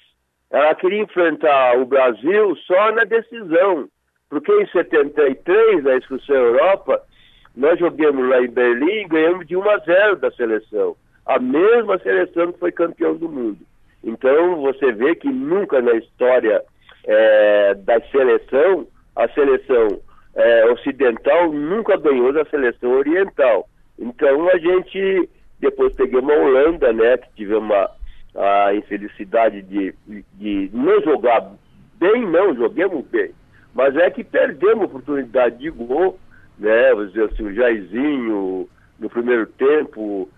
[0.52, 3.88] Ela queria enfrentar o Brasil só na decisão.
[4.30, 7.02] Porque em 73, na excursão Europa,
[7.56, 10.96] nós jogamos lá em Berlim e ganhamos de 1 a 0 da seleção.
[11.26, 13.60] A mesma seleção que foi campeão do mundo.
[14.04, 16.64] Então você vê que nunca na história
[17.06, 18.88] é, da seleção,
[19.24, 20.02] a seleção
[20.36, 23.68] é, ocidental nunca ganhou da seleção oriental.
[23.98, 29.94] Então a gente depois pegamos a Holanda, né, que tivemos a, a infelicidade de,
[30.34, 31.52] de não jogar
[32.00, 33.32] bem, não, joguemos bem.
[33.74, 36.18] Mas é que perdemos oportunidade de gol,
[36.58, 36.92] né?
[36.92, 40.30] Assim, o Jairzinho no primeiro tempo,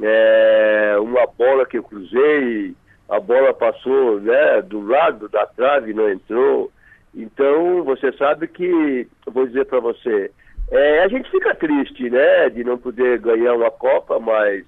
[0.00, 2.74] é, uma bola que eu cruzei
[3.08, 6.70] a bola passou né, do lado da trave, não entrou.
[7.16, 10.30] Então, você sabe que, vou dizer para você,
[10.70, 14.66] é, a gente fica triste, né, de não poder ganhar uma Copa, mas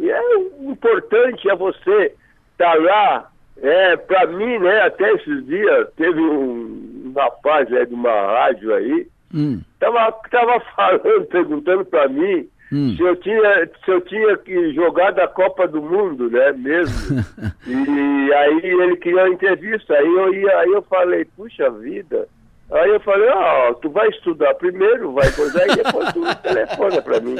[0.00, 2.14] é importante é você
[2.52, 3.30] estar tá lá.
[3.62, 8.74] É, para mim, né, até esses dias, teve um, um rapaz né, de uma rádio
[8.74, 9.60] aí, hum.
[9.78, 12.94] tava, tava falando, perguntando para mim hum.
[12.96, 17.24] se, eu tinha, se eu tinha que jogar da Copa do Mundo, né, mesmo.
[17.66, 22.28] e aí ele queria uma entrevista, aí eu, ia, aí eu falei, puxa vida.
[22.72, 27.02] Aí eu falei, ó, oh, tu vai estudar primeiro, vai coisar, e depois tu telefona
[27.02, 27.36] pra mim.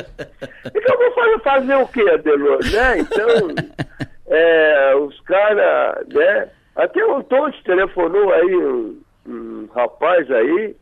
[0.75, 2.99] Então eu vou fazer, o quê, Adelor, né?
[2.99, 3.55] Então,
[4.27, 6.49] é, os caras, né?
[6.75, 10.75] Até o Tonte telefonou aí, um, um rapaz aí,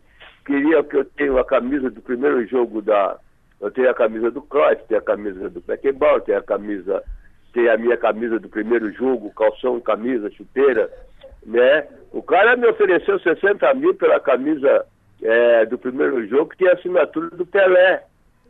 [0.47, 3.19] queria que eu tenha a camisa do primeiro jogo da.
[3.61, 7.03] Eu tenho a camisa do Cruyff, tenho a camisa do Beckenbauer, tenho a camisa,
[7.53, 10.91] tenho a minha camisa do primeiro jogo, calção, camisa, chuteira,
[11.45, 11.87] né?
[12.13, 14.87] O cara me ofereceu 60 mil pela camisa
[15.23, 18.05] é, do primeiro jogo, que tem a assinatura do Pelé.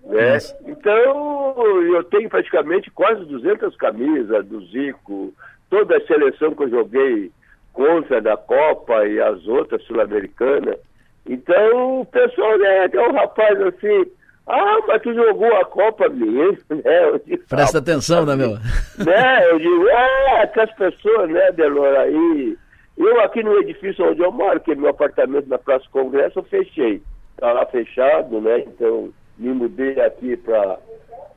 [0.04, 0.38] Né?
[0.66, 1.54] Então,
[1.92, 5.34] eu tenho praticamente quase 200 camisas do Zico,
[5.70, 7.30] toda a seleção que eu joguei
[7.72, 10.78] contra da Copa e as outras sul-americanas.
[11.26, 14.06] Então, o pessoal, né, tem um rapaz assim,
[14.48, 17.18] ah, mas tu jogou a Copa mesmo, né?
[17.26, 18.50] Digo, Presta ah, atenção, né, meu?
[18.52, 22.56] Né, eu digo, é, que as pessoas, né, Delor, aí...
[22.96, 26.42] Eu aqui no edifício onde eu moro, que é meu apartamento na Praça Congresso, eu
[26.42, 27.00] fechei.
[27.36, 30.78] Tá lá fechado, né, então me mudei aqui para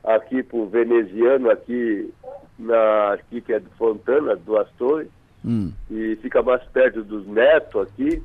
[0.04, 2.12] aqui pro veneziano, aqui
[2.58, 5.06] na aqui que é do Fontana, do Astor,
[5.46, 5.72] hum.
[5.90, 8.22] e fica mais perto dos netos aqui.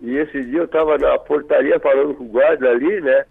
[0.00, 3.24] E esse dia eu estava na portaria falando com o guarda ali, né?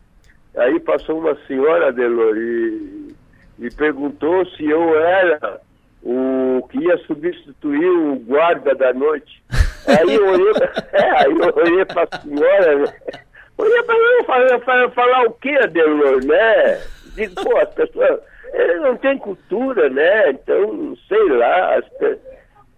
[0.58, 3.16] Aí passou uma senhora, Delor, e,
[3.60, 5.62] e perguntou se eu era
[6.02, 9.44] o que ia substituir o guarda da noite.
[9.88, 10.54] Aí eu olhei,
[10.94, 12.94] é, aí eu olhei para a senhora, né?
[13.58, 16.82] Olhei para ela falar, falar, falar o que, Delor, né?
[17.16, 18.20] Digo, pô, as pessoas,
[18.82, 20.30] não têm cultura, né?
[20.32, 21.86] Então, sei lá, as,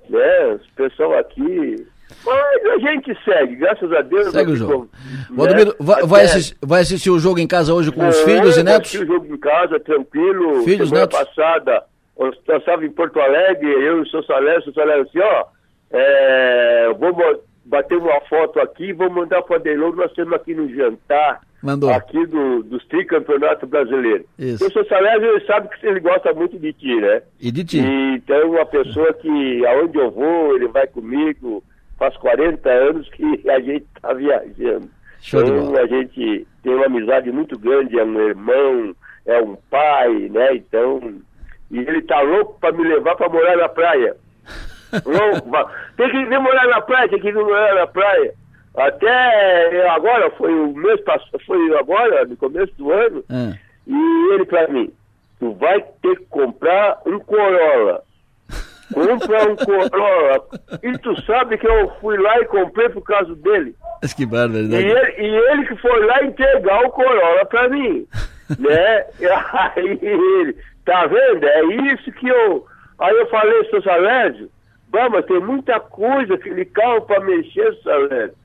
[0.09, 1.87] né, os pessoal aqui
[2.25, 4.31] mas a gente segue, graças a Deus.
[4.31, 4.89] Segue o jogo.
[5.29, 5.73] Né?
[5.79, 8.89] vai, vai, assistir, vai, assistir, o jogo em casa hoje com os filhos e netos?
[8.89, 10.63] Assistir o jogo em casa, tranquilo.
[10.63, 11.19] Filhos, Semana netos?
[11.19, 11.83] passada,
[12.17, 15.45] eu estava em Porto Alegre, eu e o seu Salé, o seu Salé assim, ó,
[15.91, 17.13] é, vou
[17.65, 21.41] bater uma foto aqui, vou mandar para o Adelon, nós temos aqui no jantar.
[21.61, 21.89] Mandou.
[21.89, 24.27] Aqui do, dos tricampeonatos brasileiros.
[24.37, 24.63] Isso.
[24.63, 27.23] O seu Salésio, ele sabe que ele gosta muito de ti, né?
[27.39, 27.79] E de ti.
[27.79, 31.63] E, então, uma pessoa que, aonde eu vou, ele vai comigo,
[31.97, 34.89] faz 40 anos que a gente está viajando.
[35.21, 38.95] Show então a gente tem uma amizade muito grande, é um irmão,
[39.25, 40.55] é um pai, né?
[40.55, 41.21] Então,
[41.71, 44.15] e ele tá louco para me levar para morar na praia.
[45.05, 48.33] louco, tem que vir morar na praia, tem que vir morar na praia.
[48.75, 53.57] Até agora, foi o mês passado, foi agora, no começo do ano, é.
[53.87, 54.93] e ele para mim,
[55.39, 58.03] tu vai ter que comprar um Corolla
[58.93, 60.43] compra um Corolla.
[60.83, 63.75] E tu sabe que eu fui lá e comprei por causa dele.
[64.01, 64.85] Mas que barbaridade.
[64.85, 68.07] E ele, e ele que foi lá entregar o Corolla pra mim.
[68.59, 69.05] né?
[69.19, 71.45] E aí ele, tá vendo?
[71.45, 71.63] É
[71.93, 72.65] isso que eu.
[72.99, 74.49] Aí eu falei, seu Salésio,
[74.91, 78.35] vamos, tem muita coisa, aquele carro pra mexer, Salésio.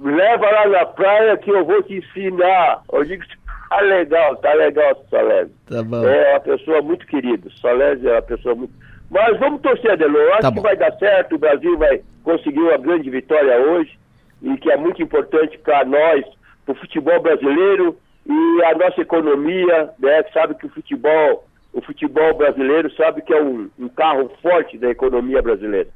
[0.00, 2.82] Leva lá na praia que eu vou te ensinar.
[2.92, 3.24] Eu digo,
[3.70, 5.54] tá legal, tá legal, Salésio.
[5.66, 6.06] Tá bom.
[6.06, 7.48] É uma pessoa muito querida.
[7.60, 8.74] Salésio é uma pessoa muito
[9.10, 10.20] mas vamos torcer, Adelô.
[10.32, 13.98] Acho tá que vai dar certo, o Brasil vai conseguir uma grande vitória hoje,
[14.42, 16.24] e que é muito importante para nós,
[16.64, 17.96] para o futebol brasileiro
[18.26, 20.22] e a nossa economia, né?
[20.34, 24.90] Sabe que o futebol, o futebol brasileiro sabe que é um, um carro forte da
[24.90, 25.88] economia brasileira.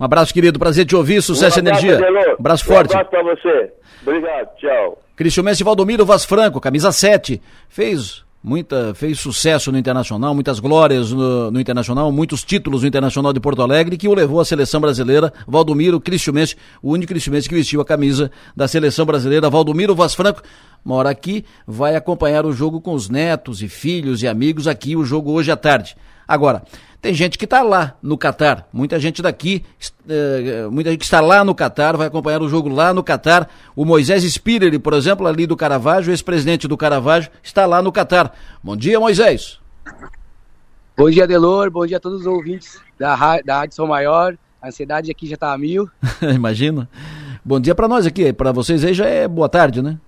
[0.00, 0.58] Um abraço, querido.
[0.58, 1.22] Prazer te ouvir.
[1.22, 1.96] Sucesso e energia.
[1.96, 2.30] Adelô.
[2.30, 2.94] Um abraço forte.
[2.94, 3.72] Um abraço para você.
[4.02, 4.56] Obrigado.
[4.56, 5.02] Tchau.
[5.14, 7.40] Cristian Messi Valdomiro Vaz Franco, camisa 7.
[7.68, 13.32] Fez muita fez sucesso no Internacional, muitas glórias no, no, Internacional, muitos títulos no Internacional
[13.32, 17.56] de Porto Alegre, que o levou à seleção brasileira, Valdomiro Cristiumense, o único Cristiumense que
[17.56, 20.42] vestiu a camisa da seleção brasileira, Valdomiro Vaz Franco,
[20.86, 25.04] mora aqui, vai acompanhar o jogo com os netos e filhos e amigos aqui, o
[25.04, 25.96] jogo hoje à tarde.
[26.28, 26.62] Agora,
[27.02, 29.64] tem gente que está lá no Catar, muita gente daqui,
[30.08, 33.50] eh, muita gente que está lá no Catar, vai acompanhar o jogo lá no Catar.
[33.74, 38.32] O Moisés Spirer, por exemplo, ali do Caravaggio, ex-presidente do Caravaggio, está lá no Catar.
[38.62, 39.58] Bom dia, Moisés.
[40.96, 41.68] Bom dia, Delor.
[41.68, 44.36] Bom dia a todos os ouvintes da, da Rádio São Maior.
[44.62, 45.90] A ansiedade aqui já está a mil.
[46.22, 46.88] Imagina.
[47.44, 48.32] Bom dia para nós aqui.
[48.32, 49.98] Para vocês aí já é boa tarde, né?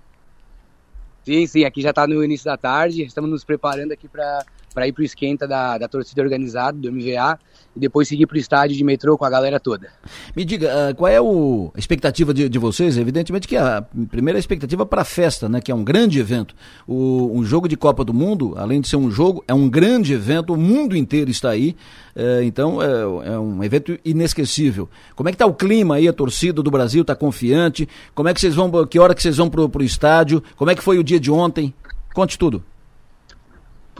[1.23, 1.63] Sim, sim.
[1.65, 3.03] Aqui já está no início da tarde.
[3.03, 4.43] Estamos nos preparando aqui para
[4.79, 7.37] para ir para o esquenta da, da torcida organizada, do MVA,
[7.75, 9.89] e depois seguir para o estádio de metrô com a galera toda.
[10.33, 12.97] Me diga, uh, qual é o, a expectativa de, de vocês?
[12.97, 16.55] Evidentemente que a primeira expectativa para a festa, né, que é um grande evento.
[16.87, 20.53] O, jogo de Copa do Mundo, além de ser um jogo, é um grande evento,
[20.53, 21.75] o mundo inteiro está aí,
[22.15, 24.87] uh, então é, é, um evento inesquecível.
[25.13, 27.85] Como é que está o clima aí, a torcida do Brasil está confiante?
[28.15, 30.41] Como é que vocês vão, que hora que vocês vão para o estádio?
[30.55, 31.73] Como é que foi o dia de ontem?
[32.13, 32.63] Conte tudo.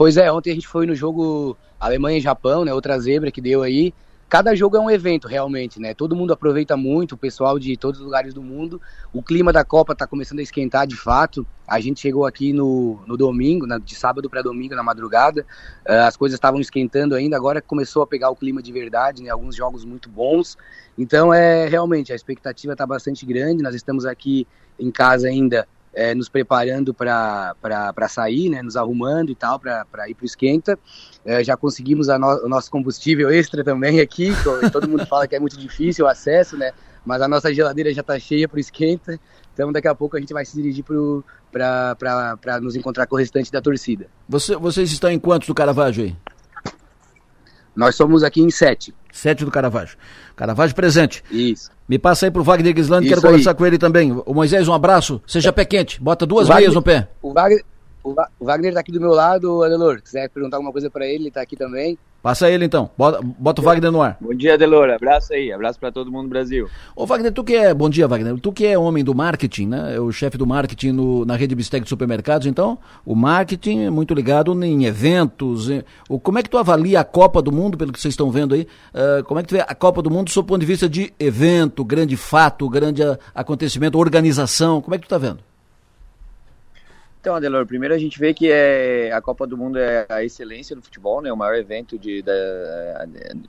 [0.00, 2.72] Pois é, ontem a gente foi no jogo Alemanha e Japão, né?
[2.72, 3.92] Outra zebra que deu aí
[4.30, 5.92] cada jogo é um evento realmente, né?
[5.92, 8.80] Todo mundo aproveita muito, o pessoal de todos os lugares do mundo.
[9.12, 11.46] O clima da Copa está começando a esquentar de fato.
[11.68, 15.44] A gente chegou aqui no, no domingo, na, de sábado para domingo, na madrugada.
[15.86, 19.28] Uh, as coisas estavam esquentando ainda, agora começou a pegar o clima de verdade, né?
[19.28, 20.56] Alguns jogos muito bons.
[20.96, 23.62] Então, é realmente, a expectativa está bastante grande.
[23.62, 24.46] Nós estamos aqui
[24.78, 30.14] em casa ainda é, nos preparando para sair, né, nos arrumando e tal, para ir
[30.14, 30.78] para o esquenta.
[31.24, 34.32] É, já conseguimos no, o nosso combustível extra também aqui,
[34.72, 36.72] todo mundo fala que é muito difícil o acesso, né,
[37.04, 39.18] mas a nossa geladeira já está cheia para o esquenta,
[39.52, 43.50] então daqui a pouco a gente vai se dirigir para nos encontrar com o restante
[43.50, 44.06] da torcida.
[44.28, 46.16] Você, vocês estão em quantos do Caravaggio aí?
[47.74, 48.94] Nós somos aqui em sete.
[49.12, 49.96] Sete do Caravaggio.
[50.36, 51.22] Caravaggio presente.
[51.30, 51.70] Isso.
[51.90, 54.12] Me passa aí pro Wagner Gislando, quero conversar com ele também.
[54.24, 55.20] O Moisés, um abraço.
[55.26, 56.00] Seja pé quente.
[56.00, 57.08] Bota duas Wagner, meias no pé.
[57.20, 57.64] O Wagner,
[58.04, 58.14] o
[58.44, 59.96] Wagner tá aqui do meu lado, Adelor.
[59.96, 61.98] Se quiser perguntar alguma coisa para ele, ele tá aqui também.
[62.22, 62.90] Passa ele então.
[62.98, 64.18] Bota, bota o Wagner no ar.
[64.20, 64.90] Bom dia, Delor.
[64.90, 65.50] Abraço aí.
[65.50, 66.68] Abraço para todo mundo do Brasil.
[66.94, 67.72] Ô, Wagner, tu que é.
[67.72, 68.38] Bom dia, Wagner.
[68.38, 69.96] Tu que é homem do marketing, né?
[69.96, 72.46] É o chefe do marketing no, na rede Bistec de supermercados.
[72.46, 75.70] Então, o marketing é muito ligado em eventos.
[75.70, 78.30] Em, o, como é que tu avalia a Copa do Mundo, pelo que vocês estão
[78.30, 78.66] vendo aí?
[78.94, 80.88] Uh, como é que tu vê a Copa do Mundo sob o ponto de vista
[80.88, 83.02] de evento, grande fato, grande
[83.34, 84.82] acontecimento, organização?
[84.82, 85.49] Como é que tu tá vendo?
[87.20, 90.74] Então, Adelor, primeiro a gente vê que é, a Copa do Mundo é a excelência
[90.74, 92.32] do futebol, né, o maior evento de, da,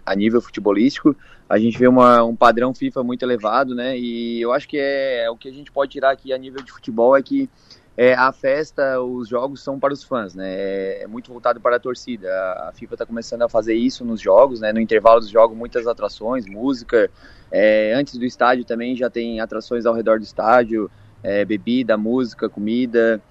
[0.06, 1.16] a nível futebolístico.
[1.48, 5.30] A gente vê uma, um padrão FIFA muito elevado, né, e eu acho que é,
[5.30, 7.50] o que a gente pode tirar aqui a nível de futebol é que
[7.96, 11.78] é, a festa, os jogos são para os fãs, né, é, é muito voltado para
[11.78, 12.28] a torcida.
[12.68, 15.88] A, FIFA está começando a fazer isso nos jogos, né, no intervalo dos jogos, muitas
[15.88, 17.10] atrações, música.
[17.50, 20.92] É, antes do estádio também já tem atrações ao redor do estádio,
[21.24, 23.22] é, bebida, música, comida.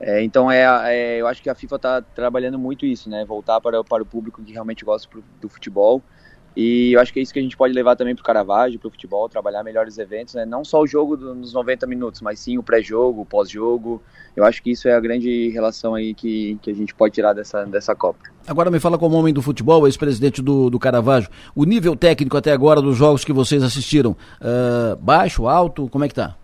[0.00, 3.22] É, então é, é, eu acho que a FIFA está trabalhando muito isso, né?
[3.24, 5.06] Voltar para, para o público que realmente gosta
[5.40, 6.02] do futebol.
[6.56, 8.78] E eu acho que é isso que a gente pode levar também para o Caravaggio,
[8.78, 10.44] para o futebol, trabalhar melhores eventos, né?
[10.44, 14.02] Não só o jogo do, nos 90 minutos, mas sim o pré-jogo, o pós-jogo.
[14.34, 17.34] Eu acho que isso é a grande relação aí que, que a gente pode tirar
[17.34, 18.18] dessa, dessa Copa.
[18.48, 22.52] Agora me fala como homem do futebol, ex-presidente do, do Caravaggio, o nível técnico até
[22.52, 26.36] agora dos jogos que vocês assistiram, uh, baixo, alto, como é que tá?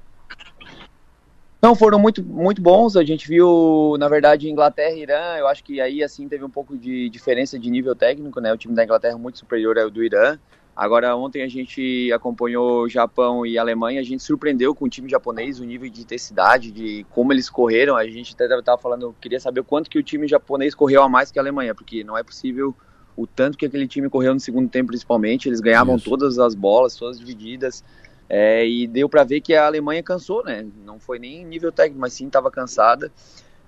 [1.66, 2.94] Não, foram muito, muito bons.
[2.94, 5.36] A gente viu, na verdade, Inglaterra e Irã.
[5.36, 8.52] Eu acho que aí, assim, teve um pouco de diferença de nível técnico, né?
[8.52, 10.38] O time da Inglaterra é muito superior ao do Irã.
[10.76, 14.00] Agora, ontem a gente acompanhou Japão e Alemanha.
[14.00, 17.96] A gente surpreendeu com o time japonês, o nível de intensidade, de como eles correram.
[17.96, 21.32] A gente até estava falando, queria saber quanto que o time japonês correu a mais
[21.32, 22.76] que a Alemanha, porque não é possível
[23.16, 25.48] o tanto que aquele time correu no segundo tempo, principalmente.
[25.48, 26.08] Eles ganhavam Isso.
[26.08, 27.82] todas as bolas, todas divididas.
[28.28, 30.66] É, e deu para ver que a Alemanha cansou, né?
[30.84, 33.10] Não foi nem nível técnico, mas sim estava cansada.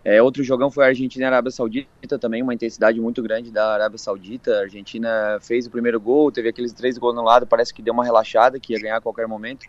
[0.05, 3.51] É, outro jogão foi a Argentina e a Arábia Saudita também, uma intensidade muito grande
[3.51, 4.57] da Arábia Saudita.
[4.57, 7.93] A Argentina fez o primeiro gol, teve aqueles três gols no lado, parece que deu
[7.93, 9.67] uma relaxada, que ia ganhar a qualquer momento.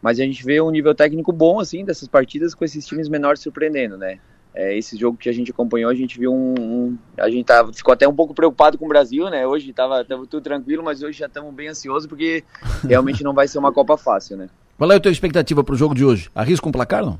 [0.00, 3.40] Mas a gente vê um nível técnico bom, assim, dessas partidas com esses times menores
[3.40, 4.18] surpreendendo, né?
[4.54, 7.72] É, esse jogo que a gente acompanhou, a gente viu um, um, a gente tava,
[7.72, 9.46] ficou até um pouco preocupado com o Brasil, né?
[9.46, 12.42] Hoje estava tudo tranquilo, mas hoje já estamos bem ansiosos porque
[12.86, 14.48] realmente não vai ser uma Copa fácil, né?
[14.76, 16.30] Qual é a tua expectativa para o jogo de hoje?
[16.34, 17.18] Arrisca um placar, não?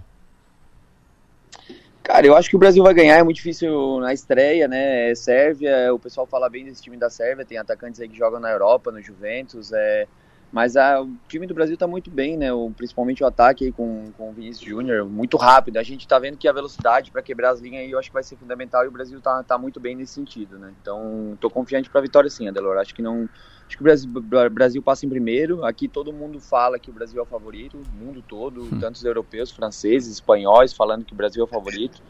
[2.03, 5.11] Cara, eu acho que o Brasil vai ganhar, é muito difícil na estreia, né?
[5.11, 8.41] É Sérvia, o pessoal fala bem desse time da Sérvia, tem atacantes aí que jogam
[8.41, 10.09] na Europa, no Juventus, é,
[10.53, 12.53] mas a, o time do Brasil está muito bem, né?
[12.53, 15.77] O, principalmente o ataque aí com, com o Vinícius Júnior, muito rápido.
[15.77, 18.15] A gente está vendo que a velocidade para quebrar as linhas aí eu acho que
[18.15, 20.73] vai ser fundamental e o Brasil está tá muito bem nesse sentido, né?
[20.83, 22.79] Então, estou confiante para a vitória sim, Adelor.
[22.79, 23.29] Acho que não.
[23.67, 24.11] Acho que o Brasil,
[24.51, 25.65] Brasil passa em primeiro.
[25.65, 28.81] Aqui todo mundo fala que o Brasil é o favorito, o mundo todo, hum.
[28.81, 32.03] tanto os europeus, franceses, espanhóis, falando que o Brasil é o favorito.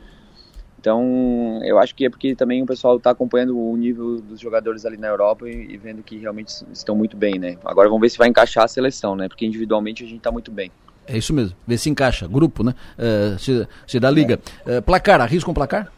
[0.81, 4.87] Então, eu acho que é porque também o pessoal está acompanhando o nível dos jogadores
[4.87, 7.59] ali na Europa e, e, vendo que realmente estão muito bem, né?
[7.62, 9.28] Agora vamos ver se vai encaixar a seleção, né?
[9.28, 10.72] Porque individualmente a gente está muito bem.
[11.07, 12.26] É isso mesmo, ver se encaixa.
[12.26, 12.74] Grupo, né?
[12.99, 14.41] Uh, se, se dá liga.
[14.64, 14.78] É.
[14.78, 15.93] Uh, placar, arrisca um placar?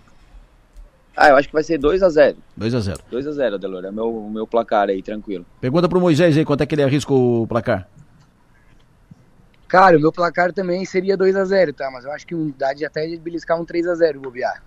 [1.17, 2.35] Ah, eu acho que vai ser 2x0.
[2.59, 2.99] 2x0.
[3.13, 3.85] 2x0, Delor.
[3.85, 5.47] É o meu, meu placar aí, tranquilo.
[5.61, 7.87] Pergunta pro Moisés aí, quanto é que ele arrisca o placar?
[9.69, 11.89] Cara, o meu placar também seria 2 a 0 tá?
[11.91, 14.63] Mas eu acho que dá de até de beliscar um 3 a 0 bobear.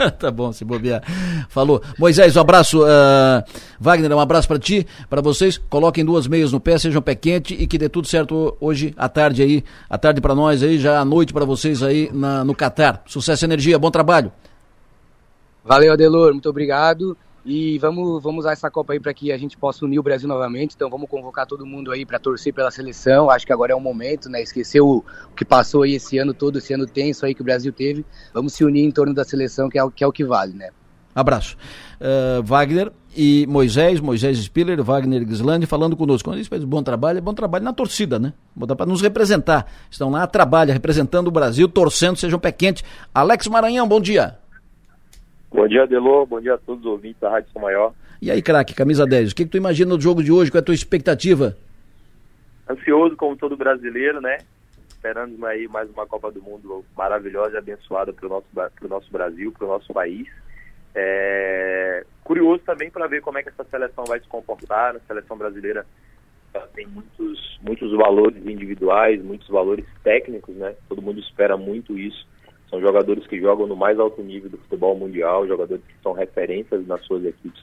[0.18, 1.02] tá bom, se bobear.
[1.48, 1.82] Falou.
[1.98, 2.82] Moisés, um abraço.
[2.82, 3.42] Uh,
[3.78, 5.58] Wagner, um abraço para ti, para vocês.
[5.58, 9.08] Coloquem duas meias no pé, sejam pé quente e que dê tudo certo hoje à
[9.08, 9.64] tarde aí.
[9.88, 13.02] À tarde para nós aí, já à noite para vocês aí na, no Catar.
[13.06, 14.32] Sucesso e energia, bom trabalho.
[15.64, 17.16] Valeu, Adelor, muito obrigado.
[17.44, 20.28] E vamos, vamos usar essa Copa aí para que a gente possa unir o Brasil
[20.28, 20.74] novamente.
[20.74, 23.30] Então vamos convocar todo mundo aí para torcer pela seleção.
[23.30, 24.42] Acho que agora é o momento, né?
[24.42, 27.44] Esquecer o, o, que passou aí esse ano todo, esse ano tenso aí que o
[27.44, 28.04] Brasil teve.
[28.34, 30.52] Vamos se unir em torno da seleção, que é o que, é o que vale,
[30.52, 30.70] né?
[31.14, 31.56] Abraço.
[32.00, 36.28] Uh, Wagner e Moisés, Moisés Spiller, Wagner Gislandi falando conosco.
[36.28, 38.32] Quando eles fazem bom trabalho, é bom trabalho na torcida, né?
[38.76, 39.66] Para nos representar.
[39.90, 42.84] Estão lá, trabalham, representando o Brasil, torcendo, sejam pé quente.
[43.14, 44.39] Alex Maranhão, bom dia.
[45.52, 46.24] Bom dia, Delô.
[46.24, 47.92] Bom dia a todos os ouvintes da Rádio São Maior.
[48.22, 50.50] E aí, craque, camisa 10, o que, que tu imagina do jogo de hoje?
[50.50, 51.56] Qual é a tua expectativa?
[52.68, 54.38] Ansioso, como todo brasileiro, né?
[54.88, 58.46] Esperando aí mais uma Copa do Mundo maravilhosa e abençoada para o nosso,
[58.78, 60.28] pro nosso Brasil, para o nosso país.
[60.94, 62.04] É...
[62.22, 64.94] Curioso também para ver como é que essa seleção vai se comportar.
[64.94, 65.84] A seleção brasileira
[66.74, 70.74] tem muitos, muitos valores individuais, muitos valores técnicos, né?
[70.88, 72.26] Todo mundo espera muito isso.
[72.70, 76.86] São jogadores que jogam no mais alto nível do futebol mundial, jogadores que são referências
[76.86, 77.60] nas suas equipes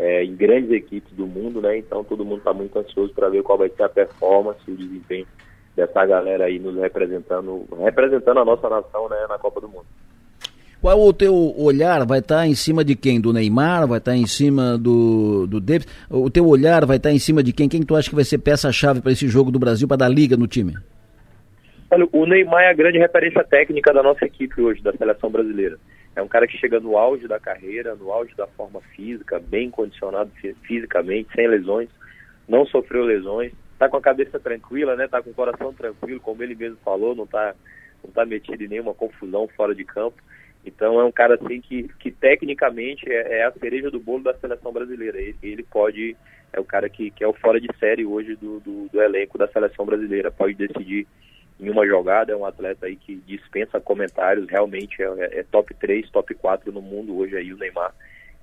[0.00, 1.76] é, em grandes equipes do mundo, né?
[1.76, 4.76] Então todo mundo está muito ansioso para ver qual vai ser a performance e o
[4.76, 5.26] desempenho
[5.76, 9.84] dessa galera aí nos representando, representando a nossa nação, né, na Copa do Mundo.
[10.80, 13.20] Qual o teu olhar vai estar tá em cima de quem?
[13.20, 13.86] Do Neymar?
[13.86, 15.86] Vai estar tá em cima do, do Davis?
[16.08, 17.68] O teu olhar vai estar tá em cima de quem?
[17.68, 20.38] Quem tu acha que vai ser peça-chave para esse jogo do Brasil, para dar liga
[20.38, 20.74] no time?
[21.92, 25.76] Olha, o Neymar é a grande referência técnica da nossa equipe hoje, da seleção brasileira.
[26.14, 29.70] É um cara que chega no auge da carreira, no auge da forma física, bem
[29.70, 30.30] condicionado
[30.62, 31.88] fisicamente, sem lesões,
[32.48, 35.08] não sofreu lesões, está com a cabeça tranquila, né?
[35.08, 37.54] Tá com o coração tranquilo, como ele mesmo falou, não está
[38.04, 40.22] não tá metido em nenhuma confusão fora de campo.
[40.64, 44.34] Então é um cara assim que, que tecnicamente é, é a cereja do bolo da
[44.34, 45.20] seleção brasileira.
[45.20, 46.16] Ele, ele, pode,
[46.52, 49.36] é o cara que, que é o fora de série hoje do, do, do elenco
[49.36, 50.30] da seleção brasileira.
[50.30, 51.06] Pode decidir
[51.60, 55.74] em uma jogada, é um atleta aí que dispensa comentários, realmente é, é, é top
[55.74, 57.92] 3, top 4 no mundo hoje aí o Neymar.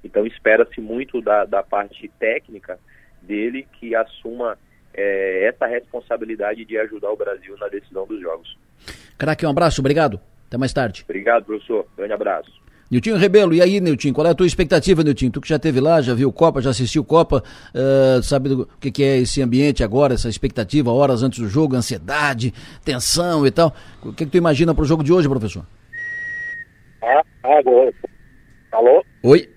[0.04, 2.80] Então espera-se muito da, da parte técnica
[3.22, 4.58] dele que assuma
[4.94, 8.58] é, essa responsabilidade de ajudar o Brasil na decisão dos jogos.
[9.18, 10.20] Craque, um abraço, obrigado.
[10.48, 11.04] Até mais tarde.
[11.04, 11.88] Obrigado, professor.
[11.98, 12.67] Grande abraço.
[12.90, 15.30] Niltinho Rebelo, e aí, Niltinho, qual é a tua expectativa, Niltinho?
[15.30, 17.44] Tu que já esteve lá, já viu Copa, já assistiu Copa,
[17.76, 21.76] uh, sabe do que, que, é esse ambiente agora, essa expectativa, horas antes do jogo,
[21.76, 22.54] ansiedade,
[22.86, 23.74] tensão e tal.
[24.02, 25.66] O que, que tu imagina para o jogo de hoje, professor?
[27.04, 27.94] Ah, agora.
[28.72, 29.04] Alô?
[29.24, 29.50] Oi?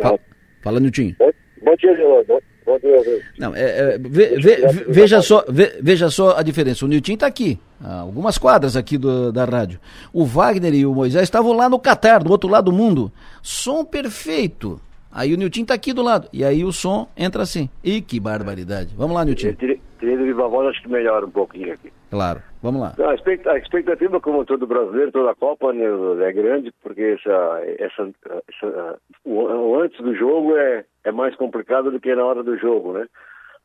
[0.00, 0.18] Fala,
[0.62, 1.16] fala Niltinho.
[1.18, 2.24] Bom dia, Gelão.
[2.66, 4.56] Bom dia, Não, é, é, ve, ve,
[4.88, 6.84] veja, só, ve, veja só a diferença.
[6.84, 9.78] O Niltinho está aqui, algumas quadras aqui do, da rádio.
[10.12, 13.12] O Wagner e o Moisés estavam lá no Catar, do outro lado do mundo.
[13.42, 14.80] Som perfeito.
[15.12, 16.28] Aí o Nilton está aqui do lado.
[16.32, 17.68] E aí o som entra assim.
[17.82, 18.94] E que barbaridade.
[18.96, 19.52] Vamos lá, Nilton.
[19.54, 21.90] Tirei do viva voz, acho que melhora um pouquinho aqui.
[22.10, 22.42] Claro.
[22.62, 22.94] Vamos lá.
[22.98, 23.14] Não, a
[23.58, 25.84] expectativa, como todo brasileiro, toda a Copa, né,
[26.26, 28.10] é grande, porque essa, essa,
[28.48, 32.92] essa, o, antes do jogo é, é mais complicado do que na hora do jogo,
[32.92, 33.06] né?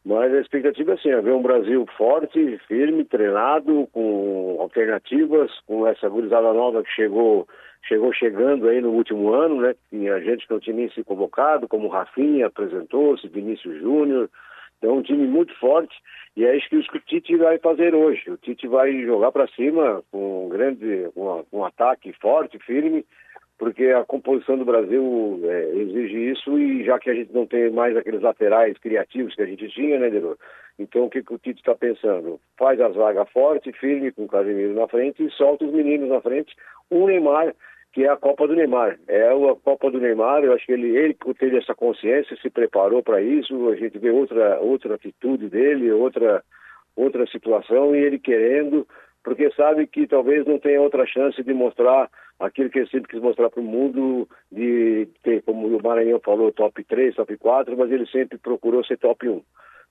[0.05, 5.85] Mas a expectativa é assim, é ver um Brasil forte, firme, treinado, com alternativas, com
[5.85, 7.47] essa gurizada nova que chegou,
[7.87, 9.75] chegou chegando aí no último ano, né?
[9.89, 14.29] Tinha gente que não tinha nem se convocado, como Rafinha apresentou-se, Vinícius Júnior.
[14.77, 15.93] Então, um time muito forte
[16.35, 18.31] e é isso que o Tite vai fazer hoje.
[18.31, 23.05] O Tite vai jogar para cima com um grande, um, um ataque forte, firme,
[23.59, 27.69] porque a composição do Brasil é, exige isso e já que a gente não tem
[27.69, 30.37] mais aqueles laterais criativos que a gente tinha, né, Delor?
[30.79, 32.39] Então o que, que o Tite está pensando?
[32.57, 36.21] Faz a zaga forte, firme, com o Casemiro na frente e solta os meninos na
[36.21, 36.55] frente.
[36.89, 37.53] O Neymar,
[37.91, 38.97] que é a Copa do Neymar.
[39.09, 43.03] É a Copa do Neymar, eu acho que ele, ele teve essa consciência, se preparou
[43.03, 46.41] para isso, a gente vê outra, outra atitude dele, outra,
[46.95, 48.87] outra situação e ele querendo
[49.23, 52.09] porque sabe que talvez não tenha outra chance de mostrar
[52.39, 56.51] aquilo que ele sempre quis mostrar para o mundo, de ter, como o Maranhão falou,
[56.51, 59.41] top 3, top 4, mas ele sempre procurou ser top 1.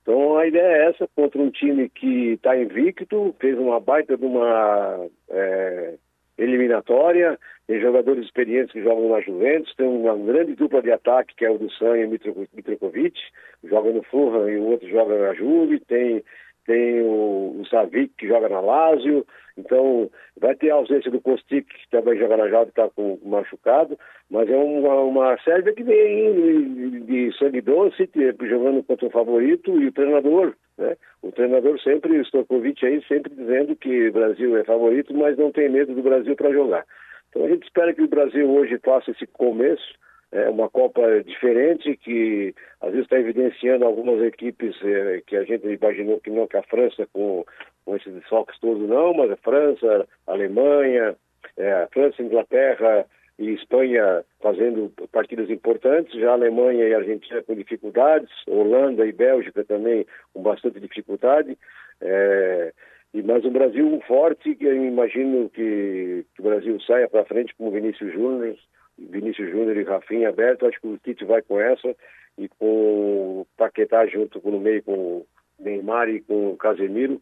[0.02, 4.24] Então a ideia é essa, contra um time que está invicto, fez uma baita de
[4.24, 5.94] uma é,
[6.38, 11.44] eliminatória, tem jogadores experientes que jogam na Juventus, tem uma grande dupla de ataque que
[11.44, 12.10] é o do Sanha e o
[12.54, 13.20] Mitrovic,
[13.64, 16.24] joga no Fulham e o outro joga na Juve, tem
[16.68, 21.66] tem o, o Savic que joga na Lazio, então vai ter a ausência do Kostic,
[21.66, 23.98] que também joga na Jovem, está com machucado,
[24.30, 28.08] mas é uma, uma Sérvia que vem de, sangue doce,
[28.42, 30.94] jogando contra o favorito, e o treinador, né?
[31.22, 35.50] O treinador sempre, o Stokovic aí, sempre dizendo que o Brasil é favorito, mas não
[35.50, 36.84] tem medo do Brasil para jogar.
[37.30, 39.94] Então a gente espera que o Brasil hoje faça esse começo,
[40.30, 45.66] é uma Copa diferente que às vezes está evidenciando algumas equipes é, que a gente
[45.66, 47.44] imaginou que não, que a França com,
[47.84, 51.16] com esses desfalques todos não, mas a França, a Alemanha,
[51.56, 53.06] é, a França, Inglaterra
[53.38, 59.12] e Espanha fazendo partidas importantes, já a Alemanha e a Argentina com dificuldades, Holanda e
[59.12, 61.56] Bélgica também com bastante dificuldade,
[62.00, 62.72] é,
[63.14, 67.54] e mais um Brasil forte que eu imagino que, que o Brasil saia para frente
[67.56, 68.54] com o Vinícius Júnior
[68.98, 71.94] Vinícius Júnior e Rafinha aberto, acho que o Tite vai com essa
[72.36, 75.26] e com o Paquetá junto no meio com o
[75.58, 77.20] Neymar e com o Casemiro,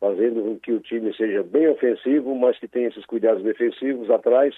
[0.00, 4.54] fazendo com que o time seja bem ofensivo, mas que tenha esses cuidados defensivos atrás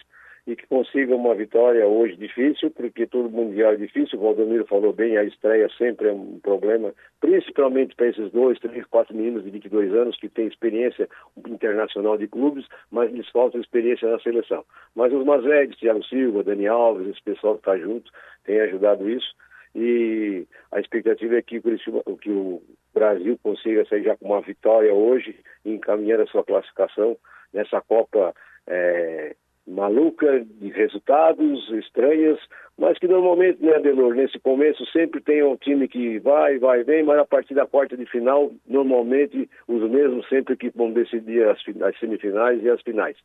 [0.46, 4.92] e que consiga uma vitória hoje difícil, porque todo mundial é difícil, o Valdomiro falou
[4.92, 9.50] bem, a estreia sempre é um problema, principalmente para esses dois, três, quatro meninos de
[9.50, 11.08] 22 anos que têm experiência
[11.46, 14.64] internacional de clubes, mas lhes falta experiência na seleção.
[14.94, 18.10] Mas os mais velhos, Thiago Silva, Dani Alves, esse pessoal que está junto,
[18.44, 19.34] tem ajudado isso,
[19.74, 22.62] e a expectativa é que o, que o
[22.92, 27.16] Brasil consiga sair já com uma vitória hoje, encaminhando a sua classificação
[27.52, 28.34] nessa Copa
[28.66, 29.36] é,
[29.66, 32.38] maluca de resultados estranhas,
[32.78, 37.02] mas que normalmente, né, Adelor, nesse começo sempre tem um time que vai, vai, vem,
[37.04, 41.58] mas a partir da quarta de final, normalmente os mesmos sempre que vão decidir as,
[41.82, 43.16] as semifinais e as finais.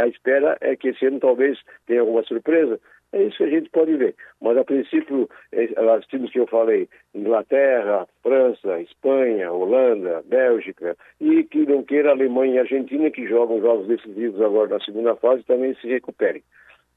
[0.00, 2.78] A espera é que esse ano talvez tenha alguma surpresa,
[3.14, 4.14] é isso que a gente pode ver.
[4.40, 5.64] Mas, a princípio, é,
[5.96, 12.54] os times que eu falei, Inglaterra, França, Espanha, Holanda, Bélgica, e que não queira Alemanha
[12.54, 16.42] e Argentina, que jogam jogos decisivos agora na segunda fase, também se recuperem.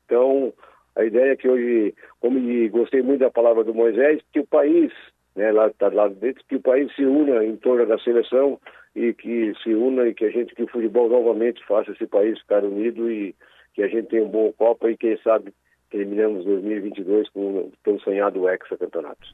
[0.05, 0.51] Então,
[0.95, 2.39] a ideia é que hoje, como
[2.70, 4.91] gostei muito da palavra do Moisés, que o país,
[5.36, 8.59] né, lá, tá lá dentro, que o país se una em torno da seleção
[8.95, 12.39] e que se una e que a gente, que o futebol novamente faça esse país
[12.39, 13.36] ficar unido e
[13.76, 15.53] que a gente tenha um bom Copa e quem sabe
[15.89, 19.27] terminamos 2022 com o tão sonhado hexacampeonato.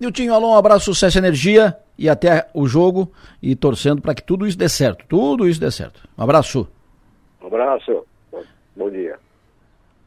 [0.00, 4.46] Niltinho, alô, um abraço, sucesso energia e até o jogo e torcendo para que tudo
[4.46, 5.04] isso dê certo.
[5.08, 6.08] Tudo isso dê certo.
[6.16, 6.68] Um abraço.
[7.42, 8.06] Um abraço.
[8.76, 9.18] Bom dia.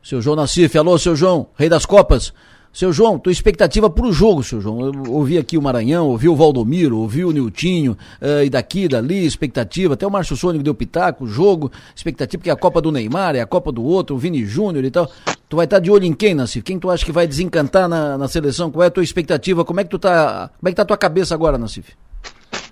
[0.02, 2.34] Seu João Nassif, alô, seu João, rei das Copas.
[2.74, 4.94] Seu João, tua expectativa para o jogo, seu João.
[4.94, 9.26] Eu ouvi aqui o Maranhão, ouvi o Valdomiro, ouvi o Niltinho, uh, e daqui, dali,
[9.26, 9.94] expectativa.
[9.94, 13.42] Até o Márcio Sônico deu pitaco, jogo, expectativa, porque é a Copa do Neymar, é
[13.42, 15.12] a Copa do outro, o Vini Júnior e tal.
[15.50, 16.64] Tu vai estar de olho em quem, Nassif?
[16.64, 18.72] Quem tu acha que vai desencantar na, na seleção?
[18.72, 19.66] Qual é a tua expectativa?
[19.66, 20.50] Como é que tu tá.
[20.58, 21.90] Como é que tá a tua cabeça agora, Nassif?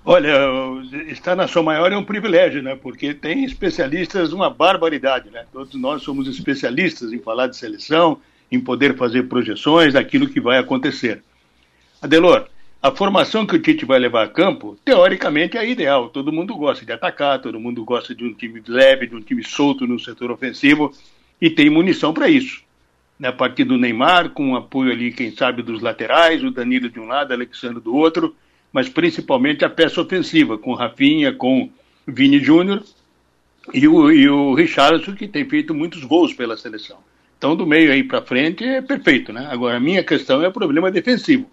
[0.02, 0.34] Olha,
[1.08, 2.74] estar na sua maior é um privilégio, né?
[2.74, 5.44] Porque tem especialistas, uma barbaridade, né?
[5.52, 8.18] Todos nós somos especialistas em falar de seleção,
[8.50, 11.22] em poder fazer projeções daquilo que vai acontecer.
[12.02, 12.48] Adelor,
[12.82, 16.08] a formação que o Tite vai levar a campo, teoricamente é ideal.
[16.08, 19.44] Todo mundo gosta de atacar, todo mundo gosta de um time leve, de um time
[19.44, 20.90] solto no setor ofensivo
[21.40, 22.62] e tem munição para isso.
[23.18, 26.98] Né, a partir do Neymar, com apoio ali, quem sabe, dos laterais, o Danilo de
[26.98, 28.34] um lado, o Alexandre do outro,
[28.72, 31.68] mas principalmente a peça ofensiva, com Rafinha, com
[32.06, 32.82] Vini Júnior
[33.74, 36.96] e o, e o Richarlison, que tem feito muitos gols pela seleção.
[37.40, 39.48] Então, do meio aí para frente é perfeito, né?
[39.50, 41.48] Agora, a minha questão é o problema defensivo.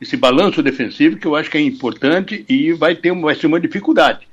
[0.00, 3.60] Esse balanço defensivo que eu acho que é importante e vai ter vai ser uma
[3.60, 4.26] dificuldade.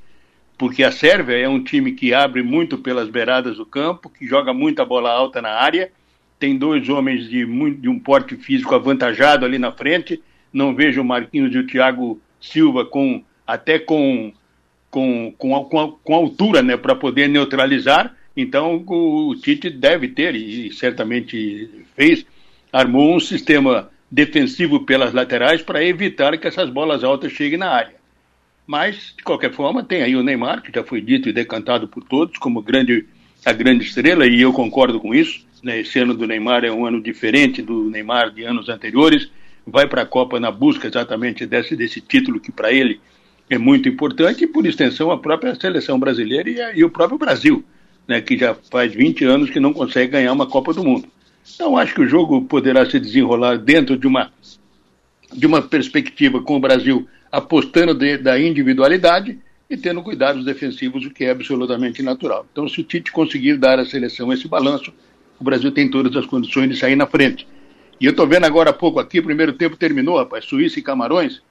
[0.58, 4.52] Porque a Sérvia é um time que abre muito pelas beiradas do campo, que joga
[4.52, 5.92] muita bola alta na área,
[6.40, 10.20] tem dois homens de, muito, de um porte físico avantajado ali na frente.
[10.52, 14.34] Não vejo o Marquinhos e o Thiago Silva com até com
[14.90, 18.16] com, com, com, com altura né, para poder neutralizar.
[18.42, 22.26] Então, o Tite deve ter, e certamente fez,
[22.72, 27.96] armou um sistema defensivo pelas laterais para evitar que essas bolas altas cheguem na área.
[28.66, 32.02] Mas, de qualquer forma, tem aí o Neymar, que já foi dito e decantado por
[32.02, 33.08] todos como grande,
[33.44, 35.46] a grande estrela, e eu concordo com isso.
[35.62, 35.82] Né?
[35.82, 39.30] Esse ano do Neymar é um ano diferente do Neymar de anos anteriores.
[39.68, 43.02] Vai para a Copa na busca exatamente desse, desse título que para ele
[43.50, 47.66] é muito importante, e por extensão a própria seleção brasileira e, e o próprio Brasil
[48.10, 51.08] né, que já faz 20 anos que não consegue ganhar uma Copa do Mundo.
[51.54, 54.34] Então, acho que o jogo poderá se desenrolar dentro de uma,
[55.32, 59.38] de uma perspectiva com o Brasil apostando de, da individualidade
[59.70, 62.48] e tendo cuidados defensivos, o que é absolutamente natural.
[62.52, 64.92] Então, se o Tite conseguir dar à seleção esse balanço,
[65.40, 67.48] o Brasil tem todas as condições de sair na frente.
[68.02, 70.82] E eu estou vendo agora há pouco aqui, o primeiro tempo terminou, rapaz, Suíça e
[70.82, 71.44] Camarões,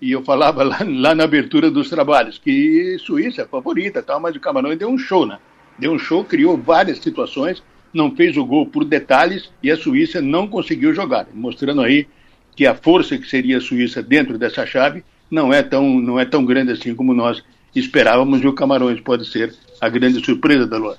[0.00, 4.34] e eu falava lá, lá na abertura dos trabalhos que Suíça é favorita, tal, mas
[4.34, 5.38] o Camarões deu um show, né?
[5.78, 7.62] Deu um show, criou várias situações,
[7.92, 12.06] não fez o gol por detalhes e a Suíça não conseguiu jogar, mostrando aí
[12.54, 16.24] que a força que seria a Suíça dentro dessa chave não é tão, não é
[16.24, 17.42] tão grande assim como nós
[17.74, 20.96] esperávamos e o Camarões pode ser a grande surpresa da Lua.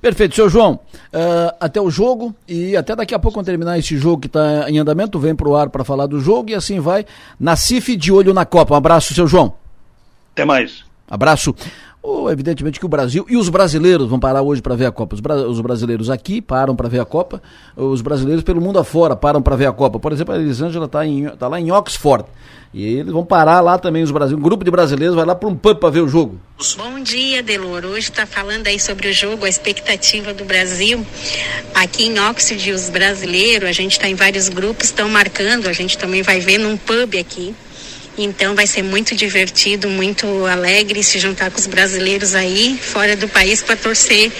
[0.00, 0.80] Perfeito, seu João.
[1.12, 4.70] Uh, até o jogo e até daqui a pouco, quando terminar esse jogo que está
[4.70, 7.04] em andamento, vem para o ar para falar do jogo e assim vai.
[7.38, 8.72] Nacife de olho na Copa.
[8.72, 9.54] Um abraço, seu João.
[10.32, 10.84] Até mais.
[11.08, 11.54] Abraço.
[12.02, 15.14] Ou evidentemente que o Brasil e os brasileiros vão parar hoje para ver a Copa.
[15.14, 17.42] Os, bra os, brasileiros aqui param para ver a Copa,
[17.76, 19.98] os brasileiros pelo mundo afora param para ver a Copa.
[19.98, 21.00] Por exemplo, a Elisângela está
[21.38, 22.24] tá lá em Oxford.
[22.72, 24.40] E eles vão parar lá também, os brasileiros.
[24.40, 26.40] Um grupo de brasileiros vai lá para um pub para ver o jogo.
[26.76, 27.84] Bom dia, Delor.
[27.84, 31.04] Hoje está falando aí sobre o jogo, a expectativa do Brasil.
[31.74, 35.98] Aqui em Oxford, os brasileiros, a gente está em vários grupos, estão marcando, a gente
[35.98, 37.54] também vai ver num pub aqui.
[38.22, 43.26] Então vai ser muito divertido, muito alegre se juntar com os brasileiros aí fora do
[43.26, 44.30] país para torcer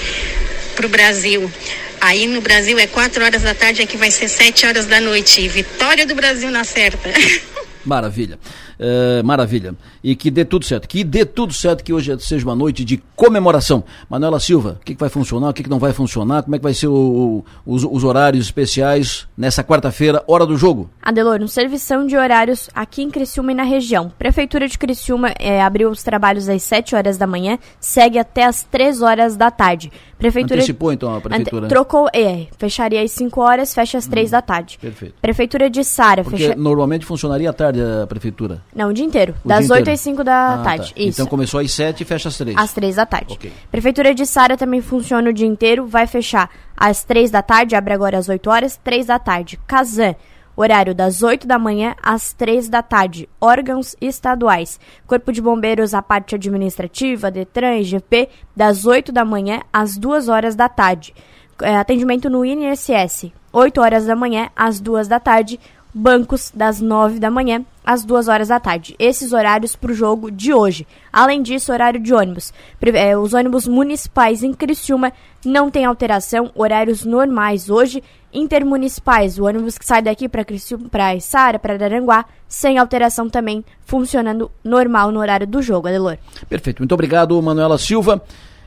[0.77, 1.51] para o Brasil.
[1.99, 5.49] Aí no Brasil é 4 horas da tarde, aqui vai ser 7 horas da noite.
[5.49, 7.11] Vitória do Brasil na certa.
[7.83, 8.39] Maravilha.
[8.81, 9.75] Uh, maravilha.
[10.03, 10.89] E que dê tudo certo.
[10.89, 13.85] Que dê tudo certo, que hoje seja uma noite de comemoração.
[14.09, 16.59] Manuela Silva, o que, que vai funcionar, o que, que não vai funcionar, como é
[16.59, 20.89] que vai ser o, o, os, os, horários especiais nessa quarta-feira, hora do jogo?
[21.03, 24.11] Adelor, no servição de horários aqui em Criciúma e na região.
[24.19, 28.63] Prefeitura de Criciúma é, abriu os trabalhos às 7 horas da manhã, segue até às
[28.63, 29.93] 3 horas da tarde.
[30.21, 31.65] Prefeitura Antecipou então a prefeitura?
[31.65, 31.71] Ante...
[31.71, 34.79] Trocou, é, fecharia às 5 horas, fecha às 3 hum, da tarde.
[34.81, 35.15] Perfeito.
[35.21, 36.55] Prefeitura de Sara, Porque fecha...
[36.57, 38.63] normalmente funcionaria à tarde a prefeitura?
[38.75, 39.35] Não, o dia inteiro.
[39.45, 39.95] O das dia 8 inteiro.
[39.95, 40.65] às 5 da ah, tá.
[40.65, 40.95] tarde.
[40.95, 41.01] Tá.
[41.03, 42.57] Então começou às 7 e fecha às 3.
[42.57, 43.35] Às 3 da tarde.
[43.35, 43.53] Okay.
[43.71, 47.93] Prefeitura de Sara também funciona o dia inteiro, vai fechar às 3 da tarde, abre
[47.93, 49.59] agora às 8 horas, 3 da tarde.
[49.67, 50.15] Kazan,
[50.57, 53.29] horário das 8 da manhã às 3 da tarde.
[53.41, 54.79] Órgãos estaduais.
[55.07, 60.55] Corpo de Bombeiros, a parte administrativa, Detran, IGP, das 8 da manhã às 2 horas
[60.55, 61.15] da tarde.
[61.63, 65.61] É, atendimento no INSS, 8 horas da manhã às 2 da tarde
[65.93, 68.95] bancos das 9 da manhã às 2 horas da tarde.
[68.99, 70.87] Esses horários para o jogo de hoje.
[71.13, 72.53] Além disso, horário de ônibus.
[72.95, 75.13] É, os ônibus municipais em Criciúma
[75.45, 78.03] não tem alteração, horários normais hoje.
[78.33, 83.65] Intermunicipais, o ônibus que sai daqui para Criciúma, para Içara, para Aranguá, sem alteração também,
[83.85, 86.17] funcionando normal no horário do jogo, Adelor.
[86.49, 86.79] Perfeito.
[86.79, 88.23] Muito obrigado, Manuela Silva.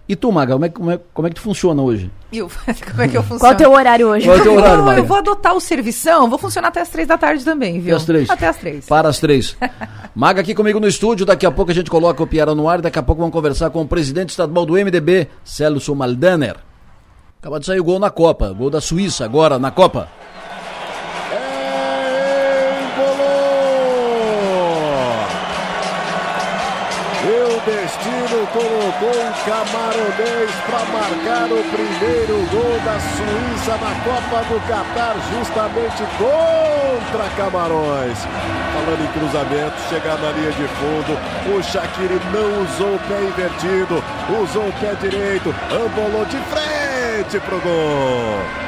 [0.07, 2.11] E tu, Maga, como é, como é, como é que tu funciona hoje?
[2.31, 2.51] Eu,
[2.91, 3.39] como é que eu funciono?
[3.39, 4.25] Qual é o teu horário hoje?
[4.25, 4.99] Qual é o teu horário, Maga?
[4.99, 7.95] Eu vou adotar o servição, vou funcionar até as três da tarde também, viu?
[7.95, 8.29] Até as três?
[8.29, 8.85] Até as três.
[8.85, 9.55] Para as três.
[10.13, 12.81] Maga aqui comigo no estúdio, daqui a pouco a gente coloca o Piara no ar,
[12.81, 16.57] daqui a pouco vamos conversar com o presidente estadual do MDB, Celso Maldaner.
[17.39, 20.09] Acaba de sair o gol na Copa, gol da Suíça agora na Copa.
[28.47, 36.03] Colocou um camaronês para marcar o primeiro gol da Suíça na Copa do Catar, justamente
[36.17, 38.17] contra Camarões.
[38.73, 44.03] Falando em cruzamento, chegar na linha de fundo, o Shaqiri não usou o pé invertido,
[44.41, 48.63] usou o pé direito, ambolou de frente pro gol.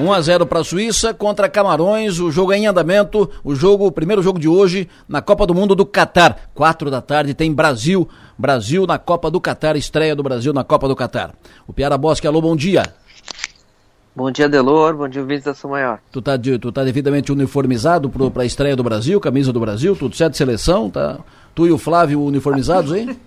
[0.00, 3.86] 1 a 0 para a Suíça contra Camarões, o jogo é em andamento, o jogo,
[3.86, 6.50] o primeiro jogo de hoje na Copa do Mundo do Catar.
[6.54, 8.08] 4 da tarde tem Brasil,
[8.38, 11.34] Brasil na Copa do Catar, estreia do Brasil na Copa do Catar.
[11.66, 12.82] O Piara Bosque, alô, bom dia.
[14.14, 14.94] Bom dia, Delor.
[14.94, 15.98] Bom dia, ouvintes da São Maior.
[16.10, 19.96] Tu tá, de, tu tá devidamente uniformizado para a estreia do Brasil, camisa do Brasil,
[19.96, 21.18] tudo certo, seleção, tá?
[21.54, 23.18] Tu e o Flávio uniformizados aí?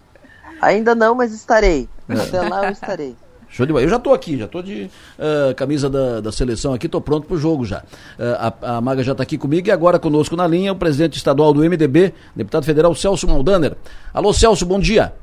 [0.60, 1.88] Ainda não, mas estarei.
[2.08, 2.14] É.
[2.14, 3.16] Até lá eu estarei.
[3.56, 3.82] Show de bola.
[3.82, 7.26] Eu já estou aqui, já estou de uh, camisa da, da seleção aqui, estou pronto
[7.26, 7.78] para o jogo já.
[8.18, 11.16] Uh, a, a, Maga já está aqui comigo e agora conosco na linha o presidente
[11.16, 13.74] estadual do MDB, deputado federal Celso Maldaner.
[14.12, 15.14] Alô, Celso, bom dia.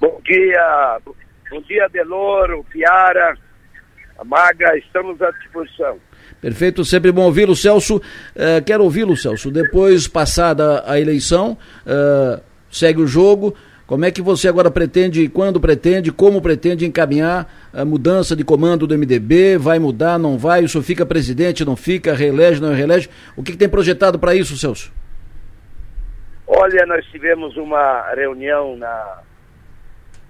[0.00, 0.98] Bom dia,
[1.48, 3.38] bom dia, Deloro, Piara,
[4.18, 5.98] a Maga, estamos à disposição.
[6.40, 7.98] Perfeito, sempre bom ouvi-lo, Celso.
[7.98, 9.52] Uh, quero ouvi-lo, Celso.
[9.52, 11.56] Depois, passada a eleição,
[12.68, 13.54] segue o jogo.
[13.90, 18.86] Como é que você agora pretende, quando pretende, como pretende encaminhar a mudança de comando
[18.86, 19.58] do MDB?
[19.58, 20.62] Vai mudar, não vai?
[20.62, 22.14] O senhor fica presidente, não fica?
[22.14, 23.10] Reelege, não reelege?
[23.36, 24.92] O que, que tem projetado para isso, Celso?
[26.46, 29.22] Olha, nós tivemos uma reunião na,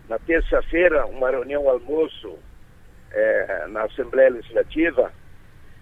[0.09, 2.39] na terça-feira, uma reunião almoço
[3.13, 5.13] é, na Assembleia Legislativa,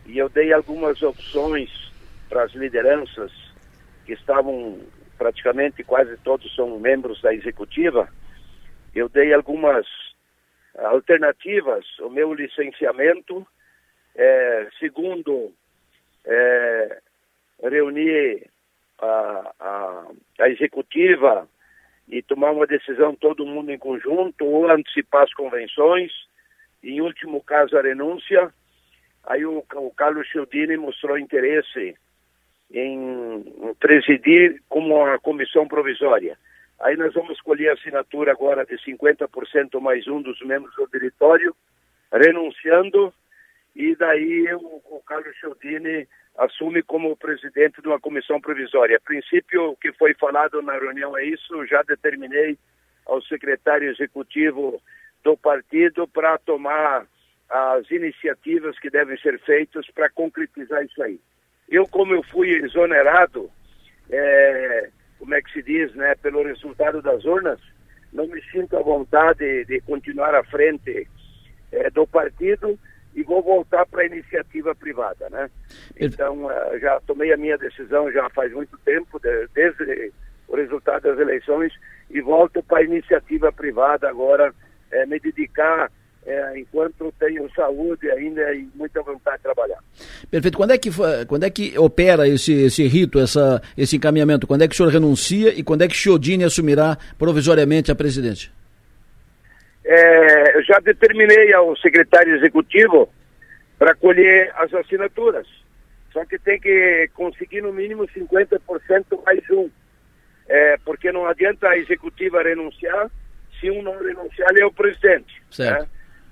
[0.05, 1.71] e eu dei algumas opções
[2.29, 3.31] para as lideranças
[4.05, 4.81] que estavam
[5.19, 8.09] praticamente quase todos são membros da executiva,
[8.95, 9.87] eu dei algumas
[10.77, 11.85] alternativas.
[11.99, 13.47] O meu licenciamento,
[14.15, 15.53] é, segundo,
[16.25, 17.01] é,
[17.63, 18.47] reunir
[19.01, 20.07] a, a,
[20.41, 21.49] a executiva
[22.09, 26.11] e tomar uma decisão todo mundo em conjunto, ou antecipar as convenções,
[26.83, 28.53] em último caso a renúncia.
[29.25, 31.97] Aí o, o Carlos Chiodini mostrou interesse
[32.71, 36.37] em presidir como a comissão provisória.
[36.81, 41.55] Aí nós vamos escolher a assinatura agora de 50% mais um dos membros do diretório,
[42.13, 43.13] renunciando,
[43.75, 48.97] e daí o, o Carlos Cialdini assume como presidente de uma comissão provisória.
[48.97, 52.57] A princípio, o que foi falado na reunião é isso, já determinei
[53.05, 54.81] ao secretário executivo
[55.25, 57.07] do partido para tomar
[57.49, 61.19] as iniciativas que devem ser feitas para concretizar isso aí.
[61.69, 63.51] Eu, como eu fui exonerado,
[64.11, 64.89] é,
[65.19, 67.61] como é que se diz, né, pelo resultado das urnas,
[68.13, 71.07] não me sinto à vontade de continuar à frente
[71.71, 72.79] é, do partido
[73.15, 75.51] e vou voltar para a iniciativa privada, né?
[75.99, 80.13] Então, uh, já tomei a minha decisão já faz muito tempo, de, desde
[80.47, 81.73] o resultado das eleições,
[82.11, 84.55] e volto para a iniciativa privada agora,
[84.91, 85.91] é, me dedicar
[86.29, 89.79] é, enquanto tenho saúde ainda e muita vontade de trabalhar.
[90.31, 90.59] Perfeito.
[90.59, 90.91] Quando é que,
[91.27, 94.47] quando é que opera esse, esse rito, essa, esse encaminhamento?
[94.47, 98.51] Quando é que o senhor renuncia e quando é que Chiodini assumirá provisoriamente a presidência?
[99.87, 103.09] É, eu já determinei ao secretário executivo
[103.79, 105.47] para colher as assinaturas.
[106.13, 108.61] Só que tem que conseguir no mínimo 50%
[109.25, 109.71] mais um.
[110.47, 113.11] É, porque não adianta a executiva renunciar
[113.59, 115.43] se um não renunciar, ele é o presidente.
[115.51, 115.83] Certo.
[115.83, 115.89] Né?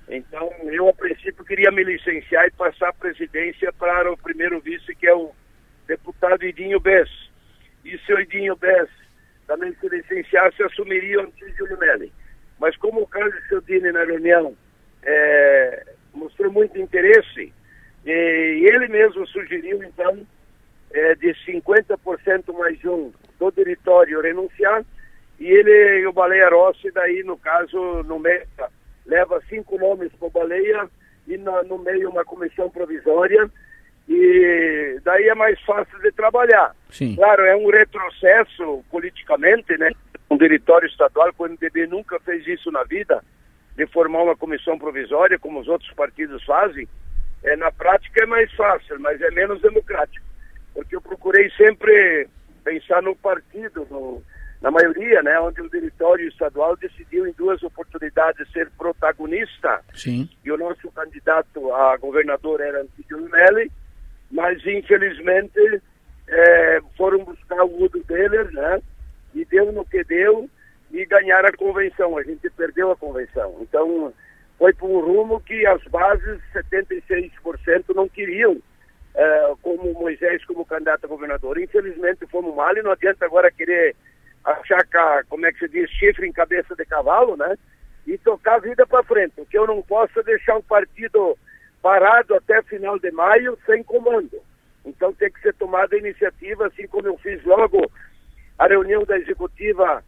[0.09, 4.95] Então, eu, a princípio, queria me licenciar e passar a presidência para o primeiro vice,
[4.95, 5.33] que é o
[5.87, 7.11] deputado Idinho Bess.
[7.85, 8.89] E se o Idinho Bess
[9.47, 12.13] também se licenciasse, assumiria o Antídio Lumelli.
[12.59, 14.57] Mas como o Carlos Cialdini na reunião
[15.03, 17.53] é, mostrou muito interesse,
[18.05, 20.25] e ele mesmo sugeriu, então,
[20.93, 24.85] é, de 50% mais um do diretório renunciar,
[25.39, 28.43] e ele e o Baleia Rossi, daí, no caso, no meio,
[29.07, 30.89] leva cinco nomes para Baleia
[31.27, 33.51] e no, no meio uma comissão provisória,
[34.09, 36.75] e daí é mais fácil de trabalhar.
[36.91, 37.17] Sim.
[37.17, 39.91] Claro, é um retrocesso politicamente, né?
[40.31, 43.23] Um diretório estadual, o MDB nunca fez isso na vida,
[43.77, 46.89] de formar uma comissão provisória, como os outros partidos fazem.
[47.45, 50.25] É, na prática é mais fácil, mas é menos democrático.
[50.73, 52.29] Porque eu procurei sempre
[52.65, 54.23] pensar no partido, no,
[54.61, 59.81] na maioria, né, onde o diretório estadual decidiu em duas oportunidades ser protagonista.
[59.95, 60.29] Sim.
[60.45, 63.71] E o nosso candidato a governador era Antídio Melli,
[64.31, 65.83] mas infelizmente
[66.29, 68.81] é, foram buscar o Udo Deller, né?
[69.35, 70.49] E deu no que deu
[70.91, 72.17] e ganhar a convenção.
[72.17, 73.59] A gente perdeu a convenção.
[73.61, 74.13] Então,
[74.59, 78.57] foi por um rumo que as bases, 76% não queriam,
[79.15, 81.59] é, como Moisés como candidato a governador.
[81.59, 83.95] Infelizmente, fomos mal e não adianta agora querer
[84.47, 87.57] achar, como é que se diz, chifre em cabeça de cavalo, né?
[88.07, 89.41] E tocar a vida para frente.
[89.41, 91.37] O que eu não posso é deixar um partido
[91.83, 94.41] parado até final de maio sem comando.
[94.85, 97.91] Então tem que ser tomada a iniciativa, assim como eu fiz logo
[98.57, 100.03] a reunião da executiva,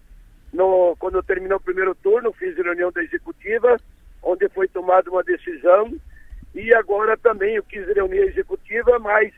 [0.52, 3.77] no, quando terminou o primeiro turno, fiz a reunião da executiva,
[4.23, 5.93] onde foi tomada uma decisão,
[6.55, 9.32] e agora também eu quis reunir a executiva, mas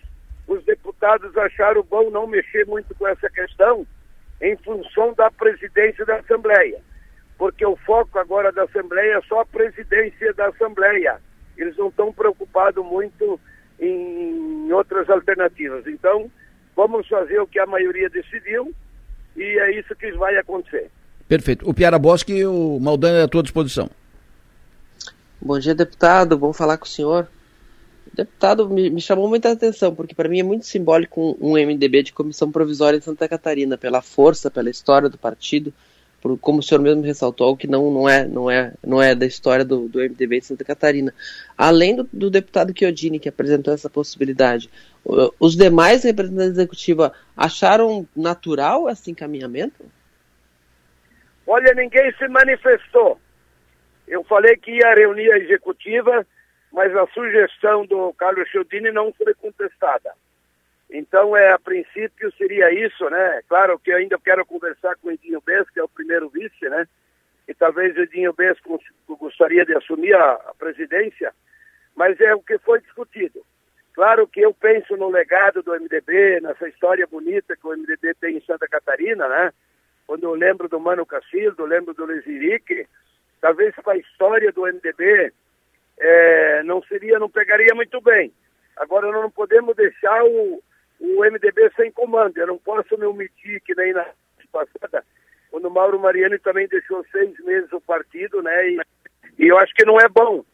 [0.47, 3.86] os deputados acharam bom não mexer muito com essa questão
[4.40, 6.80] em função da presidência da Assembleia.
[7.38, 11.18] Porque o foco agora da Assembleia é só a presidência da Assembleia
[11.60, 13.38] eles não estão preocupados muito
[13.78, 15.86] em outras alternativas.
[15.86, 16.30] Então,
[16.74, 18.74] vamos fazer o que a maioria decidiu
[19.36, 20.90] e é isso que vai acontecer.
[21.28, 21.68] Perfeito.
[21.68, 23.88] O Piara Bosque e o Maldani é à tua disposição.
[25.40, 26.38] Bom dia, deputado.
[26.38, 27.28] Vamos falar com o senhor.
[28.12, 32.02] Deputado, me, me chamou muita atenção, porque para mim é muito simbólico um, um MDB
[32.02, 35.72] de comissão provisória em Santa Catarina, pela força, pela história do partido,
[36.20, 39.24] por, como o senhor mesmo ressaltou, que não, não, é, não, é, não é da
[39.27, 41.14] história do, do MDB de Santa Catarina.
[41.56, 44.68] Além do, do deputado Chiodini, que apresentou essa possibilidade,
[45.39, 49.85] os demais representantes da executiva acharam natural esse encaminhamento?
[51.47, 53.18] Olha, ninguém se manifestou.
[54.06, 56.27] Eu falei que ia reunir a executiva,
[56.72, 60.12] mas a sugestão do Carlos Chiodini não foi contestada.
[60.92, 63.42] Então, é, a princípio seria isso, né?
[63.48, 66.86] Claro que ainda quero conversar com o Edinho Bess, que é o primeiro vice, né?
[67.47, 68.59] E talvez o Edinho Bess
[69.09, 71.32] gostaria de assumir a, a presidência,
[71.94, 73.44] mas é o que foi discutido.
[73.92, 78.36] Claro que eu penso no legado do MDB, nessa história bonita que o MDB tem
[78.36, 79.52] em Santa Catarina, né?
[80.06, 82.86] Quando eu lembro do Mano Cacildo, lembro do Lesirique,
[83.40, 85.32] talvez para a história do MDB
[86.01, 88.32] é, não seria, não pegaria muito bem.
[88.77, 90.62] Agora nós não podemos deixar o,
[90.98, 92.39] o MDB sem comando.
[92.39, 94.06] Eu não posso me omitir que nem na
[94.51, 95.05] passada,
[95.51, 98.70] quando o Mauro Mariani também deixou seis meses o partido, né?
[98.70, 98.81] E,
[99.39, 100.44] e eu acho que não é bom.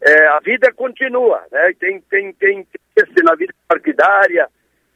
[0.00, 1.72] É, a vida continua, né?
[1.78, 4.48] Tem, tem, tem interesse na vida partidária,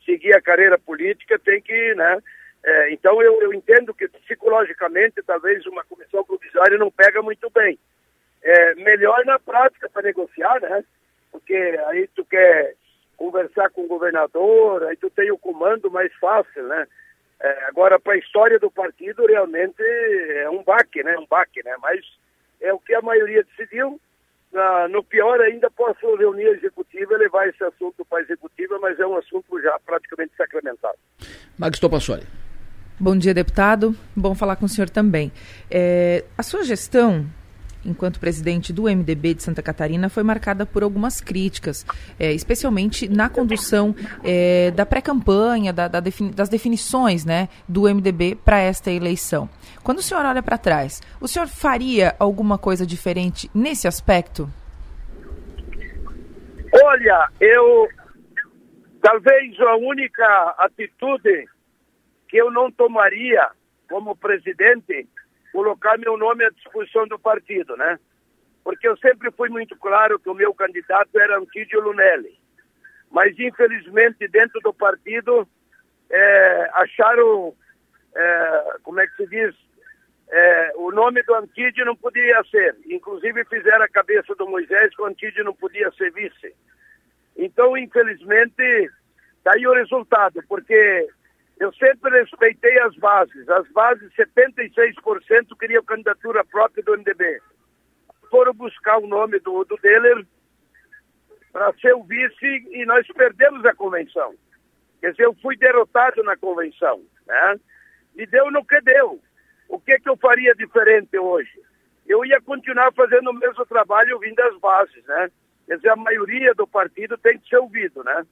[0.05, 2.19] seguir a carreira política, tem que, né?
[2.65, 7.79] É, então eu, eu entendo que psicologicamente talvez uma comissão provisória não pega muito bem.
[8.49, 10.85] É, melhor na prática para negociar, né?
[11.37, 11.55] porque
[11.89, 12.75] aí tu quer
[13.17, 16.87] conversar com o governador, aí tu tem o comando mais fácil, né?
[17.39, 21.17] É, agora, para a história do partido, realmente é um baque, né?
[21.19, 21.75] Um baque, né?
[21.83, 22.01] Mas
[22.61, 24.01] é o que a maioria decidiu.
[24.55, 28.79] Ah, no pior ainda, posso reunir a executiva e levar esse assunto para a executiva,
[28.79, 30.97] mas é um assunto já praticamente sacramentado.
[31.59, 32.23] Max Topassoli.
[32.99, 33.95] Bom dia, deputado.
[34.15, 35.31] Bom falar com o senhor também.
[35.71, 37.27] É, a sua gestão
[37.87, 41.87] enquanto presidente do MDB de Santa Catarina, foi marcada por algumas críticas,
[42.19, 43.95] é, especialmente na condução
[44.25, 49.49] é, da pré-campanha, da, da defini das definições né, do MDB para esta eleição.
[49.83, 54.51] Quando o senhor olha para trás, o senhor faria alguma coisa diferente nesse aspecto?
[56.85, 57.89] Olha, eu.
[59.01, 61.49] Talvez a única atitude
[62.29, 63.49] que eu não tomaria
[63.89, 65.07] como presidente
[65.57, 67.99] colocar meu nome à disposição do partido, né?
[68.63, 72.39] Porque eu sempre fui muito claro que o meu candidato era Antídio Lunelli.
[73.11, 75.49] Mas, infelizmente, dentro do partido,
[76.11, 77.55] é, acharam,
[78.15, 79.55] é, como é que se diz,
[80.29, 82.77] é, o nome do Antídio não podia ser.
[82.91, 86.55] Inclusive, fizeram a cabeça do Moisés que o Antídio não podia ser vice.
[87.35, 88.91] Então, infelizmente,
[89.43, 91.09] daí tá o resultado, porque
[91.59, 93.49] eu sempre respeitei as bases.
[93.49, 97.41] As bases, 76% queriam candidatura própria do MDB.
[98.31, 100.27] Foram buscar o nome do, do Deller
[101.53, 104.35] para ser o vice e nós perdemos a convenção.
[105.01, 107.03] Quer dizer, eu fui derrotado na convenção.
[107.27, 107.61] Né?
[108.17, 109.21] E deu no que deu.
[109.69, 111.61] O que, que eu faria diferente hoje?
[112.07, 115.29] Eu ia continuar fazendo o mesmo trabalho vindo das bases, né?
[115.67, 118.25] Quer dizer, a maioria do partido tem que ser ouvido, né?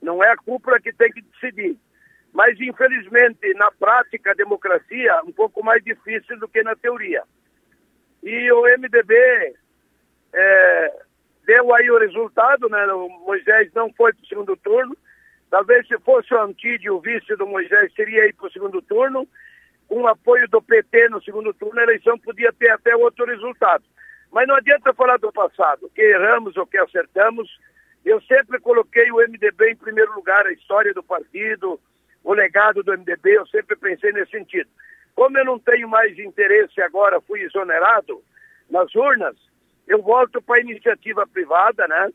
[0.00, 1.78] Não é a cúpula que tem que decidir.
[2.32, 7.22] Mas, infelizmente, na prática, a democracia é um pouco mais difícil do que na teoria.
[8.22, 9.54] E o MDB
[10.32, 11.02] é,
[11.44, 12.86] deu aí o resultado, né?
[12.86, 14.96] O Moisés não foi para o segundo turno.
[15.50, 19.28] Talvez se fosse o Antídio, o vice do Moisés, seria aí para o segundo turno.
[19.86, 23.84] Com apoio do PT no segundo turno, a eleição podia ter até outro resultado.
[24.30, 27.60] Mas não adianta falar do passado, que erramos ou que acertamos.
[28.02, 31.78] Eu sempre coloquei o MDB em primeiro lugar, a história do partido,
[32.24, 34.68] o legado do MDB, eu sempre pensei nesse sentido.
[35.14, 38.22] Como eu não tenho mais interesse agora, fui exonerado
[38.70, 39.36] nas urnas,
[39.86, 42.10] eu volto para a iniciativa privada, né?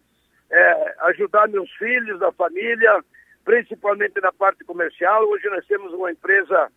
[0.50, 3.04] É, ajudar meus filhos, a família,
[3.44, 5.26] principalmente na parte comercial.
[5.26, 6.72] Hoje nós temos uma empresa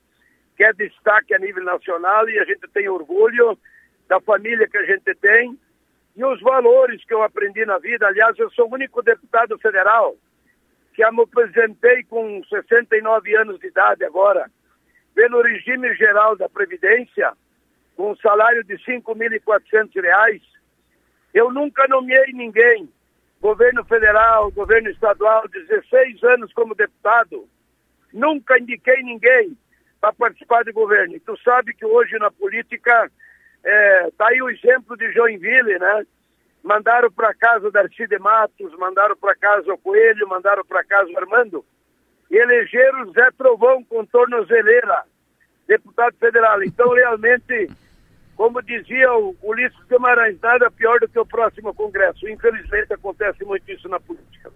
[0.57, 3.57] que é destaque a nível nacional e a gente tem orgulho
[4.09, 5.57] da família que a gente tem
[6.17, 8.09] e os valores que eu aprendi na vida.
[8.09, 10.17] Aliás, eu sou o único deputado federal
[10.95, 14.51] que me apresentei com 69 anos de idade agora,
[15.15, 17.33] pelo regime geral da Previdência,
[17.97, 20.41] com um salário de R$ 5.400,
[21.35, 22.89] eu nunca nomeei ninguém,
[23.41, 27.49] governo federal, governo estadual, 16 anos como deputado,
[28.13, 29.57] nunca indiquei ninguém
[30.01, 31.15] para participar do governo.
[31.15, 33.11] E tu sabe que hoje na política
[33.63, 36.07] está é, tá aí o exemplo de Joinville, né?
[36.63, 41.19] Mandaram para casa Darcy de Matos, mandaram para casa o Coelho, mandaram para casa o
[41.19, 41.65] Armando,
[42.31, 45.03] e elegeram Zé Trovão com tornozeleira,
[45.67, 46.63] deputado federal.
[46.63, 47.69] Então, realmente,
[48.37, 52.29] como dizia o Ulisses Guimarães, nada pior do que o próximo Congresso.
[52.29, 54.53] Infelizmente, acontece muito isso na política.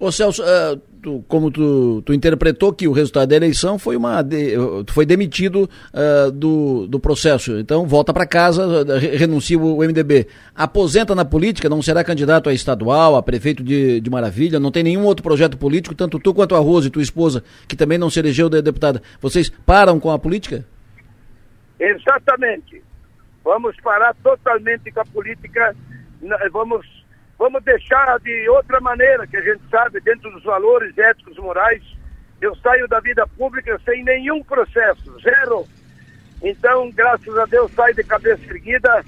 [0.00, 4.22] Ô Celso, uh, tu, como tu, tu, interpretou que o resultado da eleição foi uma.
[4.22, 4.54] De,
[4.88, 7.58] foi demitido uh, do, do processo.
[7.58, 8.66] Então volta para casa,
[8.98, 10.26] renuncia o MDB.
[10.54, 14.82] Aposenta na política, não será candidato a estadual, a prefeito de, de Maravilha, não tem
[14.82, 18.20] nenhum outro projeto político, tanto tu quanto a Rose, tua esposa, que também não se
[18.20, 19.02] elegeu de deputada.
[19.20, 20.64] Vocês param com a política?
[21.78, 22.82] Exatamente.
[23.44, 25.76] Vamos parar totalmente com a política.
[26.52, 26.99] Vamos
[27.40, 31.82] Vamos deixar de outra maneira, que a gente sabe, dentro dos valores éticos e morais,
[32.38, 35.66] eu saio da vida pública sem nenhum processo, zero.
[36.42, 39.02] Então, graças a Deus, saio de cabeça erguida,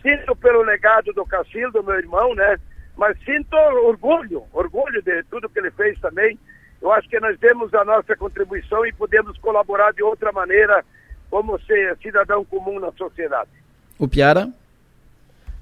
[0.00, 2.56] sinto pelo legado do Cacildo, meu irmão, né?
[2.96, 6.38] Mas sinto orgulho, orgulho de tudo que ele fez também.
[6.80, 10.84] Eu acho que nós temos a nossa contribuição e podemos colaborar de outra maneira
[11.28, 13.50] como ser cidadão comum na sociedade.
[13.98, 14.48] O Piara?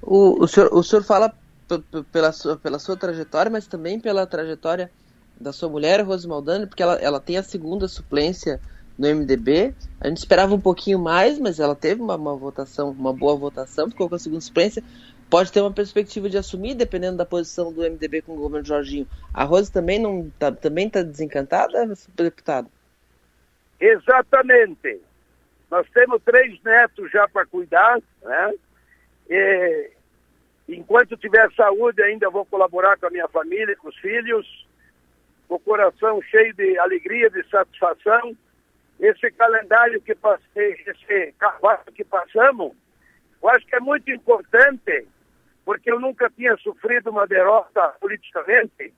[0.03, 1.33] O, o, senhor, o senhor fala
[2.11, 4.91] pela sua, pela sua trajetória, mas também pela trajetória
[5.39, 8.59] da sua mulher, Rose Maldani, porque ela, ela tem a segunda suplência
[8.97, 9.73] no MDB.
[9.99, 13.89] A gente esperava um pouquinho mais, mas ela teve uma, uma votação, uma boa votação,
[13.89, 14.83] ficou com a segunda suplência.
[15.29, 19.07] Pode ter uma perspectiva de assumir, dependendo da posição do MDB com o governo Jorginho.
[19.33, 22.69] A Rose também não tá, também está desencantada, deputado?
[23.79, 25.01] Exatamente.
[25.69, 28.53] Nós temos três netos já para cuidar, né?
[30.67, 34.67] Enquanto tiver saúde, ainda vou colaborar com a minha família, com os filhos,
[35.47, 38.35] com o coração cheio de alegria, de satisfação.
[38.99, 42.73] Esse calendário que passei, esse cavalo que passamos,
[43.43, 45.07] eu acho que é muito importante,
[45.63, 48.93] porque eu nunca tinha sofrido uma derrota politicamente.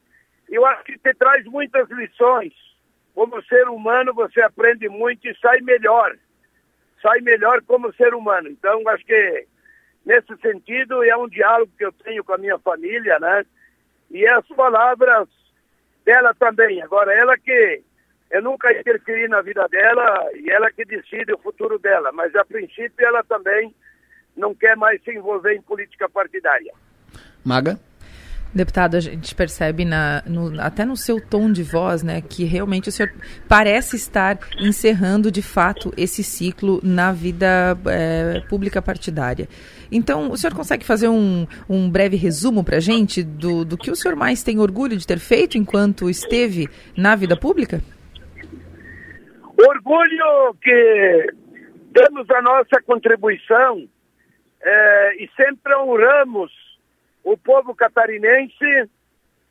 [0.47, 2.53] Eu acho que te traz muitas lições.
[3.13, 6.15] Como ser humano, você aprende muito e sai melhor.
[7.01, 8.47] Sai melhor como ser humano.
[8.47, 9.47] Então, acho que
[10.07, 13.45] nesse sentido é um diálogo que eu tenho com a minha família, né?
[14.09, 15.27] E as palavras
[16.05, 16.81] dela também.
[16.81, 17.83] Agora, ela que
[18.31, 22.45] eu nunca interferi na vida dela e ela que decide o futuro dela, mas a
[22.45, 23.75] princípio ela também
[24.35, 26.71] não quer mais se envolver em política partidária.
[27.43, 27.77] Maga?
[28.53, 32.87] Deputado, a gente percebe na, no, até no seu tom de voz, né, que realmente
[32.87, 33.11] o senhor
[33.47, 39.49] parece estar encerrando de fato esse ciclo na vida é, pública partidária.
[39.91, 43.91] Então, o senhor consegue fazer um, um breve resumo para a gente do, do que
[43.91, 47.81] o senhor mais tem orgulho de ter feito enquanto esteve na vida pública?
[49.57, 51.27] Orgulho que
[51.91, 53.87] damos a nossa contribuição
[54.61, 56.51] é, e sempre honramos
[57.23, 58.89] o povo catarinense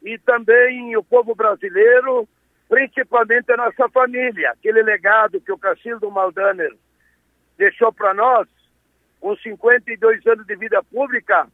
[0.02, 2.28] e também o povo brasileiro,
[2.68, 4.50] principalmente a nossa família.
[4.52, 6.72] Aquele legado que o Cacildo Maldaner
[7.58, 8.46] deixou para nós,
[9.26, 11.48] com 52 anos de vida pública,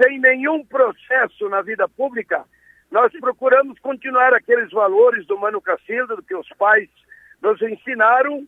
[0.00, 2.44] sem nenhum processo na vida pública,
[2.92, 6.88] nós procuramos continuar aqueles valores do Mano Cacildo, do que os pais
[7.42, 8.46] nos ensinaram,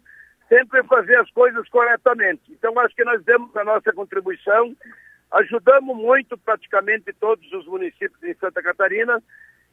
[0.48, 2.42] sempre fazer as coisas corretamente.
[2.50, 4.76] Então, acho que nós demos a nossa contribuição
[5.32, 9.22] Ajudamos muito praticamente todos os municípios em Santa Catarina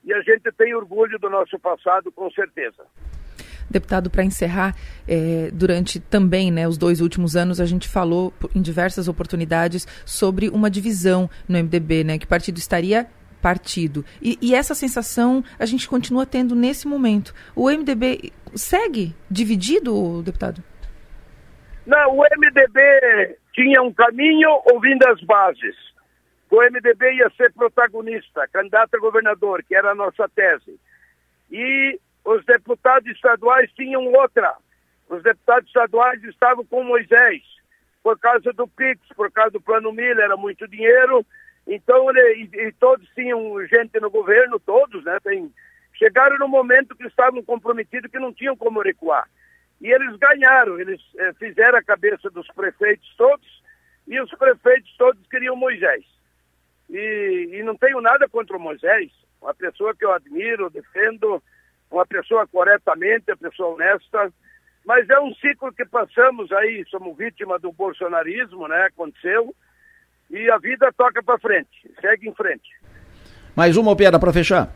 [0.03, 2.85] e a gente tem orgulho do nosso passado, com certeza.
[3.69, 4.75] Deputado, para encerrar,
[5.07, 10.49] é, durante também né, os dois últimos anos, a gente falou em diversas oportunidades sobre
[10.49, 13.07] uma divisão no MDB, né, que partido estaria
[13.41, 14.03] partido.
[14.21, 17.33] E, e, essa sensação a gente continua tendo nesse momento.
[17.55, 20.63] O MDB segue dividido, deputado?
[21.85, 25.75] Não, o MDB tinha um caminho ouvindo as bases.
[26.49, 30.79] O MDB ia ser protagonista, candidato a governador, que era a nossa tese.
[31.51, 34.53] E os deputados estaduais tinham outra.
[35.07, 37.41] Os deputados estaduais estavam com Moisés,
[38.03, 41.25] por causa do PIX, por causa do Plano Miller, era muito dinheiro.
[41.65, 45.17] Então, ele, e, e todos tinham gente no governo, todos, né?
[45.23, 45.49] Tem,
[45.93, 49.29] chegaram no momento que estavam comprometidos, que não tinham como recuar.
[49.79, 53.63] E eles ganharam, eles eh, fizeram a cabeça dos prefeitos todos,
[54.05, 56.03] e os prefeitos todos queriam Moisés.
[56.89, 61.41] E, e não tenho nada contra o Moisés, uma pessoa que eu admiro, defendo,
[61.91, 64.31] uma pessoa corretamente, uma pessoa honesta,
[64.85, 68.83] mas é um ciclo que passamos aí, somos vítima do bolsonarismo, né?
[68.85, 69.53] Aconteceu,
[70.29, 71.69] e a vida toca para frente,
[72.01, 72.69] segue em frente.
[73.55, 74.71] Mais uma piada para fechar.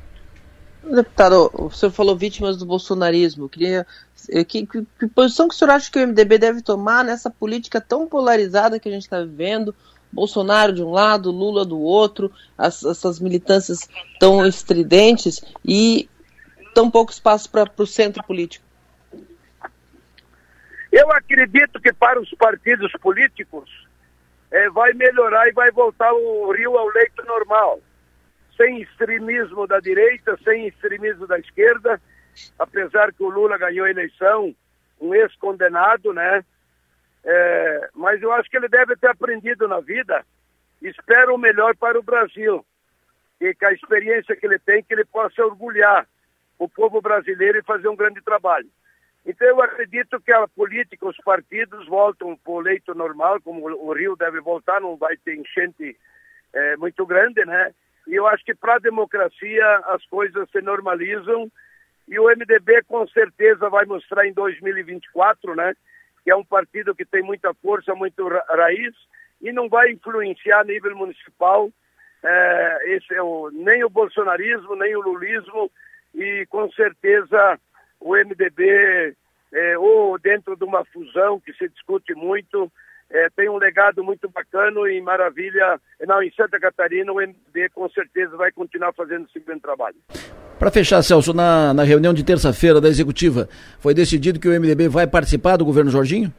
[0.84, 3.48] Deputado, o senhor falou vítimas do bolsonarismo.
[3.48, 3.86] Queria
[4.30, 7.30] eh, que, que, que, posição que o senhor acha que o MDB deve tomar nessa
[7.30, 9.76] política tão polarizada que a gente está vivendo?
[10.12, 13.88] Bolsonaro de um lado, Lula do outro, as, essas militâncias
[14.20, 16.10] tão estridentes e
[16.74, 18.66] tão pouco espaço para o centro político.
[20.92, 23.88] Eu acredito que para os partidos políticos
[24.52, 27.80] é, vai melhorar e vai voltar o Rio ao leito normal
[28.62, 32.00] sem extremismo da direita, sem extremismo da esquerda,
[32.60, 34.56] apesar que o Lula ganhou a eleição,
[35.00, 36.46] um ex-condenado, né?
[37.24, 40.24] É, mas eu acho que ele deve ter aprendido na vida.
[40.82, 42.64] Espero o melhor para o Brasil.
[43.40, 46.08] E com a experiência que ele tem, que ele possa orgulhar
[46.62, 48.68] o povo brasileiro e fazer um grande trabalho.
[49.26, 53.94] Então eu acredito que a política, os partidos voltam para o leito normal, como o
[53.94, 55.98] Rio deve voltar, não vai ter enchente
[56.54, 57.74] é, muito grande, né?
[58.08, 61.52] E eu acho que para a democracia as coisas se normalizam
[62.08, 65.74] e o MDB com certeza vai mostrar em 2024, né?
[66.24, 68.94] Que é um partido que tem muita força, muito ra raiz
[69.42, 71.72] e não vai influenciar a nível municipal
[72.24, 75.72] é, esse é o, nem o bolsonarismo, nem o lulismo
[76.14, 77.60] e com certeza
[78.00, 79.16] o MDB
[79.54, 82.72] é, ou dentro de uma fusão que se discute muito,
[83.10, 85.80] é, tem um legado muito bacana e maravilha.
[86.08, 89.98] Não, em Santa Catarina, o MDB com certeza vai continuar fazendo esse grande trabalho.
[90.58, 94.88] Para fechar, Celso, na, na reunião de terça-feira da executiva, foi decidido que o MDB
[94.88, 96.32] vai participar do governo Jorginho?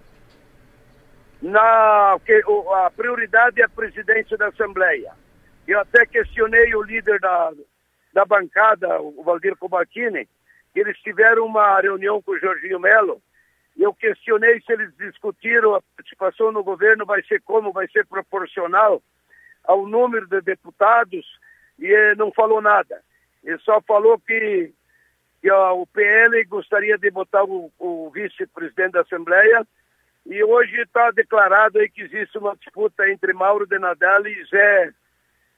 [1.43, 5.11] Não, que, o, a prioridade é a presidência da Assembleia.
[5.67, 7.53] Eu até questionei o líder da,
[8.13, 10.29] da bancada, o Valdir Cobatini,
[10.75, 13.23] eles tiveram uma reunião com o Jorginho Melo
[13.77, 19.03] eu questionei se eles discutiram a participação no governo vai ser como, vai ser proporcional.
[19.65, 21.25] ao número de deputados
[21.79, 23.01] e não falou nada.
[23.45, 24.73] Ele só falou que,
[25.41, 29.65] que ó, o PL gostaria de botar o, o vice-presidente da Assembleia
[30.27, 34.93] e hoje está declarado aí que existe uma disputa entre Mauro de Nadal e Zé,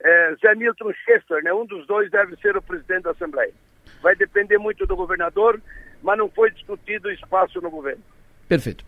[0.05, 1.53] é, Zé Milton Schaeffer, né?
[1.53, 3.53] Um dos dois deve ser o presidente da Assembleia.
[4.03, 5.61] Vai depender muito do governador,
[6.03, 8.03] mas não foi discutido espaço no governo.
[8.47, 8.85] Perfeito.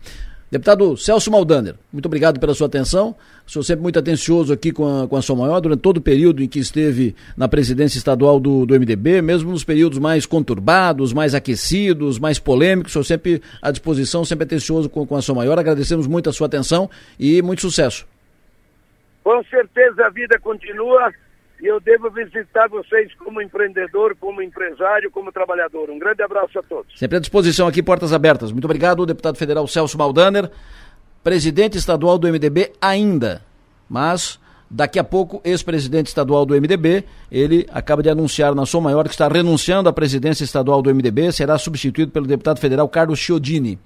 [0.49, 3.13] Deputado Celso Maldaner, muito obrigado pela sua atenção.
[3.45, 6.41] Sou sempre muito atencioso aqui com a, com a sua maior durante todo o período
[6.41, 11.35] em que esteve na presidência estadual do, do MDB, mesmo nos períodos mais conturbados, mais
[11.35, 12.93] aquecidos, mais polêmicos.
[12.93, 15.59] Sou sempre à disposição, sempre atencioso com, com a sua maior.
[15.59, 16.89] Agradecemos muito a sua atenção
[17.19, 18.05] e muito sucesso.
[19.27, 21.11] Com certeza a vida continua
[21.61, 25.89] e eu devo visitar vocês como empreendedor, como empresário, como trabalhador.
[25.89, 26.97] Um grande abraço a todos.
[26.97, 28.53] Sempre à disposição aqui, portas abertas.
[28.53, 30.49] Muito obrigado, deputado federal Celso Maldaner,
[31.21, 33.41] presidente estadual do MDB ainda,
[33.89, 34.39] mas
[34.71, 39.13] daqui a pouco, ex-presidente estadual do MDB, ele acaba de anunciar na sua maior que
[39.13, 43.77] está renunciando à presidência estadual do MDB, será substituído pelo deputado federal Carlos Chiodini.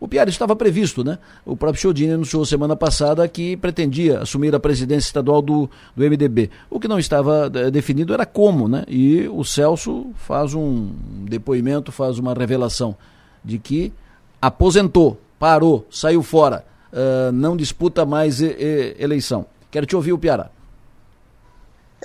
[0.00, 1.18] O Piara estava previsto, né?
[1.46, 6.50] O próprio Chiodini anunciou semana passada que pretendia assumir a presidência estadual do, do MDB.
[6.68, 8.84] O que não estava eh, definido era como, né?
[8.88, 10.90] E o Celso faz um
[11.28, 12.96] depoimento, faz uma revelação
[13.44, 13.92] de que
[14.40, 19.46] aposentou, parou, saiu fora, uh, não disputa mais e, e, eleição.
[19.70, 20.50] Quero te ouvir, o Piara.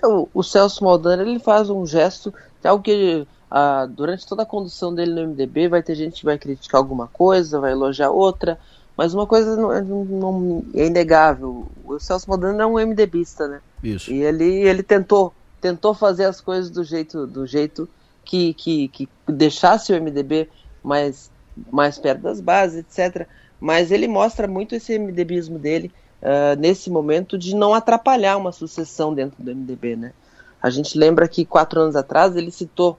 [0.03, 2.33] O, o Celso Maldana ele faz um gesto,
[2.63, 6.37] algo que ah, durante toda a condução dele no MDB vai ter gente que vai
[6.37, 8.59] criticar alguma coisa, vai elogiar outra,
[8.95, 13.61] mas uma coisa não, não, é inegável, o Celso Modano é um MDBista, né?
[13.83, 14.11] Isso.
[14.11, 17.89] E ele, ele tentou, tentou fazer as coisas do jeito, do jeito
[18.23, 20.49] que, que, que deixasse o MDB
[20.83, 21.31] mais,
[21.71, 23.25] mais perto das bases, etc.
[23.59, 29.13] Mas ele mostra muito esse MDBismo dele uh, nesse momento de não atrapalhar uma sucessão
[29.13, 30.13] dentro do MDB, né?
[30.61, 32.97] A gente lembra que quatro anos atrás ele citou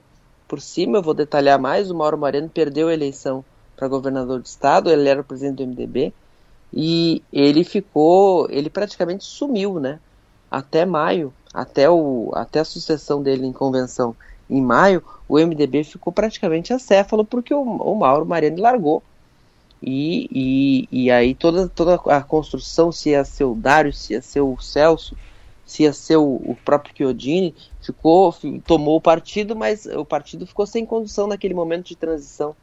[0.51, 3.41] por cima, eu vou detalhar mais, o Mauro Moreno perdeu a eleição
[3.73, 6.13] para governador do estado, ele era o presidente do MDB,
[6.73, 9.97] e ele ficou, ele praticamente sumiu, né?
[10.51, 14.13] Até maio, até, o, até a sucessão dele em convenção
[14.49, 19.01] em maio, o MDB ficou praticamente acéfalo porque o, o Mauro Mariano largou.
[19.81, 24.21] E, e, e aí toda, toda a construção, se ia ser o Dário, se ia
[24.21, 25.15] ser o Celso,
[25.71, 28.35] se ia ser o, o próprio Chiodini, ficou,
[28.65, 32.53] tomou o partido, mas o partido ficou sem condução naquele momento de transição uh,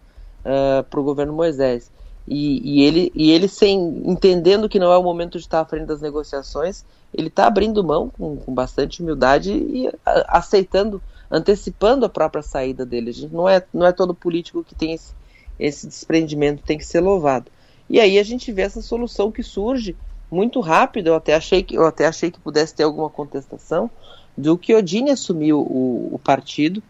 [0.80, 1.90] ah, para o governo Moisés.
[2.26, 5.64] E, e, ele, e ele sem entendendo que não é o momento de estar à
[5.64, 12.10] frente das negociações, ele está abrindo mão com, com, bastante humildade e aceitando, antecipando a
[12.10, 13.08] própria saída dele.
[13.08, 15.14] A gente não é, não é todo político que tem esse,
[15.58, 17.50] esse desprendimento, tem que ser louvado.
[17.88, 19.96] E aí a gente vê essa solução que surge
[20.30, 21.08] muito rápido.
[21.08, 23.90] Eu até achei que eu até achei que pudesse ter alguma contestação
[24.36, 26.82] do que Odine assumiu o, o partido,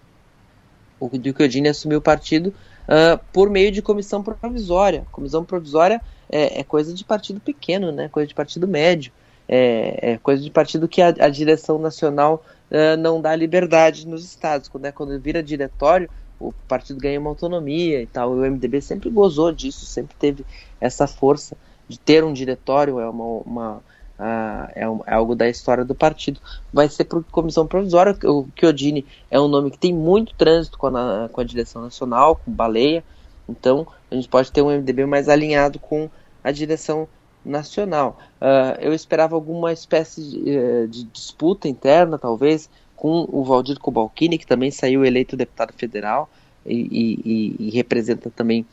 [1.01, 5.07] o do que Odine assumiu o partido uh, por meio de comissão provisória.
[5.11, 6.01] Comissão provisória
[6.31, 8.09] é, é, coisa de partido pequeno, né?
[8.09, 9.13] Coisa de partido médio.
[9.49, 14.25] É, é coisa de partido que a, a direção nacional uh, não dá liberdade nos
[14.25, 14.69] estados.
[14.69, 18.33] Quando, é, quando vira diretório, o partido ganha uma autonomia e tal.
[18.33, 20.45] O MDB sempre gozou disso, sempre teve
[20.81, 21.57] essa força
[21.89, 23.83] de ter um diretório, é uma, uma
[24.19, 26.41] ah, é, um, é, algo da história do partido.
[26.73, 28.17] Vai ser por comissão provisória.
[28.25, 32.37] O Chiodini é um nome que tem muito trânsito com a, com a direção nacional,
[32.37, 33.05] com Baleia.
[33.49, 36.11] Então, a gente pode ter um MDB mais alinhado com
[36.43, 37.09] a direção
[37.45, 38.19] nacional.
[38.41, 44.37] Uh, eu esperava alguma espécie de, eh, de, disputa interna, talvez, com o Valdir Cobalcini,
[44.37, 46.29] que também saiu eleito deputado federal
[46.67, 48.67] e, e, e representa também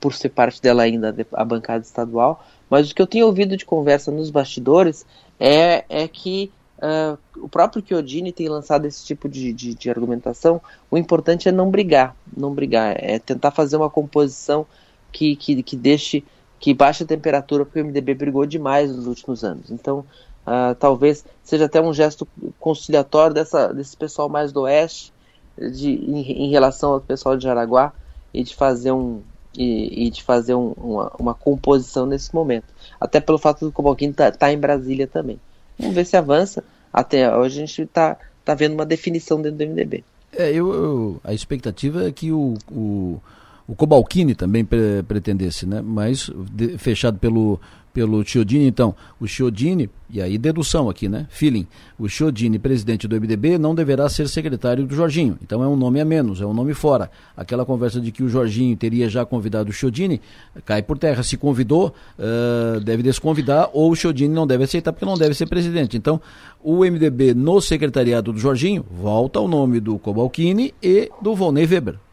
[0.00, 3.64] por ser parte dela ainda a bancada estadual, mas o que eu tenho ouvido de
[3.64, 5.04] conversa nos bastidores
[5.38, 10.60] é, é que uh, o próprio Chiodini tem lançado esse tipo de, de, de, argumentação.
[10.90, 14.66] O importante é não brigar, não brigar, é tentar fazer uma composição
[15.12, 16.24] que, que, que deixe,
[16.58, 19.70] que baixe a temperatura, porque o MDB brigou demais nos últimos anos.
[19.70, 20.00] Então,
[20.46, 22.26] uh, talvez seja até um gesto
[22.58, 25.12] conciliatório dessa, desse pessoal mais do oeste,
[25.56, 27.92] de, em, em relação ao pessoal de Jaraguá,
[28.32, 29.22] e de fazer um,
[29.56, 32.66] e, e de fazer um, uma, uma, composição nesse momento.
[33.00, 35.38] Até pelo fato do Cobalquini estar tá, tá em Brasília também.
[35.78, 36.64] Vamos ver se avança.
[36.92, 40.04] Até hoje a gente está tá vendo uma definição dentro do MDB.
[40.36, 43.20] É, eu, eu, a expectativa é que o, o,
[43.66, 45.80] o Cobalcini também pre pretendesse, né?
[45.82, 47.60] Mas de, fechado pelo
[47.94, 51.28] pelo Chiodini, então, o Chiodini, e aí dedução aqui, né?
[51.30, 51.64] Feeling.
[51.96, 55.38] O Chiodini, presidente do MDB, não deverá ser secretário do Jorginho.
[55.40, 57.08] Então é um nome a menos, é um nome fora.
[57.36, 60.20] Aquela conversa de que o Jorginho teria já convidado o Chiodini,
[60.64, 61.22] cai por terra.
[61.22, 65.46] Se convidou, uh, deve desconvidar, ou o Chiodini não deve aceitar, porque não deve ser
[65.46, 65.96] presidente.
[65.96, 66.20] Então,
[66.60, 72.03] o MDB no secretariado do Jorginho volta ao nome do Cobalcini e do Volney Weber.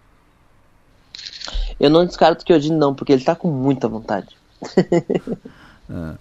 [1.81, 4.37] Eu não descarto o Chiodini não, porque ele está com muita vontade.
[5.93, 6.15] É.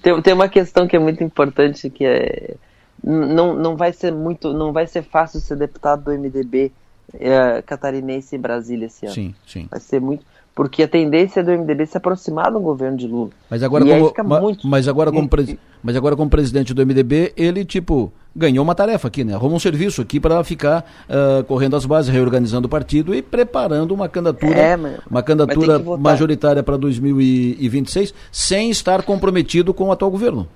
[0.00, 2.54] Tem, tem uma questão que é muito importante que é
[3.02, 6.70] não, não vai ser muito não vai ser fácil ser deputado do MDB
[7.14, 9.14] é, catarinense em Brasília esse ano.
[9.16, 9.66] Sim, sim.
[9.68, 10.24] Vai ser muito
[10.60, 13.30] porque a tendência do MDB é se aproximar do governo de Lula.
[13.48, 13.82] Mas agora,
[14.14, 14.68] como, muito...
[14.68, 15.26] mas, agora como
[15.82, 19.34] mas agora como presidente do MDB, ele tipo ganhou uma tarefa aqui, né?
[19.34, 23.92] Arruma um serviço aqui para ficar uh, correndo as bases, reorganizando o partido e preparando
[23.92, 30.10] uma candidatura, é, mas, uma candidatura majoritária para 2026, sem estar comprometido com o atual
[30.10, 30.46] governo.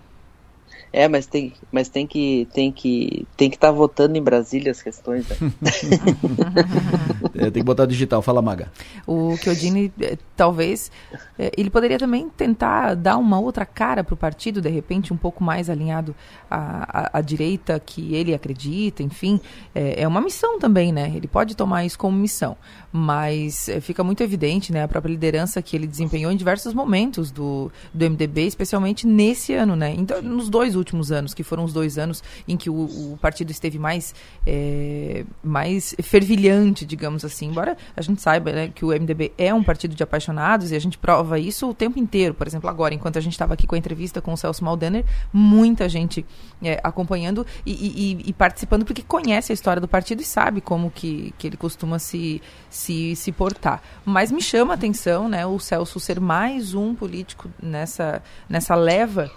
[0.97, 4.71] É, mas tem, mas tem que tem que tem que estar tá votando em Brasília
[4.71, 5.29] as questões.
[5.29, 5.37] Né?
[7.35, 8.23] é, tem que botar digital.
[8.23, 8.71] Fala, Maga.
[9.05, 10.93] O Chiodini, eh, talvez,
[11.37, 15.16] eh, ele poderia também tentar dar uma outra cara para o partido, de repente, um
[15.16, 16.15] pouco mais alinhado
[16.49, 19.41] à, à, à direita que ele acredita, enfim.
[19.75, 21.12] É, é, uma missão também, né?
[21.12, 22.57] Ele pode tomar isso como missão,
[22.93, 27.33] mas é, fica muito evidente, né, a própria liderança que ele desempenhou em diversos momentos
[27.33, 29.93] do, do MDB, especialmente nesse ano, né?
[29.99, 33.51] Então, nos dois últimos anos, que foram os dois anos em que o, o partido
[33.51, 34.15] esteve mais,
[34.47, 37.47] é, mais fervilhante, digamos assim.
[37.47, 40.78] Embora a gente saiba né, que o MDB é um partido de apaixonados e a
[40.78, 42.35] gente prova isso o tempo inteiro.
[42.35, 45.05] Por exemplo, agora, enquanto a gente estava aqui com a entrevista com o Celso Maldaner,
[45.32, 46.24] muita gente
[46.62, 50.90] é, acompanhando e, e, e, participando porque conhece a história do partido e sabe como
[50.90, 53.82] que, que ele costuma se, se, se portar.
[54.05, 59.31] Mas me chama a atenção né, o Celso ser mais um político nessa, nessa leva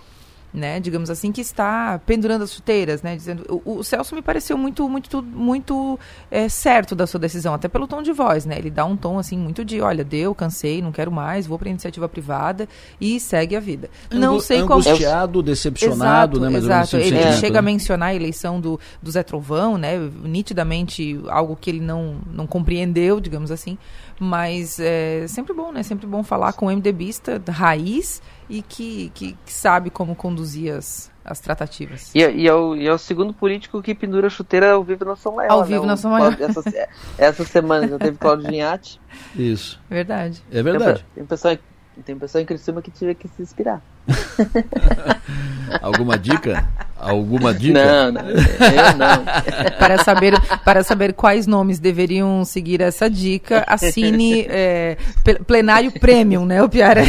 [0.58, 4.58] né, digamos assim, que está pendurando as chuteiras, né, dizendo, o, o Celso me pareceu
[4.58, 8.70] muito, muito, muito é, certo da sua decisão, até pelo tom de voz, né, ele
[8.70, 12.10] dá um tom assim muito de, olha, deu, cansei, não quero mais, vou para iniciativa
[12.10, 12.68] privada
[13.00, 13.90] e segue a vida.
[14.12, 16.98] Angu não sei como angustiado, decepcionado, exato, né, exato.
[16.98, 21.70] Ele, ele chega a mencionar a eleição do, do Zé Trovão, né, nitidamente algo que
[21.70, 23.78] ele não, não compreendeu, digamos assim,
[24.20, 29.38] mas é sempre bom, né, sempre bom falar com o MDBista raiz e que, que,
[29.46, 32.14] que sabe como conduzir as, as tratativas.
[32.16, 35.06] E, e, é o, e é o segundo político que pendura a chuteira ao vivo
[35.06, 35.52] na São Leão.
[35.52, 35.88] Ao vivo né?
[35.88, 36.36] na São Leão.
[36.40, 39.00] Essa, essa semana já teve Claudio Ginhatti.
[39.36, 39.80] Isso.
[39.90, 40.44] Verdade.
[40.52, 41.06] É verdade.
[41.14, 41.60] Tem, tem pessoa
[42.06, 43.82] tem pessoa em Criciúma que tiver que se inspirar.
[45.82, 46.68] Alguma dica?
[47.00, 48.12] Alguma dica?
[48.12, 49.26] Não, não, eu não.
[49.78, 54.98] para, saber, para saber quais nomes deveriam seguir essa dica, assine é,
[55.46, 57.04] Plenário Premium, né, o Piara?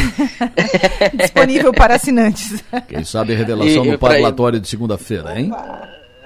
[1.15, 2.63] Disponível para assinantes.
[2.87, 5.51] Quem sabe revelação e, no parlatório de segunda-feira, hein?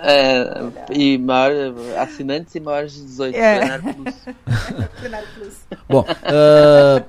[0.05, 0.45] É,
[0.91, 3.35] e maior, assinantes e maiores de 18.
[3.35, 3.59] É.
[3.59, 4.15] Plenário Plus.
[4.99, 5.53] Plenário Plus.
[5.87, 7.05] Bom, uh,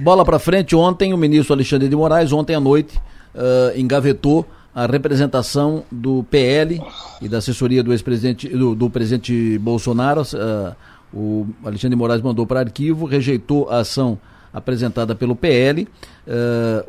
[0.00, 2.98] Bola para frente, ontem o ministro Alexandre de Moraes, ontem à noite,
[3.34, 6.80] uh, engavetou a representação do PL
[7.20, 10.22] e da assessoria do ex-presidente, do, do, presidente Bolsonaro.
[10.22, 10.74] Uh,
[11.12, 14.18] o Alexandre de Moraes mandou para arquivo, rejeitou a ação
[14.54, 15.82] apresentada pelo PL.
[15.82, 15.88] Uh,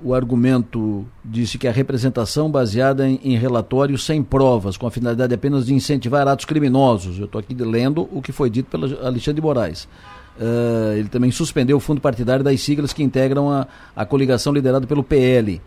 [0.01, 5.33] o argumento disse que a representação baseada em, em relatórios sem provas, com a finalidade
[5.33, 7.19] apenas de incentivar atos criminosos.
[7.19, 9.85] Eu estou aqui lendo o que foi dito pelo Alexandre de Moraes.
[10.41, 14.87] Uh, ele também suspendeu o fundo partidário das siglas que integram a, a coligação liderada
[14.87, 15.61] pelo PL.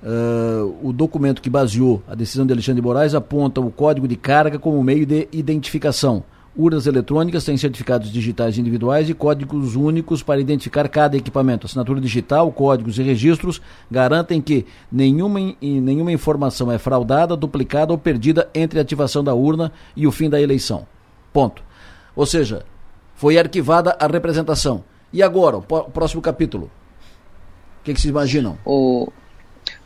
[0.00, 4.06] Uh, ah, o documento que baseou a decisão de Alexandre de Moraes aponta o código
[4.06, 6.22] de carga como meio de identificação.
[6.56, 11.66] Urnas eletrônicas têm certificados digitais individuais e códigos únicos para identificar cada equipamento.
[11.66, 18.48] Assinatura digital, códigos e registros garantem que nenhuma, nenhuma informação é fraudada, duplicada ou perdida
[18.54, 20.86] entre a ativação da urna e o fim da eleição.
[21.32, 21.62] Ponto.
[22.14, 22.64] Ou seja,
[23.22, 24.82] foi arquivada a representação.
[25.12, 26.64] E agora, o próximo capítulo?
[26.64, 28.58] O que, que vocês imaginam?
[28.66, 29.12] O...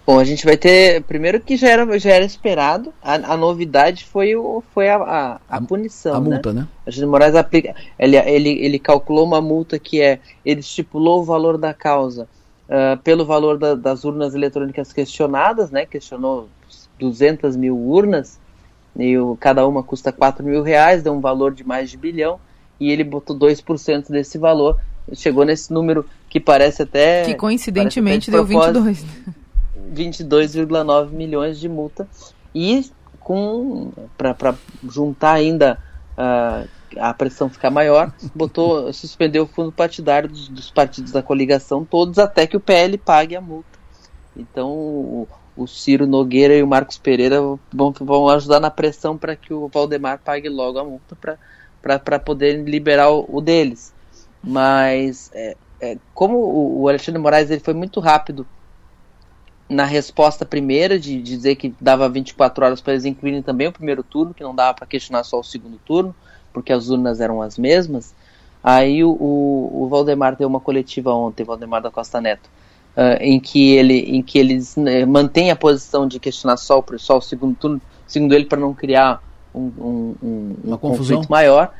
[0.07, 1.03] Bom, a gente vai ter.
[1.03, 2.95] Primeiro que já era, já era esperado.
[3.03, 6.15] A, a novidade foi, o, foi a, a, a punição.
[6.15, 6.31] A né?
[6.31, 6.67] multa, né?
[6.87, 7.75] A gente Moraes aplica.
[7.99, 10.19] Ele, ele, ele calculou uma multa que é.
[10.43, 12.27] Ele estipulou o valor da causa
[12.71, 15.85] uh, pelo valor da, das urnas eletrônicas questionadas, né?
[15.85, 16.49] Questionou
[16.99, 18.41] 200 mil urnas.
[18.99, 22.41] E o, cada uma custa 4 mil reais, deu um valor de mais de bilhão
[22.79, 24.79] e ele botou 2% desse valor.
[25.15, 27.25] Chegou nesse número que parece até.
[27.25, 29.05] Que coincidentemente até de deu 22.
[29.95, 32.09] 22,9 milhões de multa.
[32.55, 32.91] E
[33.21, 34.55] com para
[34.89, 35.79] juntar ainda
[36.17, 41.85] uh, a pressão ficar maior, botou, suspendeu o fundo partidário dos, dos, partidos da coligação
[41.85, 43.79] todos até que o PL pague a multa.
[44.37, 47.41] Então o, o Ciro Nogueira e o Marcos Pereira
[47.73, 51.37] vão, vão ajudar na pressão para que o Valdemar pague logo a multa para
[52.25, 53.95] poder liberar o, o deles.
[54.43, 58.47] Mas é, é, como o, o Alexandre Moraes ele foi muito rápido
[59.69, 63.73] na resposta primeira de, de dizer que dava 24 horas para eles incluírem também o
[63.73, 66.15] primeiro turno, que não dava para questionar só o segundo turno,
[66.53, 68.15] porque as urnas eram as mesmas.
[68.63, 72.49] Aí o, o, o Valdemar deu uma coletiva ontem, Valdemar da Costa Neto,
[72.97, 77.19] uh, em que ele em que eles né, mantém a posição de questionar só, só
[77.19, 79.21] o segundo turno, segundo ele, para não criar
[79.57, 81.73] um, um, um, uma um confusão maior.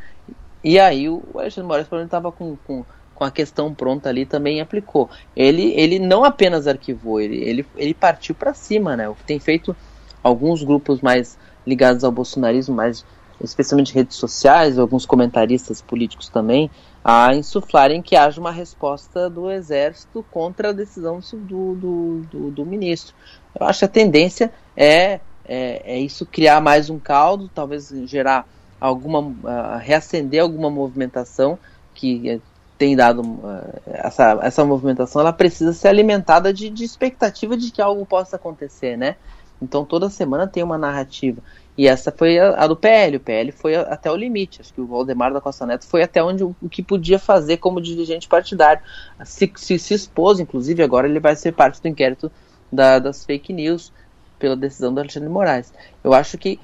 [0.65, 2.85] E aí o Alexandre Moraes estava com, com
[3.17, 5.09] com a questão pronta ali também aplicou.
[5.35, 9.09] Ele, ele não apenas arquivou, ele, ele, ele partiu para cima, né?
[9.09, 9.75] O que tem feito
[10.23, 13.05] alguns grupos mais ligados ao bolsonarismo, mais
[13.43, 16.71] especialmente redes sociais, alguns comentaristas políticos também,
[17.05, 22.67] a insuflarem que haja uma resposta do exército contra a decisão do, do, do, do
[22.67, 23.15] ministro.
[23.59, 28.49] Eu acho que a tendência é, é, é, isso criar mais um caldo, talvez gerar
[28.81, 31.59] alguma, uh, reacender alguma movimentação
[31.95, 32.41] que
[32.77, 37.81] tem dado uh, essa, essa movimentação, ela precisa ser alimentada de, de expectativa de que
[37.81, 39.17] algo possa acontecer, né?
[39.61, 41.41] Então toda semana tem uma narrativa.
[41.79, 43.17] E essa foi a, a do PL.
[43.17, 44.61] O PL foi a, até o limite.
[44.61, 47.59] Acho que o Valdemar da Costa Neto foi até onde o, o que podia fazer
[47.59, 48.83] como dirigente partidário.
[49.25, 52.31] Se, se, se, expôs, inclusive, agora ele vai ser parte do inquérito
[52.71, 53.93] da, das fake news
[54.39, 55.73] pela decisão do Alexandre de Moraes.
[56.03, 56.59] Eu acho que.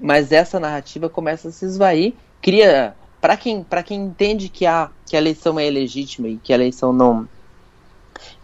[0.00, 5.14] Mas essa narrativa começa a se esvair, cria para quem, quem entende que a, que
[5.14, 7.28] a eleição é ilegítima e que a eleição não,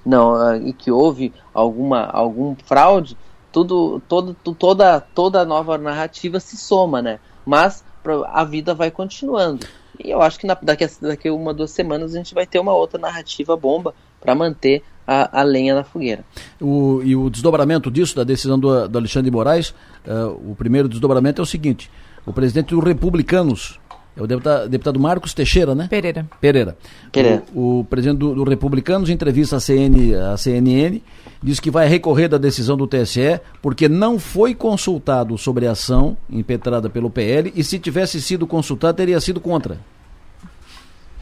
[0.06, 3.16] não uh, e que houve alguma algum fraude,
[3.50, 7.18] tudo, todo, toda toda nova narrativa se soma, né?
[7.44, 7.84] Mas
[8.26, 9.66] a vida vai continuando.
[9.98, 12.46] E eu acho que na, daqui, a, daqui a uma duas semanas a gente vai
[12.46, 16.22] ter uma outra narrativa bomba para manter a, a, lenha na fogueira.
[16.60, 19.70] O, e o desdobramento disso, da decisão do, do Alexandre de Moraes,
[20.06, 21.90] uh, o primeiro desdobramento é o seguinte:
[22.26, 23.80] o presidente dos republicanos,
[24.14, 25.88] é o deputado, deputado, Marcos Teixeira, né?
[25.88, 26.26] Pereira.
[26.38, 26.76] Pereira.
[27.10, 27.42] Pereira.
[27.54, 31.00] O, o presidente do, do Republicanos, em entrevista à, CN, à CNN,
[31.42, 36.18] diz que vai recorrer da decisão do TSE porque não foi consultado sobre a ação
[36.28, 39.78] impetrada pelo PL e se tivesse sido consultado teria sido contra.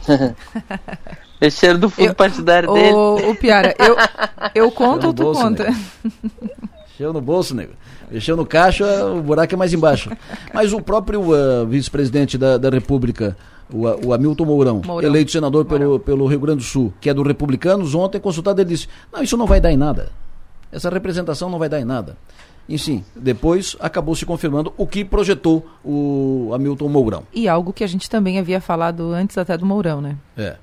[1.38, 2.92] Teixeira do fundo eu, partidário dele.
[2.92, 3.96] O, o Piara, eu,
[4.54, 5.66] eu conto ou tu conta?
[6.96, 7.72] Cheio no bolso, nego.
[8.10, 10.10] Mexeu no caixa, o buraco é mais embaixo.
[10.54, 13.36] Mas o próprio uh, vice-presidente da, da República,
[13.70, 17.14] o, o Hamilton Mourão, Mourão, eleito senador pelo, pelo Rio Grande do Sul, que é
[17.14, 20.10] do Republicanos, ontem consultado, ele disse: Não, isso não vai dar em nada.
[20.70, 22.16] Essa representação não vai dar em nada.
[22.68, 27.22] E sim, depois acabou se confirmando o que projetou o Hamilton Mourão.
[27.32, 30.16] E algo que a gente também havia falado antes até do Mourão, né?
[30.36, 30.56] É.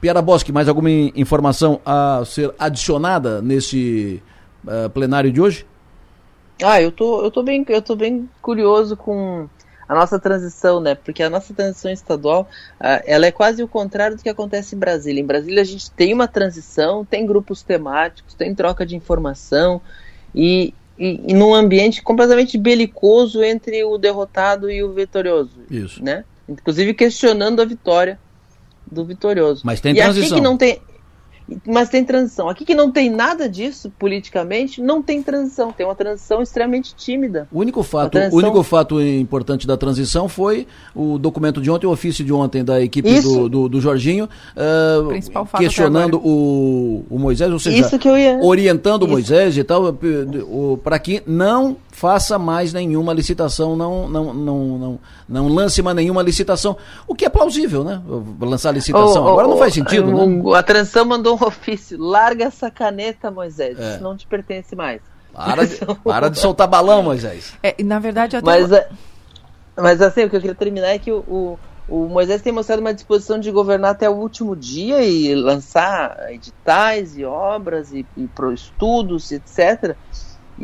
[0.00, 4.22] Piara Bosque, mais alguma informação a ser adicionada nesse
[4.64, 5.66] uh, plenário de hoje?
[6.62, 9.48] Ah, eu tô, eu tô bem, eu tô bem curioso com
[9.88, 10.94] a nossa transição, né?
[10.94, 12.48] Porque a nossa transição estadual,
[12.80, 15.20] uh, ela é quase o contrário do que acontece em Brasília.
[15.20, 19.80] Em Brasília a gente tem uma transição, tem grupos temáticos, tem troca de informação
[20.34, 25.60] e, e, e num ambiente completamente belicoso entre o derrotado e o vitorioso.
[25.70, 26.02] Isso.
[26.02, 26.24] Né?
[26.48, 28.18] Inclusive questionando a vitória
[28.90, 29.62] do vitorioso.
[29.64, 30.26] Mas tem e transição.
[30.26, 30.80] Aqui que não tem,
[31.66, 32.48] mas tem transição.
[32.48, 35.72] Aqui que não tem nada disso politicamente, não tem transição.
[35.72, 37.48] Tem uma transição extremamente tímida.
[37.52, 38.38] O único fato, transição...
[38.38, 42.64] o único fato importante da transição foi o documento de ontem, o ofício de ontem
[42.64, 47.88] da equipe do, do, do, Jorginho, uh, questionando o, o Moisés, ou seja,
[48.18, 48.38] ia...
[48.42, 49.96] orientando o Moisés e tal,
[50.82, 56.22] para que não faça mais nenhuma licitação, não, não, não, não, não lance mais nenhuma
[56.22, 56.76] licitação.
[57.06, 58.02] O que é plausível, né?
[58.40, 59.22] Lançar licitação.
[59.22, 60.58] Oh, oh, Agora não faz sentido, oh, né?
[60.58, 62.00] A transição mandou um ofício.
[62.00, 63.78] Larga essa caneta, Moisés.
[63.78, 63.92] É.
[63.92, 65.02] Isso não te pertence mais.
[65.32, 67.52] Para de, para de soltar balão, Moisés.
[67.62, 68.44] É, na verdade, até.
[68.44, 68.88] Mas, é,
[69.76, 71.58] mas assim, o que eu queria terminar é que o, o,
[71.88, 77.18] o Moisés tem mostrado uma disposição de governar até o último dia e lançar editais
[77.18, 79.94] e obras e, e pro estudos, etc.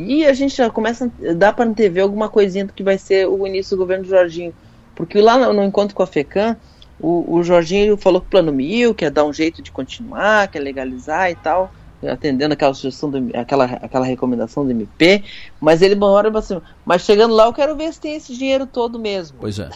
[0.00, 3.44] E a gente já começa, dá para antever alguma coisinha do que vai ser o
[3.44, 4.54] início do governo do Jorginho.
[4.94, 6.56] Porque lá no, no encontro com a FECAM,
[7.00, 10.60] o, o Jorginho falou que o plano mil, quer dar um jeito de continuar, quer
[10.60, 11.72] legalizar e tal,
[12.06, 15.24] atendendo aquela sugestão, do, aquela, aquela recomendação do MP,
[15.60, 18.68] mas ele uma hora assim, mas chegando lá eu quero ver se tem esse dinheiro
[18.68, 19.38] todo mesmo.
[19.40, 19.68] Pois é.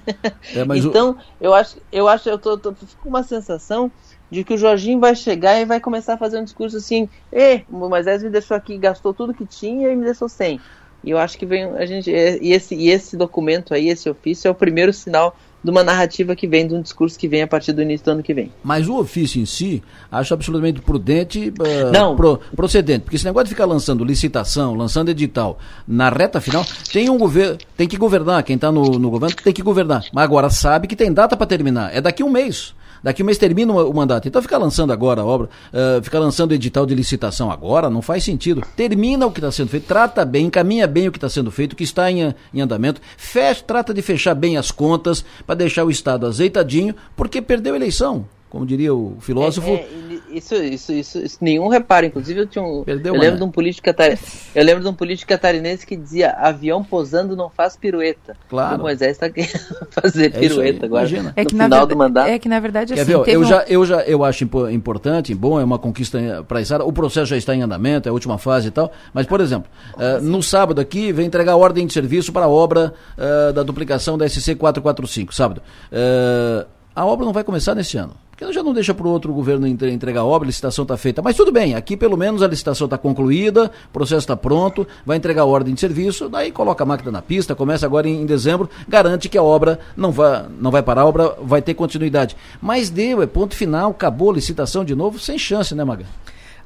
[0.56, 1.16] é então, o...
[1.38, 3.92] eu acho, eu acho, eu tô, tô, fico com uma sensação
[4.30, 7.62] de que o Jorginho vai chegar e vai começar a fazer um discurso assim, e
[7.70, 10.60] o Moisés me deixou aqui, gastou tudo que tinha e me deixou sem.
[11.04, 14.48] E eu acho que vem a gente e esse e esse documento aí, esse ofício
[14.48, 17.46] é o primeiro sinal de uma narrativa que vem, de um discurso que vem a
[17.46, 18.52] partir do início do ano que vem.
[18.62, 22.14] Mas o ofício em si, acho absolutamente prudente, uh, Não.
[22.14, 27.10] Pro, procedente, porque esse negócio de ficar lançando licitação, lançando edital na reta final, tem
[27.10, 30.50] um governo, tem que governar, quem está no, no governo tem que governar, mas agora
[30.50, 32.72] sabe que tem data para terminar, é daqui um mês.
[33.02, 34.28] Daqui um mês termina o mandato.
[34.28, 38.24] Então ficar lançando agora a obra, uh, ficar lançando edital de licitação agora, não faz
[38.24, 38.62] sentido.
[38.76, 41.72] Termina o que está sendo feito, trata bem, encaminha bem o que está sendo feito,
[41.72, 45.84] o que está em, em andamento, fecha, trata de fechar bem as contas para deixar
[45.84, 49.68] o Estado azeitadinho, porque perdeu a eleição como diria o filósofo.
[49.68, 49.86] É, é,
[50.30, 52.06] isso, isso, isso, isso, nenhum reparo.
[52.06, 54.16] Inclusive, eu, tinha um, Perdeu, eu lembro de um político catar,
[54.54, 58.36] eu lembro de um político catarinense que dizia: avião posando não faz pirueta.
[58.48, 58.76] Claro.
[58.76, 59.58] O Moisés está querendo
[59.90, 61.08] fazer é pirueta agora.
[61.08, 61.32] Imagina.
[61.36, 62.28] É que no final do mandato.
[62.28, 63.44] É que na verdade assim, ver, eu um...
[63.44, 67.36] já eu já eu acho importante, bom, é uma conquista para a O processo já
[67.36, 68.92] está em andamento, é a última fase e tal.
[69.12, 72.48] Mas por exemplo, uh, no sábado aqui vem entregar a ordem de serviço para a
[72.48, 75.62] obra uh, da duplicação da SC 445, sábado.
[75.90, 78.14] Uh, a obra não vai começar neste ano.
[78.36, 81.22] Porque já não deixa para o outro governo entregar a obra, a licitação está feita.
[81.22, 85.16] Mas tudo bem, aqui pelo menos a licitação está concluída, o processo está pronto, vai
[85.16, 88.26] entregar a ordem de serviço, daí coloca a máquina na pista, começa agora em, em,
[88.26, 92.36] dezembro, garante que a obra não vai, não vai parar, a obra vai ter continuidade.
[92.60, 96.04] Mas deu, é ponto final, acabou a licitação de novo, sem chance, né, Maga?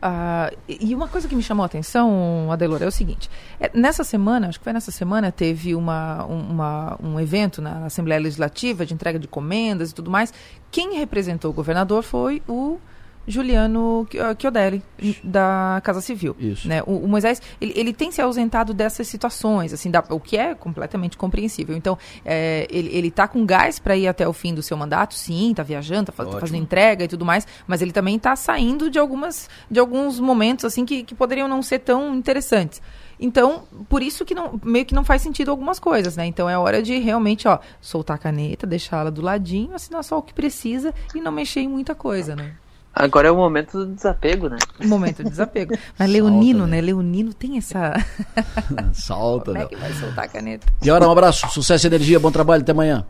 [0.02, 4.02] Uh, e uma coisa que me chamou a atenção, Adelora, é o seguinte: é, nessa
[4.02, 8.94] semana, acho que foi nessa semana, teve uma, uma, um evento na Assembleia Legislativa de
[8.94, 10.32] entrega de comendas e tudo mais.
[10.70, 12.78] Quem representou o governador foi o
[13.26, 14.06] Juliano
[14.38, 14.82] Chiodelli,
[15.22, 16.34] da Casa Civil.
[16.38, 16.66] Isso.
[16.66, 16.82] Né?
[16.86, 20.54] O, o Moisés, ele, ele, tem se ausentado dessas situações, assim, da, o que é
[20.54, 21.76] completamente compreensível.
[21.76, 25.50] Então, é, ele está com gás para ir até o fim do seu mandato, sim,
[25.50, 28.98] está viajando, está faz, fazendo entrega e tudo mais, mas ele também está saindo de,
[28.98, 32.80] algumas, de alguns momentos assim que, que poderiam não ser tão interessantes.
[33.20, 36.24] Então, por isso que não, meio que não faz sentido algumas coisas, né?
[36.24, 40.22] Então é hora de realmente, ó, soltar a caneta, deixá-la do ladinho, assinar só o
[40.22, 42.54] que precisa e não mexer em muita coisa, né?
[42.94, 44.58] Agora é o momento do desapego, né?
[44.80, 45.74] O momento do desapego.
[45.98, 46.76] Mas Leonino, né?
[46.76, 46.80] né?
[46.80, 47.94] Leonino tem essa.
[48.92, 50.66] Solta, Como é que vai soltar a caneta?
[50.82, 53.06] E hora, um abraço, sucesso e energia, bom trabalho, até amanhã.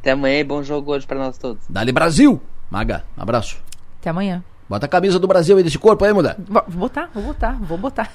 [0.00, 1.64] Até amanhã e bom jogo hoje para nós todos.
[1.68, 2.40] Dali Brasil!
[2.70, 3.58] Maga, abraço.
[4.00, 4.42] Até amanhã.
[4.68, 6.36] Bota a camisa do Brasil aí desse corpo aí, mulher.
[6.48, 8.10] Vou botar, vou botar, vou botar.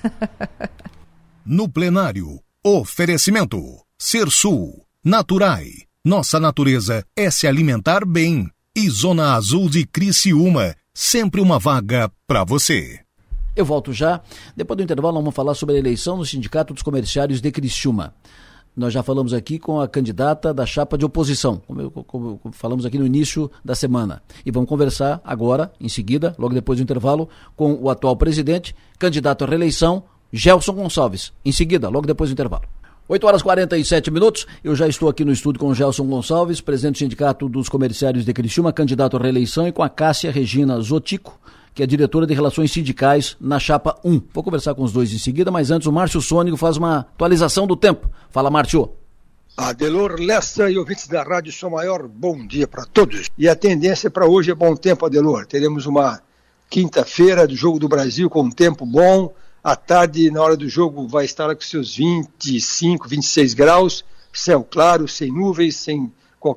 [1.46, 3.62] no plenário, oferecimento.
[4.00, 5.66] Ser Sul, Naturai.
[6.04, 12.44] Nossa natureza é se alimentar bem e Zona Azul de Criciúma, sempre uma vaga para
[12.44, 13.00] você.
[13.56, 14.22] Eu volto já.
[14.56, 18.14] Depois do intervalo, vamos falar sobre a eleição no Sindicato dos Comerciários de Criciúma.
[18.76, 22.86] Nós já falamos aqui com a candidata da chapa de oposição, como, eu, como falamos
[22.86, 24.22] aqui no início da semana.
[24.46, 29.44] E vamos conversar agora, em seguida, logo depois do intervalo, com o atual presidente, candidato
[29.44, 31.34] à reeleição, Gelson Gonçalves.
[31.44, 32.66] Em seguida, logo depois do intervalo.
[33.10, 34.46] 8 horas e 47 minutos.
[34.62, 38.26] Eu já estou aqui no estúdio com o Gelson Gonçalves, presidente do Sindicato dos Comerciários
[38.26, 41.40] de Criciúma, candidato à reeleição, e com a Cássia Regina Zotico,
[41.74, 44.22] que é diretora de Relações Sindicais na Chapa 1.
[44.34, 47.66] Vou conversar com os dois em seguida, mas antes o Márcio Sônico faz uma atualização
[47.66, 48.10] do tempo.
[48.30, 48.92] Fala, Márcio.
[49.56, 53.28] Adelor Lessa e ouvintes da Rádio São Maior, bom dia para todos.
[53.38, 55.46] E a tendência para hoje é bom tempo, Adelor.
[55.46, 56.22] Teremos uma
[56.70, 59.34] quinta-feira do Jogo do Brasil com um tempo bom,
[59.68, 65.10] à tarde, na hora do jogo, vai estar com seus 25, 26 graus, céu claro,
[65.10, 66.10] sem nuvens, sem.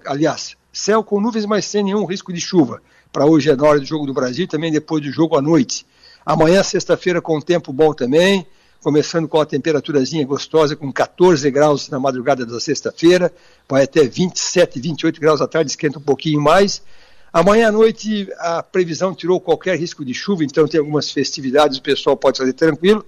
[0.06, 2.80] Aliás, céu com nuvens, mas sem nenhum risco de chuva.
[3.12, 5.84] Para hoje é na hora do jogo do Brasil, também depois do jogo à noite.
[6.24, 8.46] Amanhã, sexta-feira, com tempo bom também,
[8.80, 13.34] começando com a temperaturazinha gostosa, com 14 graus na madrugada da sexta-feira,
[13.68, 16.80] vai até 27, 28 graus à tarde, esquenta um pouquinho mais.
[17.32, 21.82] Amanhã à noite a previsão tirou qualquer risco de chuva, então tem algumas festividades, o
[21.82, 23.04] pessoal pode fazer tranquilo.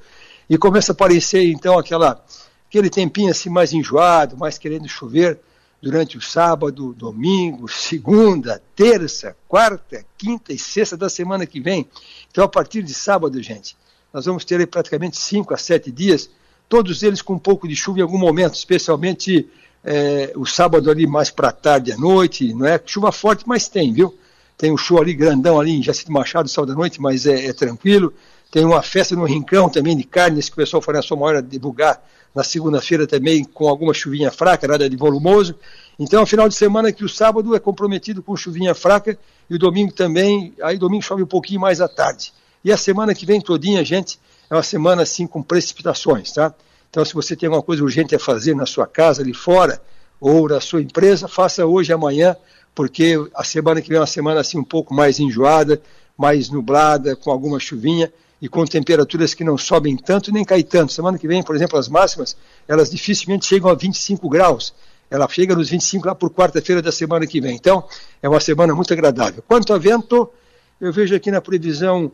[0.49, 2.25] E começa a aparecer então aquela,
[2.69, 5.41] aquele tempinho assim mais enjoado, mais querendo chover
[5.81, 11.89] durante o sábado, domingo, segunda, terça, quarta, quinta e sexta da semana que vem.
[12.31, 13.77] Então a partir de sábado, gente,
[14.13, 16.31] nós vamos ter praticamente cinco a sete dias,
[16.69, 19.51] todos eles com um pouco de chuva em algum momento, especialmente
[19.85, 23.93] é, o sábado ali mais para tarde à noite, não é chuva forte, mas tem,
[23.93, 24.17] viu?
[24.57, 27.53] Tem um show ali grandão ali em Jacinto Machado, sábado à noite, mas é, é,
[27.53, 28.13] tranquilo.
[28.51, 31.43] Tem uma festa no Rincão também de carnes que o pessoal foi na sua maior
[31.43, 32.01] divulgar
[32.35, 35.55] na segunda-feira também com alguma chuvinha fraca, nada de volumoso.
[35.99, 39.19] Então, é um final de semana que o sábado é comprometido com chuvinha fraca
[39.51, 42.33] e o domingo também, aí domingo chove um pouquinho mais à tarde.
[42.65, 44.19] E a semana que vem todinha, gente,
[44.49, 46.55] é uma semana assim com precipitações, tá?
[46.93, 49.81] Então, se você tem alguma coisa urgente a fazer na sua casa, ali fora,
[50.21, 52.37] ou na sua empresa, faça hoje, amanhã,
[52.75, 55.81] porque a semana que vem é uma semana assim um pouco mais enjoada,
[56.19, 58.13] mais nublada, com alguma chuvinha,
[58.43, 60.93] e com temperaturas que não sobem tanto nem caem tanto.
[60.93, 62.37] Semana que vem, por exemplo, as máximas,
[62.69, 64.75] elas dificilmente chegam a 25 graus.
[65.11, 67.57] Ela chega nos 25 lá por quarta-feira da semana que vem.
[67.57, 67.89] Então,
[68.23, 69.43] é uma semana muito agradável.
[69.49, 70.29] Quanto a vento,
[70.79, 72.13] eu vejo aqui na previsão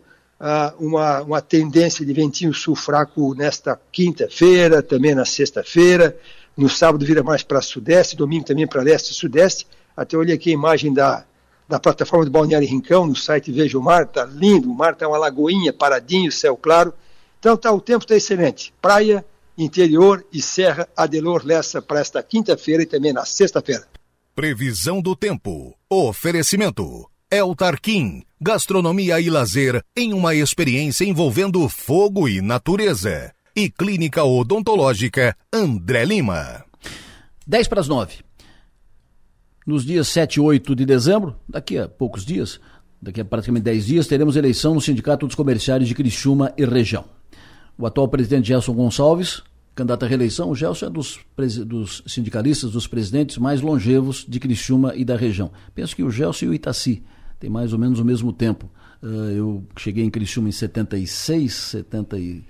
[0.79, 6.17] uma, uma tendência de ventinho sul fraco nesta quinta-feira, também na sexta-feira.
[6.57, 9.67] No sábado vira mais para sudeste, domingo também para leste e sudeste.
[9.97, 11.25] Até olhei aqui a imagem da,
[11.69, 15.09] da plataforma do Balneário Rincão, no site Veja o Mar, está lindo, o mar está
[15.09, 16.95] uma lagoinha, paradinho, céu claro.
[17.39, 18.73] Então tá, o tempo está excelente.
[18.81, 19.25] Praia,
[19.57, 23.87] interior e Serra Adelor Lessa para esta quinta-feira e também na sexta-feira.
[24.35, 25.77] Previsão do tempo.
[25.91, 27.09] Oferecimento.
[27.31, 33.35] El Tarquim, gastronomia e lazer em uma experiência envolvendo fogo e natureza.
[33.55, 36.65] E Clínica Odontológica André Lima.
[37.47, 38.21] 10 para as 9
[39.67, 42.59] nos dias 7 e 8 de dezembro, daqui a poucos dias,
[43.03, 47.05] daqui a praticamente 10 dias, teremos eleição no Sindicato dos Comerciários de Criciúma e região.
[47.77, 49.43] O atual presidente Gelson Gonçalves,
[49.75, 51.21] candidato à reeleição, o Gelson é dos,
[51.67, 55.53] dos sindicalistas, dos presidentes mais longevos de Criciúma e da região.
[55.75, 57.05] Penso que o Gelson e o Itaci
[57.39, 58.71] têm mais ou menos o mesmo tempo.
[59.03, 62.45] Uh, eu cheguei em Criciúma em 76, 70 e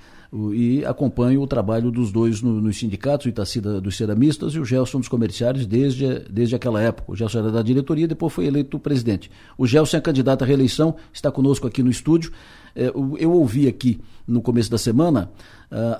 [0.52, 4.58] e acompanho o trabalho dos dois no, nos sindicatos, o Itaci da, dos ceramistas e
[4.58, 7.10] o Gelson dos comerciários desde, desde aquela época.
[7.12, 9.30] O Gelson era da diretoria, depois foi eleito presidente.
[9.56, 12.30] O Gelson é candidato à reeleição, está conosco aqui no estúdio.
[12.76, 15.30] É, eu ouvi aqui no começo da semana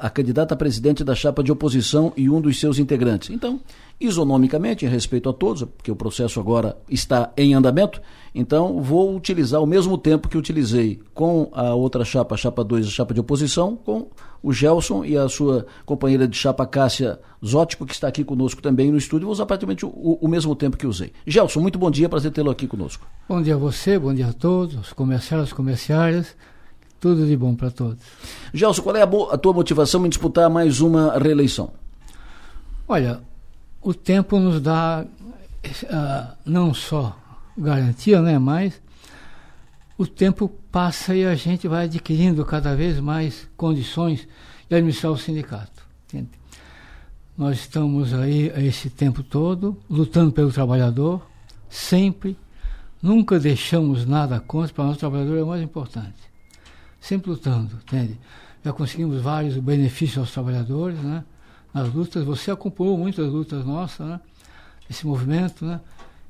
[0.01, 3.31] a candidata a presidente da chapa de oposição e um dos seus integrantes.
[3.31, 3.61] Então,
[4.01, 8.01] isonomicamente, em respeito a todos, porque o processo agora está em andamento,
[8.35, 12.87] então vou utilizar o mesmo tempo que utilizei com a outra chapa, a chapa 2,
[12.87, 14.09] a chapa de oposição, com
[14.43, 18.91] o Gelson e a sua companheira de chapa Cássia Zótico, que está aqui conosco também
[18.91, 19.27] no estúdio.
[19.27, 21.13] Vou usar praticamente o, o mesmo tempo que usei.
[21.27, 23.07] Gelson, muito bom dia, prazer tê-lo aqui conosco.
[23.29, 26.37] Bom dia a você, bom dia a todos, os comerciários, comerciárias.
[27.01, 27.99] Tudo de bom para todos.
[28.53, 31.71] Gelson, qual é a, a, tua motivação em disputar mais uma reeleição?
[32.89, 33.21] Olha,
[33.81, 37.17] o tempo nos dá uh, não só
[37.57, 38.81] garantia, né, mas
[39.97, 44.27] o tempo passa e a gente vai adquirindo cada vez mais condições
[44.69, 45.87] de administrar o sindicato.
[46.07, 46.31] Entende?
[47.37, 51.25] Nós estamos aí esse tempo todo lutando pelo trabalhador,
[51.69, 52.37] sempre,
[53.01, 56.28] nunca deixamos nada contra, para nós o trabalhador é o mais importante
[57.09, 58.19] sempre lutando, entende?
[58.63, 61.25] Já conseguimos vários benefícios aos trabalhadores, né?
[61.73, 64.21] Nas lutas, você acompanhou muitas lutas nossas, né?
[64.91, 65.81] Esse movimento, né?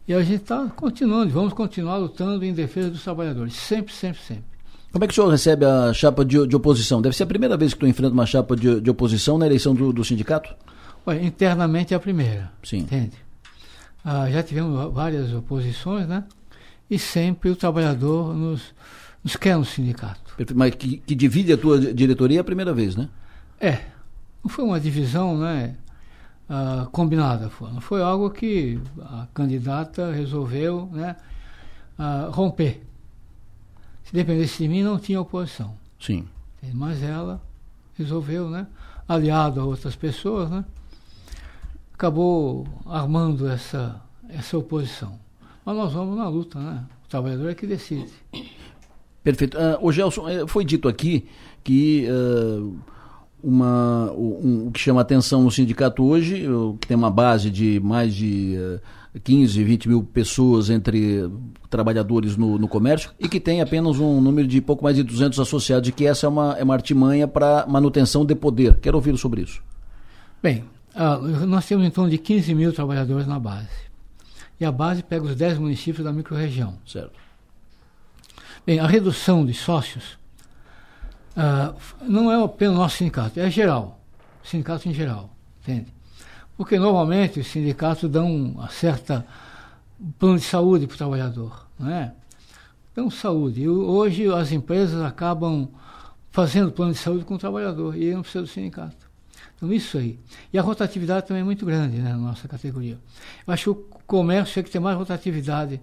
[0.06, 4.44] E a gente está continuando, vamos continuar lutando em defesa dos trabalhadores, sempre, sempre, sempre.
[4.92, 7.02] Como é que o senhor recebe a chapa de, de oposição?
[7.02, 9.74] Deve ser a primeira vez que tu enfrenta uma chapa de, de oposição na eleição
[9.74, 10.54] do, do, sindicato?
[11.04, 12.50] Olha, internamente é a primeira.
[12.62, 12.78] Sim.
[12.78, 13.16] Entende?
[14.04, 16.24] Ah, já tivemos várias oposições, né?
[16.88, 18.72] E sempre o trabalhador nos,
[19.22, 20.34] nos quer no sindicato.
[20.54, 23.08] Mas que, que divide a tua diretoria é a primeira vez, né?
[23.60, 23.80] É.
[24.42, 25.76] Não foi uma divisão, né?
[26.48, 27.70] Uh, combinada, foi.
[27.72, 31.16] Não foi algo que a candidata resolveu, né?
[31.98, 32.82] Uh, romper.
[34.04, 35.76] Se dependesse de mim, não tinha oposição.
[36.00, 36.26] Sim.
[36.72, 37.42] Mas ela
[37.96, 38.66] resolveu, né?
[39.06, 40.64] Aliado a outras pessoas, né?
[41.92, 45.18] Acabou armando essa, essa oposição.
[45.64, 46.84] Mas nós vamos na luta, né?
[47.04, 48.12] O trabalhador é que decide.
[49.22, 49.56] Perfeito.
[49.56, 51.26] Uh, o Gelson, eh, foi dito aqui
[51.62, 52.74] que uh,
[53.42, 56.46] uma, um, o que chama atenção no sindicato hoje,
[56.80, 58.56] que tem uma base de mais de
[59.14, 61.28] uh, 15, 20 mil pessoas entre
[61.70, 65.38] trabalhadores no, no, comércio e que tem apenas um número de pouco mais de 200
[65.40, 68.78] associados e que essa é uma, é uma artimanha para manutenção de poder.
[68.80, 69.62] Quero ouvir sobre isso.
[70.42, 70.64] Bem,
[70.94, 73.88] uh, nós temos em torno de 15 mil trabalhadores na base.
[74.60, 76.78] E a base pega os 10 municípios da microrregião.
[76.84, 77.27] Certo.
[78.68, 80.18] Bem, a redução de sócios
[81.34, 83.98] uh, não é apenas nosso sindicato, é geral.
[84.44, 85.30] Sindicato em geral,
[85.62, 85.86] entende?
[86.54, 89.26] Porque normalmente os sindicatos dão uma certa
[90.18, 92.12] plano de saúde para o trabalhador, não é?
[92.94, 93.62] Dão saúde.
[93.62, 95.70] E hoje as empresas acabam
[96.30, 99.08] fazendo plano de saúde com o trabalhador e não precisa do sindicato.
[99.56, 100.20] Então, isso aí.
[100.52, 102.98] E a rotatividade também é muito grande né, na nossa categoria.
[103.46, 105.80] Eu acho que o comércio tem que ter mais rotatividade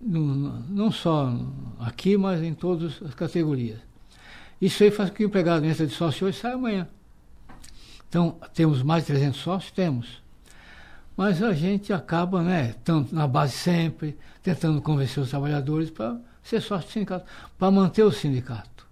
[0.00, 1.32] não só
[1.78, 3.78] aqui, mas em todas as categorias.
[4.60, 6.88] Isso aí faz com que o empregado entra de sócio hoje saia amanhã.
[8.08, 9.72] Então, temos mais de 300 sócios?
[9.72, 10.22] Temos.
[11.16, 16.60] Mas a gente acaba, né, tanto na base sempre, tentando convencer os trabalhadores para ser
[16.60, 17.26] sócio do sindicato,
[17.58, 18.86] para manter o sindicato.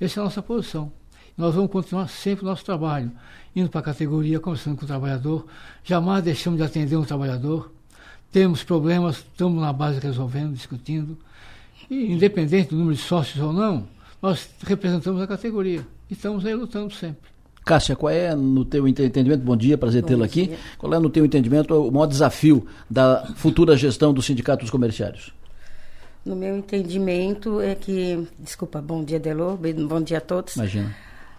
[0.00, 0.92] Essa é a nossa posição.
[1.36, 3.12] Nós vamos continuar sempre o nosso trabalho,
[3.54, 5.46] indo para a categoria, conversando com o trabalhador,
[5.84, 7.72] jamais deixamos de atender um trabalhador,
[8.32, 11.16] temos problemas, estamos na base resolvendo, discutindo.
[11.90, 13.86] E independente do número de sócios ou não,
[14.20, 17.30] nós representamos a categoria e estamos aí lutando sempre.
[17.64, 21.24] Cássia, qual é, no teu entendimento, bom dia, prazer tê-lo aqui, qual é, no teu
[21.24, 25.32] entendimento, o maior desafio da futura gestão do Sindicato dos Comerciários?
[26.24, 29.58] No meu entendimento é que, desculpa, bom dia, Delor,
[29.88, 30.54] bom dia a todos.
[30.54, 30.94] Imagina.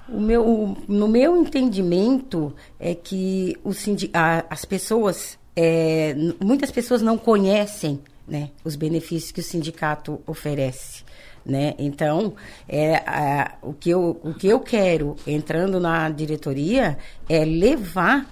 [0.10, 3.72] O meu, no meu entendimento é que o
[4.14, 11.04] a, as pessoas, é, muitas pessoas não conhecem né, os benefícios que o sindicato oferece.
[11.44, 11.74] Né?
[11.80, 12.36] Então,
[12.70, 18.32] é, a, o, que eu, o que eu quero, entrando na diretoria, é levar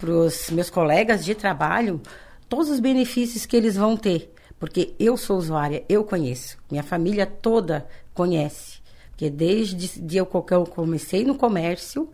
[0.00, 2.00] para os meus colegas de trabalho
[2.48, 4.34] todos os benefícios que eles vão ter.
[4.58, 8.78] Porque eu sou usuária, eu conheço, minha família toda conhece.
[9.10, 12.10] Porque desde que eu comecei no comércio,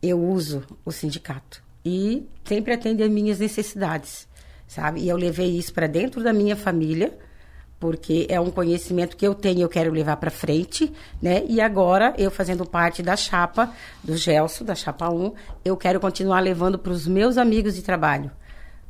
[0.00, 1.66] eu uso o sindicato.
[1.88, 4.28] E sempre atende às minhas necessidades,
[4.66, 5.00] sabe?
[5.00, 7.16] E eu levei isso para dentro da minha família
[7.80, 10.92] porque é um conhecimento que eu tenho, eu quero levar para frente,
[11.22, 11.44] né?
[11.48, 15.32] E agora, eu fazendo parte da chapa do Gelson, da chapa 1,
[15.64, 18.32] eu quero continuar levando para os meus amigos de trabalho,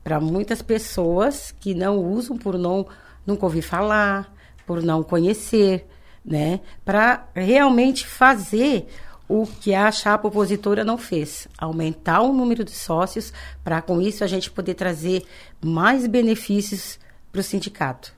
[0.02, 2.86] para muitas pessoas que não usam por não
[3.26, 4.32] nunca ouvir falar,
[4.66, 5.86] por não conhecer,
[6.24, 6.60] né?
[6.82, 8.88] Para realmente fazer
[9.28, 13.32] o que a chapa opositora não fez, aumentar o número de sócios,
[13.62, 15.24] para com isso a gente poder trazer
[15.60, 16.98] mais benefícios
[17.30, 18.16] para o sindicato.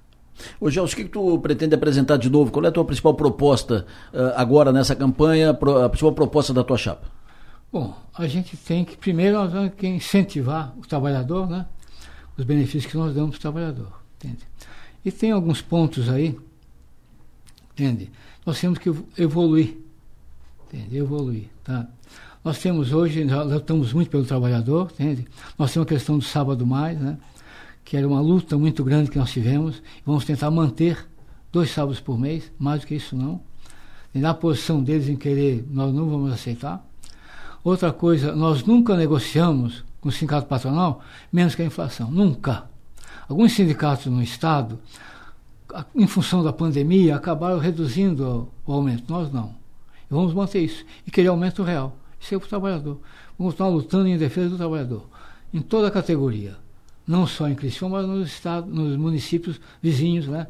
[0.60, 2.50] Ô Gelson, o que, que tu pretende apresentar de novo?
[2.50, 6.78] Qual é a tua principal proposta uh, agora nessa campanha, a principal proposta da tua
[6.78, 7.10] chapa?
[7.72, 11.66] Bom, a gente tem que, primeiro, nós temos que incentivar o trabalhador, né?
[12.36, 14.44] Os benefícios que nós damos para o trabalhador, entende?
[15.04, 16.38] E tem alguns pontos aí,
[17.72, 18.10] entende?
[18.44, 19.76] Nós temos que evoluir,
[20.72, 20.96] entende?
[20.96, 21.86] Evoluir, tá?
[22.42, 25.26] Nós temos hoje, já lutamos muito pelo trabalhador, entende?
[25.58, 27.18] Nós temos a questão do sábado mais, né?
[27.84, 29.82] que era uma luta muito grande que nós tivemos.
[30.06, 31.06] Vamos tentar manter
[31.52, 33.40] dois sábados por mês, mais do que isso não.
[34.14, 36.84] E na posição deles em querer, nós não vamos aceitar.
[37.62, 41.02] Outra coisa, nós nunca negociamos com o sindicato patronal
[41.32, 42.10] menos que a inflação.
[42.10, 42.64] Nunca.
[43.28, 44.78] Alguns sindicatos no Estado,
[45.94, 49.12] em função da pandemia, acabaram reduzindo o aumento.
[49.12, 49.59] Nós não.
[50.10, 50.84] Vamos manter isso.
[51.06, 51.96] E querer aumento real.
[52.18, 53.00] Isso é para o trabalhador.
[53.38, 55.08] Vamos estar lutando em defesa do trabalhador.
[55.54, 56.56] Em toda a categoria
[57.10, 60.46] não só em Criciúma, mas nos, estados, nos municípios vizinhos, né?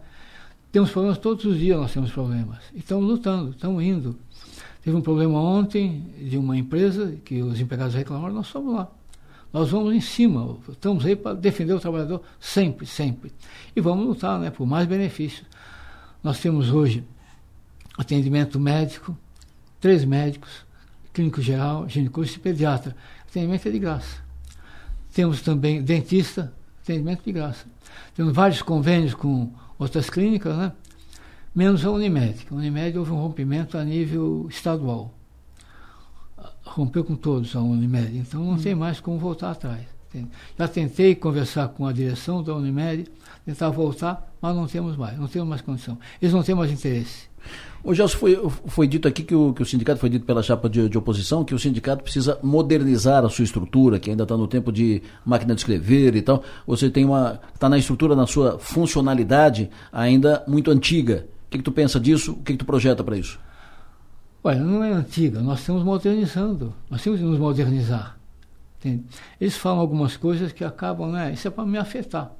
[0.70, 2.58] Temos problemas todos os dias, nós temos problemas.
[2.74, 4.14] E estamos lutando, estamos indo.
[4.84, 8.90] Teve um problema ontem de uma empresa que os empregados reclamaram, nós somos lá.
[9.50, 13.32] Nós vamos em cima, estamos aí para defender o trabalhador sempre, sempre.
[13.74, 15.46] E vamos lutar né, por mais benefícios.
[16.22, 17.02] Nós temos hoje
[17.96, 19.16] atendimento médico,
[19.80, 20.64] três médicos,
[21.12, 22.96] clínico geral, ginecologista e pediatra.
[23.28, 24.16] Atendimento é de graça.
[25.12, 26.52] Temos também dentista,
[26.82, 27.64] atendimento de graça.
[28.14, 30.72] Temos vários convênios com outras clínicas, né?
[31.54, 32.46] menos a Unimed.
[32.50, 35.14] A Unimed houve um rompimento a nível estadual.
[36.62, 38.58] Rompeu com todos a Unimed, então não hum.
[38.58, 39.86] tem mais como voltar atrás.
[40.58, 43.08] Já tentei conversar com a direção da Unimed,
[43.44, 45.98] tentar voltar, mas não temos mais, não temos mais condição.
[46.20, 47.29] Eles não têm mais interesse.
[47.82, 50.68] Ô Gelson, foi, foi dito aqui que o, que o sindicato, foi dito pela chapa
[50.68, 54.46] de, de, oposição, que o sindicato precisa modernizar a sua estrutura, que ainda está no
[54.46, 56.42] tempo de máquina de escrever e tal.
[56.66, 57.40] Você tem uma.
[57.54, 61.26] está na estrutura, na sua funcionalidade ainda muito antiga.
[61.46, 62.32] O que, que tu pensa disso?
[62.32, 63.38] O que, que tu projeta para isso?
[64.44, 68.16] Olha, não é antiga, nós estamos modernizando, nós temos que nos modernizar.
[68.78, 69.04] Entende?
[69.38, 71.32] Eles falam algumas coisas que acabam, né?
[71.32, 72.32] Isso é para me afetar.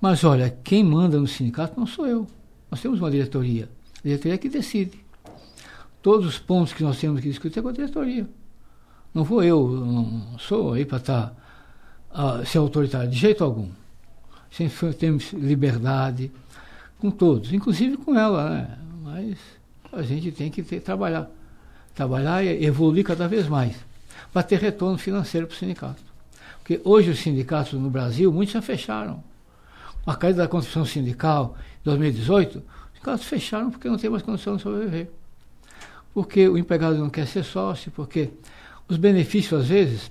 [0.00, 2.26] Mas olha, quem manda no sindicato não sou eu.
[2.70, 3.68] Nós temos uma diretoria.
[4.04, 5.02] A diretoria é que decide.
[6.02, 8.28] Todos os pontos que nós temos que discutir é com a diretoria.
[9.14, 11.34] Não vou eu, não sou aí para estar
[12.12, 13.68] tá, uh, ser autoritário, de jeito algum.
[14.50, 16.30] Sempre temos liberdade
[16.98, 18.78] com todos, inclusive com ela, né?
[19.02, 19.38] Mas
[19.92, 21.30] a gente tem que ter, trabalhar.
[21.94, 23.74] Trabalhar e evoluir cada vez mais,
[24.32, 26.02] para ter retorno financeiro para o sindicato.
[26.58, 29.22] Porque hoje os sindicatos no Brasil, muitos já fecharam.
[30.04, 32.62] A caída da construção sindical em 2018,
[33.04, 35.10] sindicatos fecharam porque não tem mais condição de sobreviver.
[36.12, 38.30] Porque o empregado não quer ser sócio, porque
[38.88, 40.10] os benefícios, às vezes,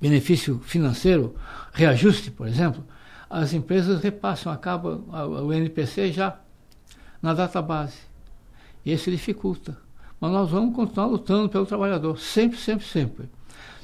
[0.00, 1.34] benefício financeiro,
[1.72, 2.84] reajuste, por exemplo,
[3.30, 6.38] as empresas repassam, acaba o NPC já
[7.22, 7.98] na data base.
[8.84, 9.76] E isso dificulta.
[10.20, 13.28] Mas nós vamos continuar lutando pelo trabalhador, sempre, sempre, sempre.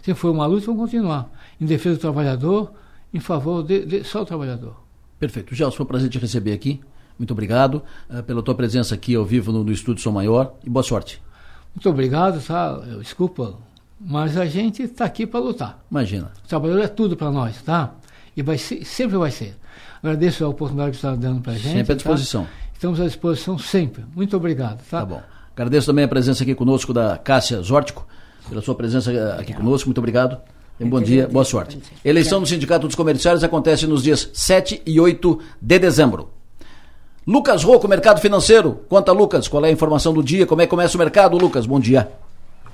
[0.03, 1.31] Se for uma luta, vamos continuar.
[1.61, 2.73] Em defesa do trabalhador,
[3.13, 4.77] em favor de, de só do trabalhador.
[5.19, 5.55] Perfeito.
[5.55, 6.81] Gelson, foi um prazer te receber aqui.
[7.19, 10.71] Muito obrigado uh, pela tua presença aqui ao vivo no, no Estúdio Sou Maior e
[10.71, 11.23] boa sorte.
[11.75, 12.81] Muito obrigado, tá?
[13.01, 13.57] Desculpa,
[14.01, 15.85] mas a gente está aqui para lutar.
[15.91, 16.31] Imagina.
[16.45, 17.95] O trabalhador é tudo para nós, tá?
[18.37, 19.57] E vai ser, sempre vai ser.
[20.03, 21.73] Agradeço a oportunidade que você está dando para a gente.
[21.73, 21.95] Sempre à tá?
[21.95, 22.45] disposição.
[22.45, 22.51] Tá?
[22.75, 24.05] Estamos à disposição sempre.
[24.15, 25.01] Muito obrigado, tá?
[25.01, 25.23] Tá bom.
[25.55, 28.07] Agradeço também a presença aqui conosco da Cássia Zórtico,
[28.49, 29.89] pela sua presença aqui conosco.
[29.89, 30.39] Muito obrigado.
[30.81, 31.81] Um bom dia, boa sorte.
[32.05, 36.34] Eleição do Sindicato dos Comerciários acontece nos dias 7 e 8 de dezembro.
[37.27, 38.81] Lucas Rocco, Mercado Financeiro.
[38.87, 40.45] Conta, Lucas, qual é a informação do dia?
[40.45, 41.65] Como é que começa o mercado, Lucas?
[41.65, 42.07] Bom dia.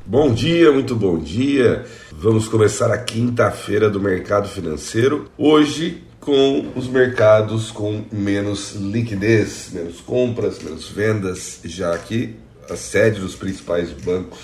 [0.05, 1.85] Bom dia, muito bom dia.
[2.11, 5.31] Vamos começar a quinta-feira do mercado financeiro.
[5.39, 12.35] Hoje, com os mercados com menos liquidez, menos compras, menos vendas, já que
[12.69, 14.41] a sede dos principais bancos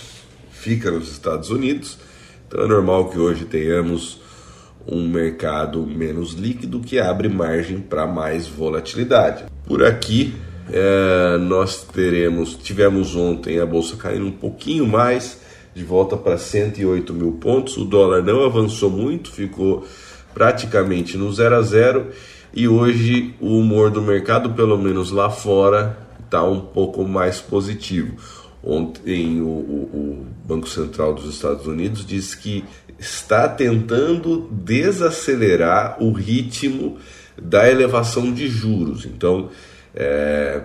[0.53, 1.99] fica nos Estados Unidos.
[2.47, 4.21] Então é normal que hoje tenhamos
[4.87, 9.56] um mercado menos líquido que abre margem para mais volatilidade.
[9.67, 10.35] Por aqui
[10.73, 15.41] é, nós teremos, tivemos ontem a bolsa caindo um pouquinho mais,
[15.75, 17.77] de volta para 108 mil pontos.
[17.77, 19.85] O dólar não avançou muito, ficou
[20.33, 22.07] praticamente no 0 a 0
[22.55, 28.17] e hoje o humor do mercado, pelo menos lá fora, está um pouco mais positivo.
[28.63, 32.65] Ontem, o, o, Banco Central dos Estados Unidos disse que
[32.99, 36.99] está tentando desacelerar o ritmo
[37.41, 39.05] da elevação de juros.
[39.07, 39.51] Então,
[39.95, 40.63] é,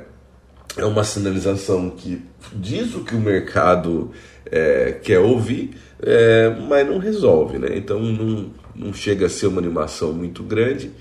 [0.77, 2.21] é uma sinalização que
[2.53, 4.11] diz o que o mercado
[4.45, 5.71] é, quer ouvir,
[6.01, 7.57] é, mas não resolve.
[7.57, 7.69] Né?
[7.75, 10.91] Então, não, não chega a ser uma animação muito grande,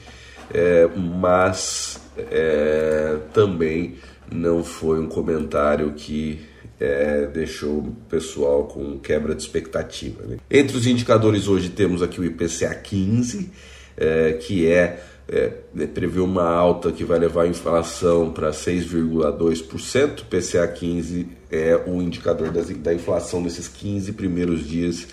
[0.52, 3.97] é, mas é, também
[4.30, 6.40] não foi um comentário que
[6.78, 10.22] é, deixou o pessoal com quebra de expectativa.
[10.24, 10.38] Né?
[10.51, 13.51] Entre os indicadores hoje temos aqui o IPCA 15,
[13.97, 15.52] é, que é, é,
[15.86, 20.19] prevê uma alta que vai levar a inflação para 6,2%.
[20.19, 25.07] O IPCA 15 é o indicador das, da inflação desses 15 primeiros dias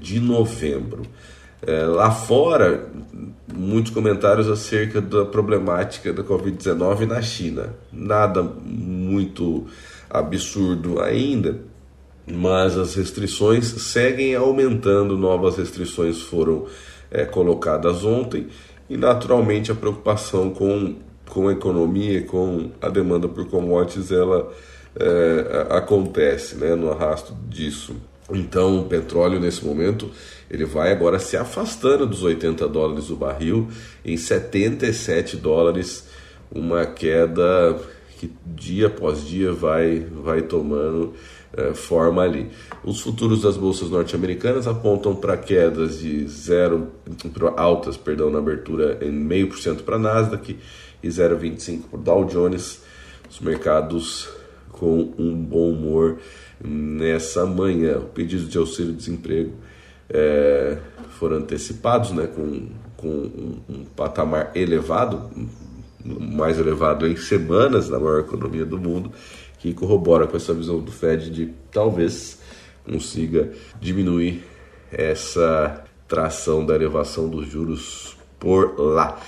[0.00, 1.02] de novembro.
[1.66, 2.88] É, lá fora,
[3.52, 7.74] muitos comentários acerca da problemática da Covid-19 na China.
[7.90, 9.66] Nada muito
[10.10, 11.58] absurdo ainda,
[12.30, 16.66] mas as restrições seguem aumentando, novas restrições foram
[17.10, 18.48] é, colocadas ontem
[18.88, 20.96] e naturalmente a preocupação com,
[21.28, 24.50] com a economia, com a demanda por commodities, ela
[24.98, 27.96] é, acontece né, no arrasto disso.
[28.30, 30.10] Então o petróleo nesse momento
[30.50, 33.68] ele vai agora se afastando dos 80 dólares o barril
[34.04, 36.06] em 77 dólares,
[36.50, 37.78] uma queda
[38.18, 41.14] que dia após dia vai, vai tomando
[41.58, 42.50] é, forma ali.
[42.84, 46.88] Os futuros das bolsas norte-americanas apontam para quedas de zero,
[47.56, 50.56] altas, perdão, na abertura em meio por cento para Nasdaq
[51.02, 52.82] e 0,25 para o Dow Jones.
[53.28, 54.28] Os mercados
[54.70, 56.18] com um bom humor
[56.62, 57.98] nessa manhã.
[57.98, 59.52] O pedido de auxílio-desemprego
[60.08, 60.78] é,
[61.18, 65.28] foram antecipados, né, com, com um, um patamar elevado,
[66.04, 69.12] mais elevado em semanas na maior economia do mundo,
[69.58, 72.38] que corrobora com essa visão do Fed de talvez
[72.84, 74.44] consiga diminuir
[74.90, 79.20] essa tração da elevação dos juros por lá.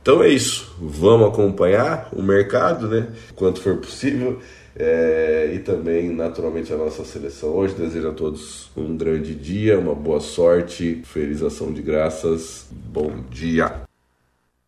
[0.00, 3.08] Então é isso, vamos acompanhar o mercado, né?
[3.34, 4.38] Quanto for possível.
[4.76, 7.50] É, e também, naturalmente, a nossa seleção.
[7.50, 13.24] Hoje desejo a todos um grande dia, uma boa sorte, feliz ação de graças, bom
[13.28, 13.82] dia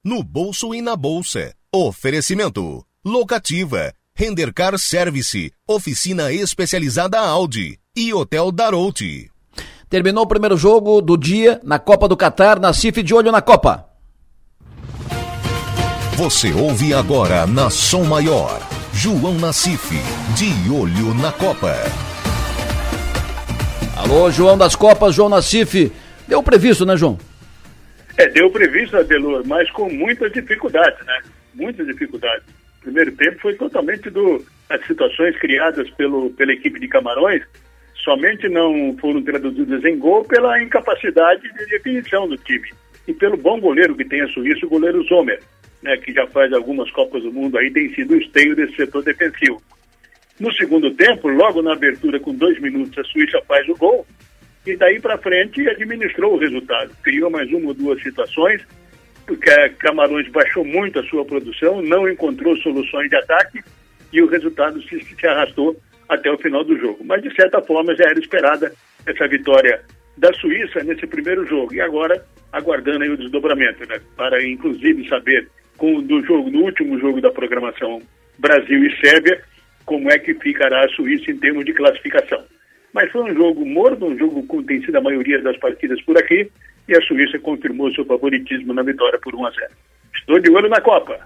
[0.04, 1.54] no bolso e na bolsa.
[1.72, 9.30] Oferecimento: Locativa, Rendercar Service, Oficina Especializada Audi e Hotel Darouti.
[9.88, 13.40] Terminou o primeiro jogo do dia na Copa do Catar, na CIF de olho na
[13.40, 13.86] Copa.
[16.16, 18.60] Você ouve agora na Som Maior,
[18.92, 19.90] João Nassif,
[20.36, 21.74] de olho na Copa.
[23.96, 25.90] Alô, João das Copas, João Nassif.
[26.28, 27.18] Deu previsto, né, João?
[28.18, 31.22] É, deu previsto, Adelor, mas com muitas dificuldades, né?
[31.54, 32.44] Muitas dificuldades.
[32.82, 37.42] Primeiro tempo foi totalmente do as situações criadas pelo, pela equipe de Camarões
[38.02, 42.70] somente não foram traduzidas em gol pela incapacidade de definição do time
[43.06, 45.40] e pelo bom goleiro que tem a Suíça, o goleiro Zomer,
[45.82, 49.02] né, que já faz algumas Copas do Mundo aí, tem sido o esteio desse setor
[49.02, 49.60] defensivo.
[50.38, 54.06] No segundo tempo, logo na abertura, com dois minutos, a Suíça faz o gol
[54.66, 56.94] e daí para frente administrou o resultado.
[57.02, 58.62] Criou mais uma ou duas situações,
[59.78, 63.60] Camarões baixou muito a sua produção, não encontrou soluções de ataque
[64.12, 65.76] e o resultado se, se arrastou
[66.08, 67.02] até o final do jogo.
[67.04, 68.72] Mas de certa forma já era esperada
[69.06, 69.80] essa vitória
[70.16, 74.00] da Suíça nesse primeiro jogo e agora aguardando aí o desdobramento, né?
[74.16, 78.02] Para inclusive saber com do jogo, no último jogo da programação
[78.38, 79.42] Brasil e Sérvia,
[79.84, 82.42] como é que ficará a Suíça em termos de classificação.
[82.92, 86.18] Mas foi um jogo morno, um jogo como tem sido a maioria das partidas por
[86.18, 86.50] aqui,
[86.88, 89.66] e a Suíça confirmou seu favoritismo na vitória por 1 a 0.
[90.14, 91.18] Estou de olho na Copa.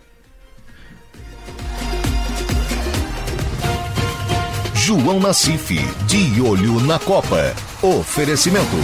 [4.75, 5.75] João Nassif,
[6.07, 7.55] de olho na Copa.
[7.83, 8.77] Oferecimento.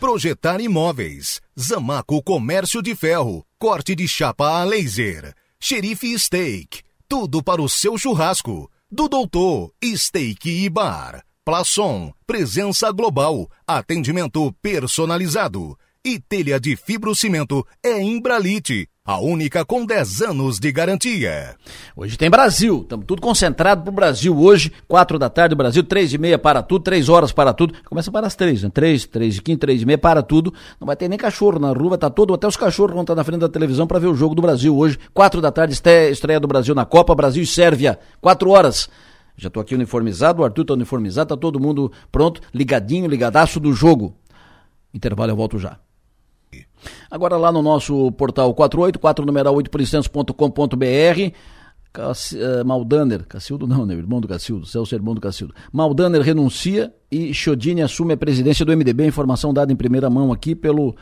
[0.00, 1.40] Projetar imóveis.
[1.58, 3.44] Zamaco Comércio de Ferro.
[3.58, 5.34] Corte de chapa a laser.
[5.60, 6.82] Xerife Steak.
[7.06, 8.70] Tudo para o seu churrasco.
[8.90, 11.27] Do Doutor Steak e Bar.
[11.48, 12.12] Plaçom.
[12.26, 13.48] Presença global.
[13.66, 15.78] Atendimento personalizado.
[16.04, 21.56] E telha de fibrocimento é Imbralite a única com 10 anos de garantia.
[21.96, 26.18] Hoje tem Brasil, estamos tudo concentrado pro Brasil hoje, 4 da tarde, Brasil, 3 e
[26.18, 27.72] meia para tudo, 3 horas para tudo.
[27.88, 28.70] Começa para as 3, né?
[28.70, 30.52] 3, 3 e 15, 3 e meia para tudo.
[30.78, 33.24] Não vai ter nem cachorro na rua, tá todo, até os cachorros vão estar na
[33.24, 36.46] frente da televisão para ver o jogo do Brasil hoje, 4 da tarde, estreia do
[36.46, 38.90] Brasil na Copa, Brasil e Sérvia, 4 horas.
[39.38, 43.72] Já tô aqui uniformizado, o Arthur tá uniformizado, tá todo mundo pronto, ligadinho, ligadaço do
[43.72, 44.16] jogo.
[44.92, 45.78] Intervalo, eu volto já.
[47.08, 50.34] Agora lá no nosso portal 48, numeral 8 policentos.com.br,
[51.98, 53.94] uh, Maldaner, Cacildo não, né?
[53.94, 55.54] Irmão do Cacildo, Celso é irmão do Cacildo.
[55.72, 59.06] Maldaner renuncia e Chodini assume a presidência do MDB.
[59.06, 60.96] Informação dada em primeira mão aqui pelo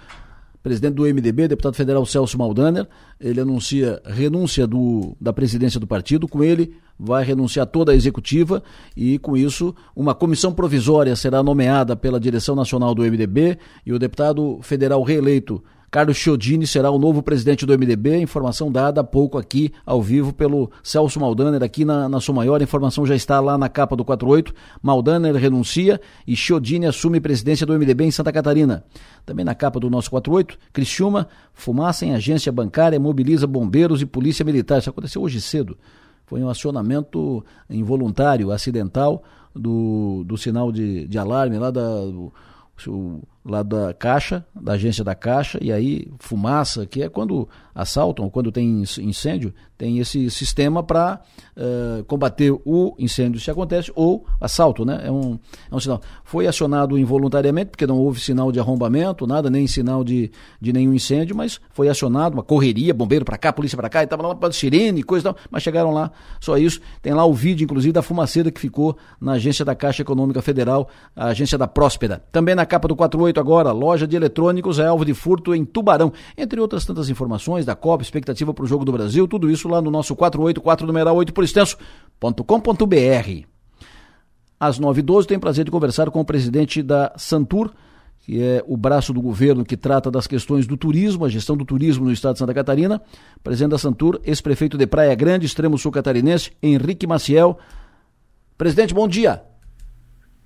[0.66, 2.88] presidente do MDB, deputado federal Celso Maldaner.
[3.20, 6.26] Ele anuncia renúncia do, da presidência do partido.
[6.26, 8.60] Com ele, vai renunciar toda a executiva
[8.96, 13.56] e, com isso, uma comissão provisória será nomeada pela direção nacional do MDB
[13.86, 18.18] e o deputado federal reeleito Carlos Chiodini será o novo presidente do MDB.
[18.18, 22.60] Informação dada há pouco aqui, ao vivo, pelo Celso Maldaner, aqui na, na sua maior.
[22.60, 24.52] A informação já está lá na capa do 48.
[24.82, 28.84] Maldaner renuncia e Chiodini assume presidência do MDB em Santa Catarina.
[29.24, 34.44] Também na capa do nosso 48, Criciúma, fumaça em agência bancária, mobiliza bombeiros e polícia
[34.44, 34.78] militar.
[34.78, 35.76] Isso aconteceu hoje cedo.
[36.26, 39.22] Foi um acionamento involuntário, acidental,
[39.54, 41.82] do, do sinal de, de alarme lá da.
[41.82, 42.32] Do,
[43.46, 48.50] lá da Caixa, da agência da Caixa, e aí fumaça, que é quando assaltam, quando
[48.50, 51.20] tem incêndio, tem esse sistema para
[51.54, 55.02] uh, eh, combater o incêndio se acontece, ou assalto, né?
[55.04, 55.38] É um,
[55.70, 56.00] é um sinal.
[56.24, 60.94] Foi acionado involuntariamente, porque não houve sinal de arrombamento, nada, nem sinal de, de nenhum
[60.94, 64.34] incêndio, mas foi acionado, uma correria, bombeiro para cá, polícia para cá, e tava lá
[64.34, 66.10] para sirene, coisa e tal, mas chegaram lá,
[66.40, 66.80] só isso.
[67.02, 70.88] Tem lá o vídeo, inclusive, da fumaceira que ficou na agência da Caixa Econômica Federal,
[71.14, 72.24] a agência da Próspera.
[72.32, 76.12] Também na capa do 48 agora, loja de eletrônicos é alvo de furto em Tubarão,
[76.36, 79.80] entre outras tantas informações da Copa, expectativa para o Jogo do Brasil, tudo isso lá
[79.80, 83.46] no nosso 484 numeral 8 por extenso.com.br.
[84.58, 87.72] Às 9h12 tenho prazer de conversar com o presidente da Santur,
[88.20, 91.64] que é o braço do governo que trata das questões do turismo, a gestão do
[91.64, 93.00] turismo no estado de Santa Catarina.
[93.44, 97.56] Presidente da Santur, ex-prefeito de Praia Grande, extremo sul catarinense, Henrique Maciel.
[98.58, 99.42] Presidente, bom dia.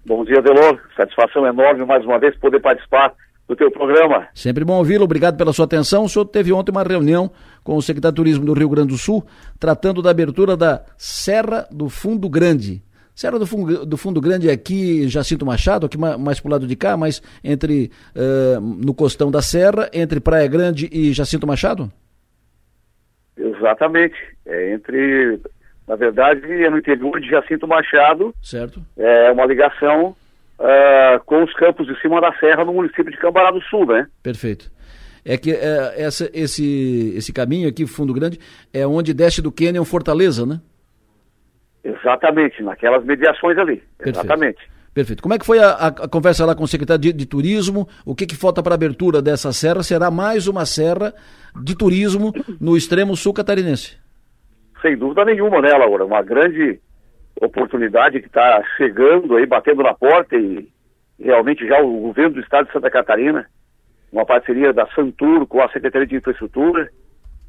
[0.05, 0.81] Bom dia, Delor.
[0.97, 3.12] Satisfação enorme mais uma vez poder participar
[3.47, 4.28] do teu programa.
[4.32, 6.05] Sempre bom ouvi-lo, obrigado pela sua atenção.
[6.05, 7.31] O senhor teve ontem uma reunião
[7.64, 9.24] com o secretário de Turismo do Rio Grande do Sul,
[9.59, 12.82] tratando da abertura da Serra do Fundo Grande.
[13.14, 16.66] Serra do Fundo, do Fundo Grande é aqui, Jacinto Machado, aqui mais para o lado
[16.66, 21.93] de cá, mas entre uh, no costão da Serra, entre Praia Grande e Jacinto Machado?
[23.36, 24.14] Exatamente.
[24.47, 25.40] É entre,
[25.91, 28.33] na verdade, é no interior de Jacinto Machado.
[28.41, 28.81] Certo.
[28.97, 30.15] É uma ligação
[30.57, 34.07] uh, com os campos de cima da serra no município de Cambará do Sul, né?
[34.23, 34.71] Perfeito.
[35.25, 38.39] É que é, essa, esse, esse caminho aqui, Fundo Grande,
[38.73, 40.61] é onde desce do Canyon Fortaleza, né?
[41.83, 43.83] Exatamente, naquelas mediações ali.
[43.99, 44.21] Perfeito.
[44.21, 44.71] Exatamente.
[44.95, 45.21] Perfeito.
[45.21, 47.89] Como é que foi a, a conversa lá com o secretário de, de Turismo?
[48.07, 49.83] O que, que falta para a abertura dessa serra?
[49.83, 51.12] Será mais uma serra
[51.61, 53.99] de turismo no extremo sul catarinense?
[54.82, 56.05] Sem dúvida nenhuma, né, Laura?
[56.05, 56.81] Uma grande
[57.40, 60.69] oportunidade que está chegando aí, batendo na porta e
[61.19, 63.47] realmente já o governo do estado de Santa Catarina,
[64.12, 66.90] uma parceria da Santur com a Secretaria de Infraestrutura,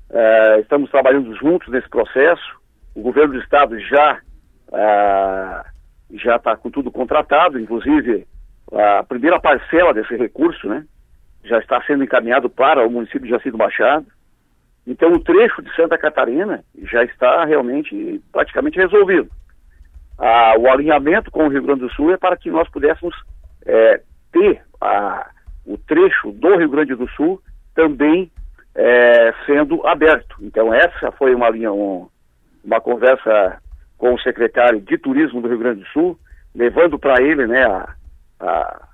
[0.09, 2.59] uh, estamos trabalhando juntos nesse processo.
[2.93, 4.19] O governo do estado já
[4.67, 5.71] uh,
[6.13, 8.27] já está com tudo contratado, inclusive
[8.71, 10.85] a primeira parcela desse recurso, né,
[11.43, 14.05] já está sendo encaminhado para o município de Jacinto Machado.
[14.85, 19.29] Então o trecho de Santa Catarina já está realmente praticamente resolvido
[20.21, 23.15] ah, o alinhamento com o Rio Grande do Sul é para que nós pudéssemos
[23.65, 24.01] é,
[24.31, 25.31] ter a,
[25.65, 27.41] o trecho do Rio Grande do Sul
[27.73, 28.31] também
[28.75, 30.35] é, sendo aberto.
[30.39, 32.07] Então essa foi uma linha, um,
[32.63, 33.59] uma conversa
[33.97, 36.19] com o secretário de Turismo do Rio Grande do Sul,
[36.53, 37.95] levando para ele né, a,
[38.39, 38.87] a,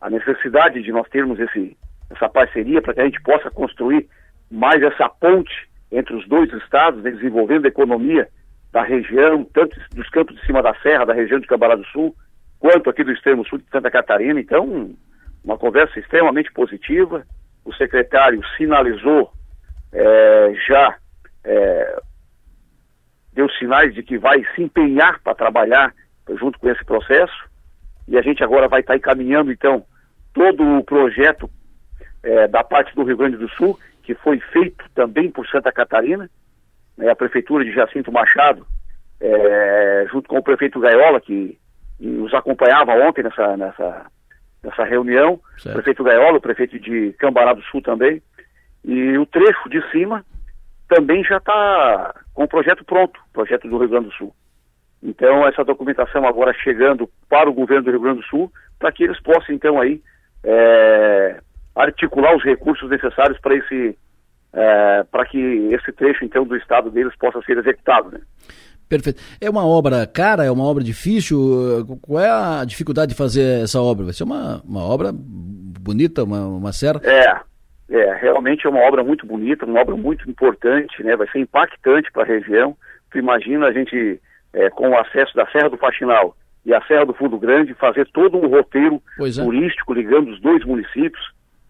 [0.00, 1.76] a, necessidade de nós termos esse,
[2.08, 4.08] essa parceria para que a gente possa construir
[4.50, 8.28] mais essa ponte entre os dois estados, desenvolvendo a economia
[8.72, 12.14] da região, tanto dos campos de cima da serra, da região de Cambará do Sul,
[12.58, 14.40] quanto aqui do extremo sul de Santa Catarina.
[14.40, 14.94] Então,
[15.44, 17.24] uma conversa extremamente positiva.
[17.64, 19.32] O secretário sinalizou
[19.92, 20.96] é, já
[21.44, 22.02] é,
[23.32, 25.94] deu sinais de que vai se empenhar para trabalhar
[26.38, 27.48] junto com esse processo.
[28.08, 29.84] E a gente agora vai estar encaminhando, então,
[30.32, 31.48] todo o projeto
[32.22, 36.30] é, da parte do Rio Grande do Sul, que foi feito também por Santa Catarina,
[36.96, 38.64] né, a Prefeitura de Jacinto Machado,
[39.20, 41.58] é, junto com o prefeito Gaiola, que
[41.98, 44.06] nos acompanhava ontem nessa, nessa,
[44.62, 45.70] nessa reunião, certo.
[45.70, 48.22] o prefeito Gaiola, o prefeito de Cambará do Sul também,
[48.84, 50.24] e o trecho de cima
[50.88, 54.32] também já está com o projeto pronto, projeto do Rio Grande do Sul.
[55.02, 59.02] Então, essa documentação agora chegando para o governo do Rio Grande do Sul, para que
[59.02, 60.00] eles possam, então, aí,
[60.44, 61.40] é,
[61.76, 63.96] articular os recursos necessários para esse,
[64.52, 68.20] é, para que esse trecho, então, do estado deles possa ser executado, né?
[68.88, 69.20] Perfeito.
[69.40, 70.44] É uma obra cara?
[70.44, 71.38] É uma obra difícil?
[72.00, 74.04] Qual é a dificuldade de fazer essa obra?
[74.04, 77.00] Vai ser uma, uma obra bonita, uma, uma serra?
[77.02, 77.36] É,
[77.90, 81.16] é, realmente é uma obra muito bonita, uma obra muito importante, né?
[81.16, 82.76] Vai ser impactante para a região.
[83.10, 84.20] Tu imagina a gente,
[84.52, 88.08] é, com o acesso da Serra do Faxinal e a Serra do Fundo Grande, fazer
[88.12, 89.42] todo um roteiro é.
[89.42, 91.24] turístico ligando os dois municípios,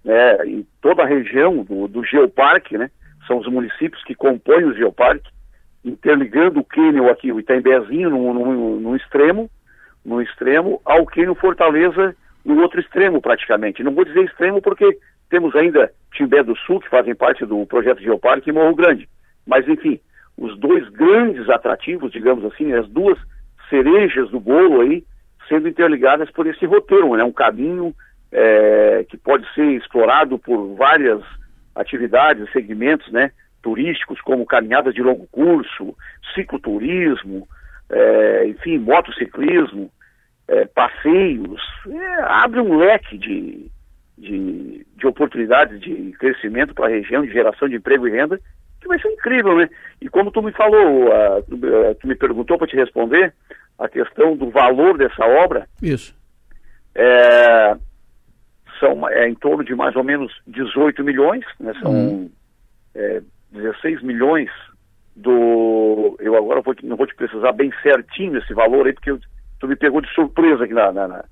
[0.07, 0.47] né?
[0.47, 2.89] E toda a região do, do Geoparque, né?
[3.27, 5.29] São os municípios que compõem o Geoparque,
[5.85, 9.51] interligando o Quênio aqui, o Itembezinho no, no, no extremo,
[10.05, 12.15] no extremo, ao Quênio Fortaleza
[12.45, 13.83] no outro extremo praticamente.
[13.83, 14.97] Não vou dizer extremo porque
[15.29, 19.09] temos ainda Timbé do Sul, que fazem parte do projeto Geoparque, e Morro Grande.
[19.45, 19.99] Mas, enfim,
[20.39, 23.19] os dois grandes atrativos, digamos assim, as duas
[23.69, 25.05] cerejas do bolo aí,
[25.49, 27.25] sendo interligadas por esse roteiro, né?
[27.25, 27.93] Um caminho
[28.33, 31.23] é, que pode ser explorado por várias
[31.75, 33.31] atividades, segmentos, né?
[33.63, 35.97] Turísticos, como caminhadas de longo curso,
[36.35, 37.49] cicloturismo,
[37.91, 39.91] é, enfim, motociclismo,
[40.49, 43.71] é, passeios, é, abre um leque de,
[44.17, 48.41] de, de oportunidades de crescimento para a região, de geração de emprego e renda,
[48.81, 49.69] que vai ser incrível, né?
[50.01, 53.33] E como tu me falou, uh, tu, uh, tu, me perguntou para te responder,
[53.79, 55.67] a questão do valor dessa obra.
[55.83, 56.17] Isso.
[56.95, 57.77] É,
[58.79, 61.73] são é, em torno de mais ou menos 18 milhões, né?
[61.81, 62.31] São uhum.
[62.95, 63.23] é,
[63.53, 64.51] 16 milhões
[65.15, 66.17] do.
[66.21, 69.19] Eu agora vou, não vou te precisar bem certinho esse valor aí, porque eu,
[69.59, 71.25] tu me pegou de surpresa aqui na, na,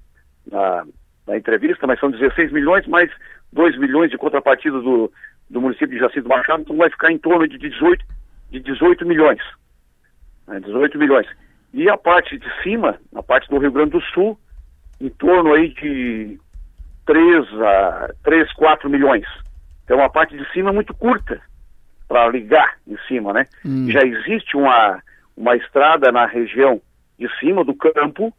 [0.50, 0.86] na,
[1.26, 3.10] na entrevista, mas são 16 milhões mais
[3.52, 5.10] 2 milhões de contrapartida do,
[5.48, 8.04] do município de Jacinto Machado, então vai ficar em torno de 18,
[8.50, 9.40] de 18 milhões.
[10.46, 11.26] Né, 18 milhões.
[11.72, 14.38] E a parte de cima, a parte do Rio Grande do Sul,
[15.00, 16.38] em torno aí de
[17.06, 19.26] 3 a 3, 4 milhões.
[19.85, 21.40] Então a parte de cima é muito curta
[22.09, 23.47] para ligar em cima, né?
[23.64, 23.90] Hum.
[23.90, 25.02] Já existe uma,
[25.36, 26.81] uma estrada na região
[27.18, 28.32] de cima do campo,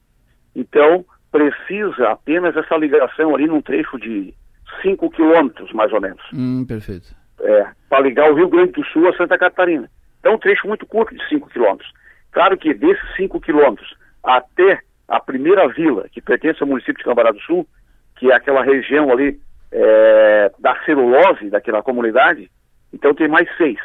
[0.55, 4.33] então precisa apenas essa ligação ali num trecho de
[4.81, 6.21] 5 quilômetros, mais ou menos.
[6.33, 7.13] Hum, perfeito.
[7.41, 9.89] É, para ligar o Rio Grande do Sul a Santa Catarina.
[10.19, 11.91] Então, um trecho muito curto de 5 quilômetros.
[12.31, 17.31] Claro que desses 5 quilômetros até a primeira vila, que pertence ao município de Cambará
[17.31, 17.67] do Sul,
[18.15, 19.39] que é aquela região ali
[19.71, 22.49] é, da celulose daquela comunidade,
[22.93, 23.77] então tem mais 6.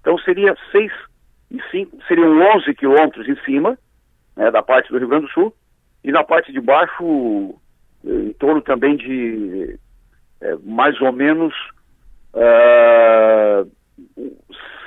[0.00, 0.92] Então seria 6
[1.50, 3.78] e 5, seriam 11 quilômetros em cima,
[4.36, 5.54] né, da parte do Rio Grande do Sul,
[6.04, 7.54] e na parte de baixo,
[8.04, 9.78] em torno também de
[10.40, 11.54] é, mais ou menos
[12.34, 13.70] uh,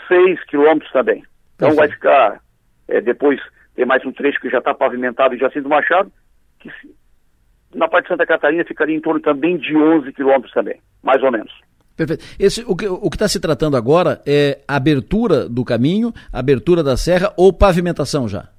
[0.07, 1.23] seis quilômetros também.
[1.55, 2.41] Então vai ficar,
[2.87, 3.39] é, depois
[3.75, 6.11] tem mais um trecho que já está pavimentado em Jacinto Machado,
[6.59, 6.71] que
[7.73, 11.31] na parte de Santa Catarina ficaria em torno também de 11 quilômetros também, mais ou
[11.31, 11.51] menos.
[11.95, 12.23] Perfeito.
[12.39, 17.31] Esse, o que o está se tratando agora é abertura do caminho, abertura da serra
[17.37, 18.49] ou pavimentação já?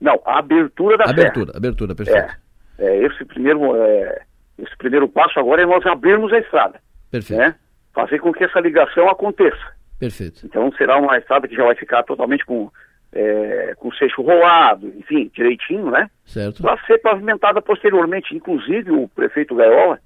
[0.00, 1.58] Não, a abertura da abertura, serra.
[1.58, 2.36] Abertura, perfeito.
[2.78, 4.22] É, é esse, primeiro, é,
[4.58, 6.80] esse primeiro passo agora é nós abrirmos a estrada.
[7.10, 7.40] Perfeito.
[7.40, 7.54] Né?
[7.94, 9.80] Fazer com que essa ligação aconteça.
[9.98, 10.46] Perfeito.
[10.46, 12.70] Então será uma estrada que já vai ficar totalmente com,
[13.12, 16.08] é, com seixo rolado, enfim, direitinho, né?
[16.24, 16.62] Certo.
[16.62, 18.34] Para ser pavimentada posteriormente.
[18.34, 19.98] Inclusive o prefeito Gaiola,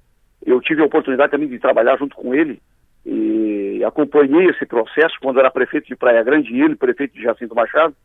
[0.45, 2.61] eu tive a oportunidade também de trabalhar junto com ele
[3.05, 7.53] e acompanhei esse processo quando era prefeito de Praia Grande e ele prefeito de Jacinto
[7.53, 7.95] Machado.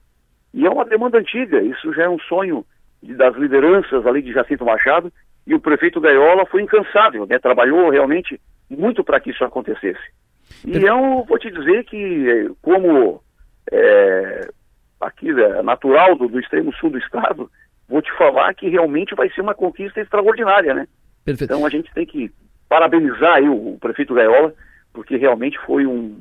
[0.52, 2.64] E é uma demanda antiga, isso já é um sonho
[3.02, 5.12] de, das lideranças ali de Jacinto Machado,
[5.46, 7.38] e o prefeito Gaiola foi incansável, né?
[7.38, 10.00] trabalhou realmente muito para que isso acontecesse.
[10.66, 13.22] E eu vou te dizer que, como
[13.70, 14.48] é,
[15.00, 17.50] aqui é natural do, do, extremo sul do estado,
[17.88, 20.86] vou te falar que realmente vai ser uma conquista extraordinária, né?
[21.24, 21.52] Perfeito.
[21.52, 22.30] Então a gente tem que
[22.68, 24.54] parabenizar aí o, o prefeito Gaiola,
[24.92, 26.20] porque realmente foi um,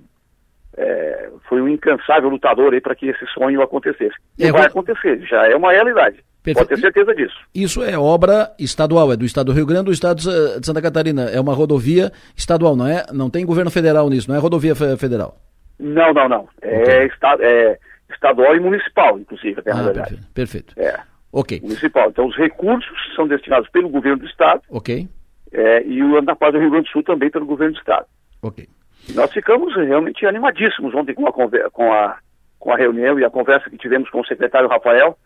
[0.78, 4.16] é, foi um incansável lutador aí para que esse sonho acontecesse.
[4.38, 6.24] E é, vai acontecer, já é uma realidade.
[6.42, 6.68] Perfeito.
[6.68, 7.36] Pode ter certeza disso.
[7.54, 11.24] Isso é obra estadual, é do Estado do Rio Grande do Estado de Santa Catarina.
[11.24, 13.06] É uma rodovia estadual, não é?
[13.12, 15.36] Não tem governo federal nisso, não é rodovia federal.
[15.78, 16.50] Não, não, não.
[16.62, 17.06] É, okay.
[17.08, 17.78] está, é,
[18.10, 20.18] estadual e municipal, inclusive, até ah, na verdade.
[20.34, 20.74] Perfeito.
[20.76, 20.80] perfeito.
[20.80, 21.00] É.
[21.32, 21.60] Ok.
[21.62, 22.10] Municipal.
[22.10, 24.62] Então, os recursos são destinados pelo governo do Estado.
[24.70, 25.08] Ok.
[25.52, 28.06] É, e o parte do Rio Grande do Sul também pelo governo do Estado.
[28.42, 28.68] Ok.
[29.16, 31.32] Nós ficamos realmente animadíssimos ontem com a,
[31.72, 32.18] com a,
[32.60, 35.18] com a reunião e a conversa que tivemos com o secretário Rafael,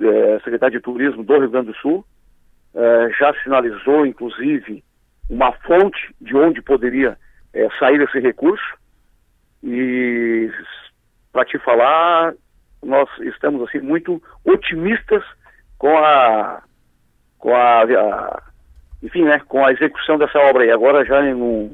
[0.00, 2.04] é, secretário de Turismo do Rio Grande do Sul.
[2.74, 4.82] É, já sinalizou, inclusive,
[5.28, 7.16] uma fonte de onde poderia
[7.52, 8.64] é, sair esse recurso.
[9.62, 10.50] E,
[11.38, 12.34] para te falar,
[12.82, 15.22] nós estamos assim muito otimistas
[15.78, 16.62] com a,
[17.38, 18.42] com a, a
[19.00, 21.70] enfim, né, com a execução dessa obra aí, agora já no,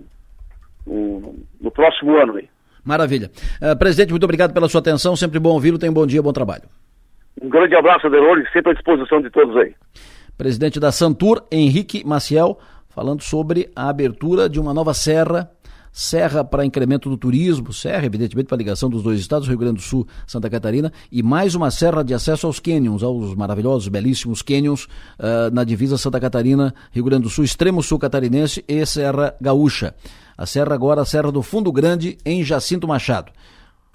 [0.86, 2.48] no, no próximo ano aí.
[2.84, 3.30] Maravilha.
[3.62, 6.32] Uh, presidente, muito obrigado pela sua atenção, sempre bom ouvi-lo, tenha um bom dia, bom
[6.32, 6.64] trabalho.
[7.40, 9.74] Um grande abraço, Adelores, sempre à disposição de todos aí.
[10.36, 12.58] Presidente da Santur, Henrique Maciel,
[12.90, 15.50] falando sobre a abertura de uma nova serra
[15.96, 19.82] Serra para incremento do turismo, Serra, evidentemente, para ligação dos dois estados, Rio Grande do
[19.82, 24.86] Sul, Santa Catarina, e mais uma serra de acesso aos cânions, aos maravilhosos, belíssimos cânions
[24.86, 29.94] uh, na divisa Santa Catarina, Rio Grande do Sul, extremo sul catarinense e Serra Gaúcha.
[30.36, 33.30] A serra agora, a Serra do Fundo Grande, em Jacinto Machado.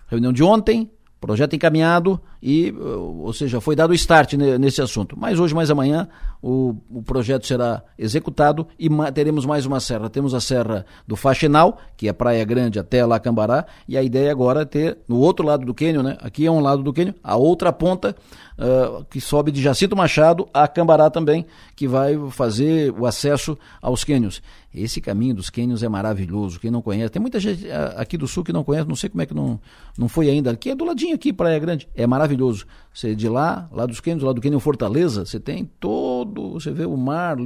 [0.07, 0.89] Reunião de ontem,
[1.19, 5.17] projeto encaminhado e, ou seja, foi dado o start nesse assunto.
[5.19, 6.07] Mas hoje, mais amanhã,
[6.41, 10.09] o, o projeto será executado e ma teremos mais uma serra.
[10.09, 14.61] Temos a serra do Faxinal, que é Praia Grande até Lacambará, e a ideia agora
[14.61, 16.17] é ter no outro lado do cânion, né?
[16.21, 18.15] Aqui é um lado do cânion, a outra ponta
[18.57, 24.03] uh, que sobe de Jacinto Machado a Cambará também, que vai fazer o acesso aos
[24.03, 24.41] cânions.
[24.73, 26.59] Esse caminho dos cânions é maravilhoso.
[26.59, 29.09] Quem não conhece, tem muita gente uh, aqui do sul que não conhece, não sei
[29.09, 29.59] como é que não,
[29.97, 30.51] não foi ainda.
[30.51, 31.87] Aqui é do ladinho aqui, Praia Grande.
[31.95, 32.65] É maravilhoso.
[32.93, 36.71] Você de lá, lá dos cânions, lá do cânion Fortaleza, você tem todo todo, você
[36.71, 37.37] vê o mar,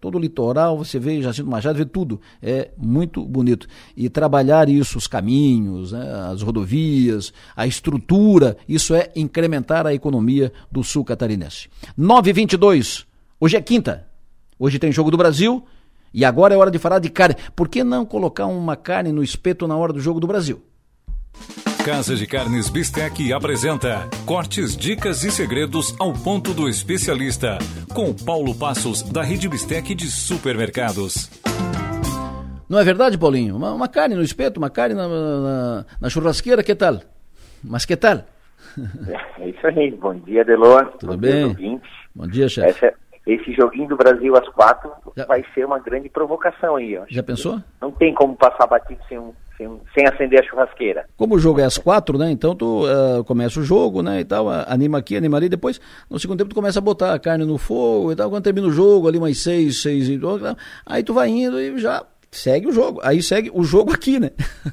[0.00, 2.20] todo o litoral, você vê Jacinto Machado, vê tudo.
[2.42, 3.66] É muito bonito.
[3.96, 10.52] E trabalhar isso, os caminhos, né, as rodovias, a estrutura, isso é incrementar a economia
[10.70, 11.68] do sul catarinense.
[11.96, 13.06] 922,
[13.40, 14.06] hoje é quinta.
[14.58, 15.64] Hoje tem Jogo do Brasil.
[16.18, 17.36] E agora é hora de falar de carne.
[17.54, 20.60] Por que não colocar uma carne no espeto na hora do Jogo do Brasil?
[21.84, 27.56] Casa de Carnes Bistec apresenta cortes, dicas e segredos ao ponto do especialista,
[27.94, 31.30] com Paulo Passos, da Rede Bistec de Supermercados.
[32.68, 33.54] Não é verdade, Paulinho?
[33.54, 36.98] Uma, uma carne no espeto, uma carne na, na, na, churrasqueira, que tal?
[37.62, 38.24] Mas que tal?
[39.38, 39.92] É isso aí.
[39.92, 40.86] Bom dia, Delor.
[40.98, 41.54] Tudo Bom bem?
[41.54, 41.80] Dia,
[42.12, 42.86] Bom dia, chefe.
[42.86, 42.94] Essa,
[43.28, 45.26] esse joguinho do Brasil às quatro Já.
[45.26, 46.96] vai ser uma grande provocação aí.
[46.96, 47.04] Ó.
[47.08, 47.60] Já pensou?
[47.80, 51.04] Não tem como passar batido sem um sem, sem acender a churrasqueira.
[51.16, 52.30] Como o jogo é às quatro, né?
[52.30, 54.20] Então tu uh, começa o jogo, né?
[54.20, 55.48] E tal, anima aqui, anima ali.
[55.48, 58.30] Depois, no segundo tempo, tu começa a botar a carne no fogo e tal.
[58.30, 60.38] Quando termina o jogo, ali umas seis, seis e tal,
[60.86, 63.00] aí tu vai indo e já segue o jogo.
[63.02, 64.30] Aí segue o jogo aqui, né?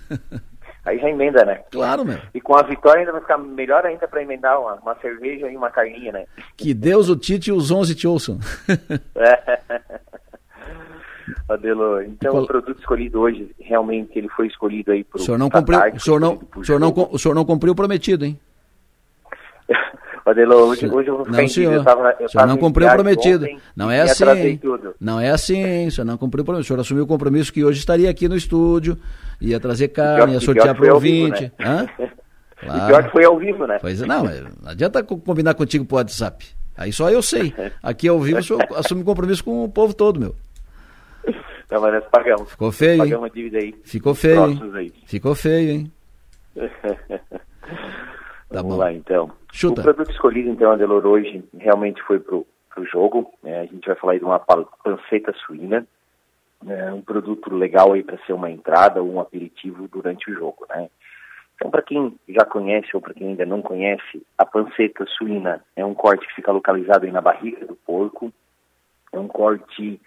[0.85, 1.61] Aí já emenda, né?
[1.71, 2.19] Claro, meu.
[2.33, 5.57] E com a vitória ainda vai ficar melhor ainda para emendar uma, uma, cerveja e
[5.57, 6.25] uma carninha, né?
[6.55, 8.39] Que Deus, o Tite e os onze te ouçam.
[9.15, 9.59] é.
[11.49, 12.43] Adelo, então qual...
[12.43, 15.99] o produto escolhido hoje, realmente ele foi escolhido aí para o senhor não cumpriu, o
[15.99, 18.39] senhor não, o senhor não, o senhor não cumpriu o prometido, hein?
[20.25, 21.73] Adelo, hoje, hoje eu vou ficar não, senhor.
[21.73, 23.45] Eu tava, eu senhor não cumpriu o prometido.
[23.75, 24.59] Não é assim.
[24.99, 26.63] Não é assim, o senhor não cumpriu o prometido.
[26.63, 28.97] O senhor assumiu o compromisso que hoje estaria aqui no estúdio,
[29.39, 31.41] ia trazer carne, ia sortear para o ouvinte.
[31.41, 31.87] Vivo, né?
[31.97, 32.15] Claro.
[32.63, 33.77] E pior que foi ao vivo, né?
[33.79, 36.47] Pois é, não, não adianta combinar contigo por WhatsApp.
[36.77, 37.53] Aí só eu sei.
[37.83, 40.35] Aqui ao vivo o senhor assume compromisso com o povo todo, meu.
[41.65, 42.49] Então, mas nós pagamos.
[42.49, 43.75] Ficou feio, Pagamos a dívida aí.
[43.83, 44.93] Ficou feio, hein?
[45.05, 45.91] Ficou feio, hein?
[48.49, 48.77] tá Vamos bom.
[48.77, 49.31] lá, então.
[49.51, 49.81] Chuta.
[49.81, 53.31] O produto escolhido, então, Adelor, hoje, realmente foi pro, pro jogo.
[53.43, 55.85] É, a gente vai falar aí de uma panceta suína.
[56.67, 60.65] É um produto legal aí para ser uma entrada ou um aperitivo durante o jogo,
[60.69, 60.89] né?
[61.55, 65.85] Então, para quem já conhece ou para quem ainda não conhece, a panceta suína é
[65.85, 68.31] um corte que fica localizado aí na barriga do porco.
[69.13, 69.99] É um corte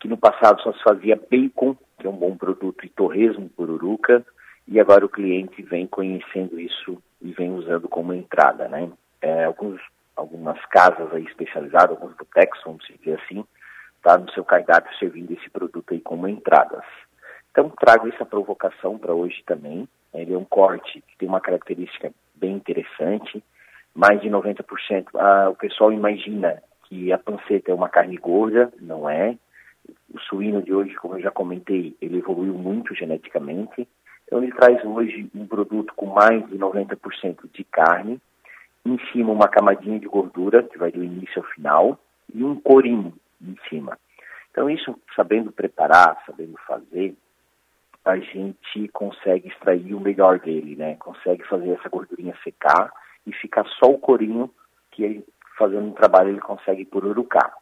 [0.00, 4.24] que no passado só se fazia bacon, que é um bom produto, e torresmo, pururuca,
[4.70, 8.88] e agora o cliente vem conhecendo isso e vem usando como entrada, né?
[9.20, 9.80] É, alguns,
[10.14, 13.44] algumas casas aí especializadas, alguns botecos, vamos dizer assim,
[14.00, 16.84] tá no seu cardápio servindo esse produto aí como entradas.
[17.50, 19.88] Então trago essa provocação para hoje também.
[20.14, 23.42] Ele é um corte que tem uma característica bem interessante.
[23.92, 25.08] Mais de 90%.
[25.16, 29.36] Ah, o pessoal imagina que a panceta é uma carne gorda, não é
[30.12, 33.88] o suíno de hoje, como eu já comentei, ele evoluiu muito geneticamente.
[34.30, 38.20] Então ele traz hoje um produto com mais de 90% de carne,
[38.86, 41.98] em cima uma camadinha de gordura, que vai do início ao final,
[42.32, 43.12] e um corinho
[43.42, 43.98] em cima.
[44.52, 47.16] Então isso, sabendo preparar, sabendo fazer,
[48.04, 50.94] a gente consegue extrair o melhor dele, né?
[50.94, 52.92] Consegue fazer essa gordurinha secar
[53.26, 54.48] e ficar só o corinho
[54.92, 55.24] que
[55.58, 57.52] fazendo um trabalho ele consegue pururucar.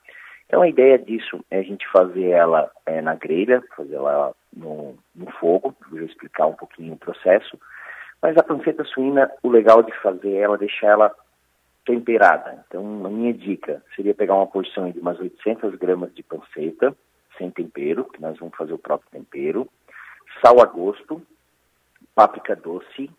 [0.48, 4.96] Então a ideia disso é a gente fazer ela é, na grelha, fazer ela no,
[5.14, 7.58] no fogo, vou explicar um pouquinho o processo.
[8.22, 11.14] Mas a panceta suína, o legal de fazer ela, deixar ela
[11.84, 12.64] temperada.
[12.66, 16.96] Então, a minha dica seria pegar uma porção de umas 800 gramas de panceta,
[17.36, 19.68] sem tempero, que nós vamos fazer o próprio tempero,
[20.42, 21.22] sal a gosto,
[22.14, 23.10] páprica doce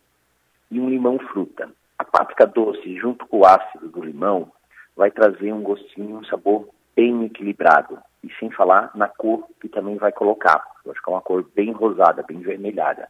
[0.70, 1.70] e um limão fruta.
[1.96, 4.52] A páprica doce, junto com o ácido do limão,
[4.96, 6.68] vai trazer um gostinho, um sabor
[7.00, 7.98] bem equilibrado.
[8.22, 10.62] E sem falar na cor que também vai colocar.
[10.84, 13.08] Vai ficar uma cor bem rosada, bem vermelhada.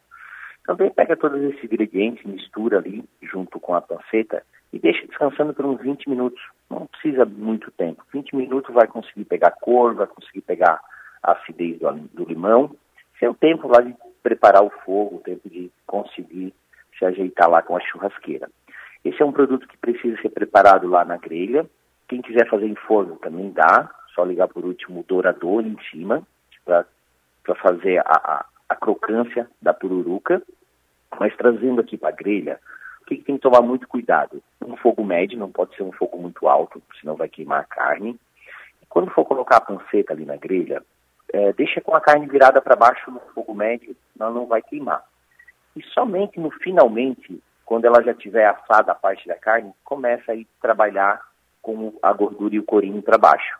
[0.65, 5.65] Também pega todos esses ingredientes, mistura ali junto com a panceta e deixa descansando por
[5.65, 6.41] uns 20 minutos.
[6.69, 8.01] Não precisa muito tempo.
[8.13, 10.79] 20 minutos vai conseguir pegar cor, vai conseguir pegar
[11.21, 12.73] a acidez do, do limão.
[13.19, 13.93] Seu tempo lá de
[14.23, 16.53] preparar o fogo, o tempo de conseguir
[16.97, 18.49] se ajeitar lá com a churrasqueira.
[19.03, 21.65] Esse é um produto que precisa ser preparado lá na grelha.
[22.11, 26.21] Quem quiser fazer em forno também dá, só ligar por último o dourador em cima
[26.65, 26.85] para
[27.55, 30.41] fazer a, a, a, crocância da pururuca.
[31.17, 32.59] Mas trazendo aqui para a grelha,
[33.01, 34.43] o que, que, tem que tomar muito cuidado?
[34.61, 38.19] Um fogo médio, não pode ser um fogo muito alto, senão vai queimar a carne.
[38.81, 40.83] E quando for colocar a panceta ali na grelha,
[41.31, 45.01] é, deixa com a carne virada para baixo no fogo médio, senão não vai queimar.
[45.77, 50.45] E somente no finalmente, quando ela já tiver assada a parte da carne, começa a
[50.61, 51.30] trabalhar
[51.61, 53.59] com a gordura e o corinho para baixo.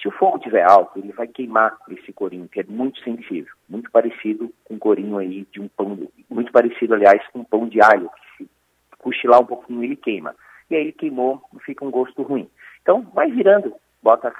[0.00, 3.90] Se o fogo estiver alto, ele vai queimar esse corinho, que é muito sensível, muito
[3.90, 5.96] parecido com o corinho aí de um pão,
[6.28, 8.50] muito parecido, aliás, com um pão de alho, que se
[8.98, 10.34] cochilar um pouquinho ele queima.
[10.68, 12.48] E aí ele queimou, fica um gosto ruim.
[12.80, 14.32] Então, vai virando, bota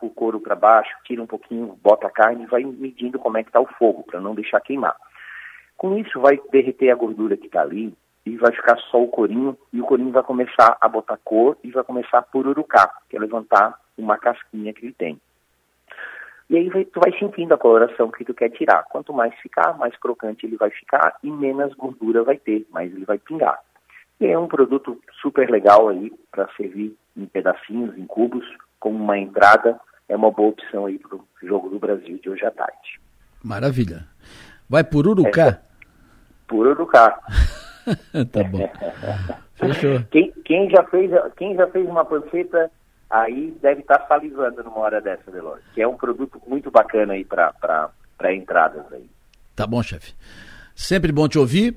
[0.00, 3.42] o couro para baixo, tira um pouquinho, bota a carne e vai medindo como é
[3.42, 4.96] que está o fogo, para não deixar queimar.
[5.76, 7.92] Com isso, vai derreter a gordura que está ali,
[8.30, 11.70] e vai ficar só o corinho, e o corinho vai começar a botar cor e
[11.70, 15.20] vai começar a pururucar, que é levantar uma casquinha que ele tem.
[16.48, 18.84] E aí vai, tu vai sentindo a coloração que tu quer tirar.
[18.84, 23.04] Quanto mais ficar, mais crocante ele vai ficar e menos gordura vai ter, mais ele
[23.04, 23.58] vai pingar.
[24.20, 28.44] E é um produto super legal aí para servir em pedacinhos, em cubos,
[28.78, 29.80] como uma entrada.
[30.08, 33.00] É uma boa opção aí para o Jogo do Brasil de hoje à tarde.
[33.42, 34.06] Maravilha.
[34.68, 35.48] Vai pururucar?
[35.48, 35.60] É,
[36.46, 37.20] pururucar.
[38.32, 38.68] tá bom.
[39.54, 40.02] Fechou.
[40.10, 42.70] Quem, quem, já fez, quem já fez uma panceta
[43.08, 45.60] aí deve estar tá salivando numa hora dessa, Delore.
[45.74, 47.90] Que é um produto muito bacana aí para
[48.34, 49.04] entradas aí.
[49.54, 50.14] Tá bom, chefe.
[50.74, 51.76] Sempre bom te ouvir.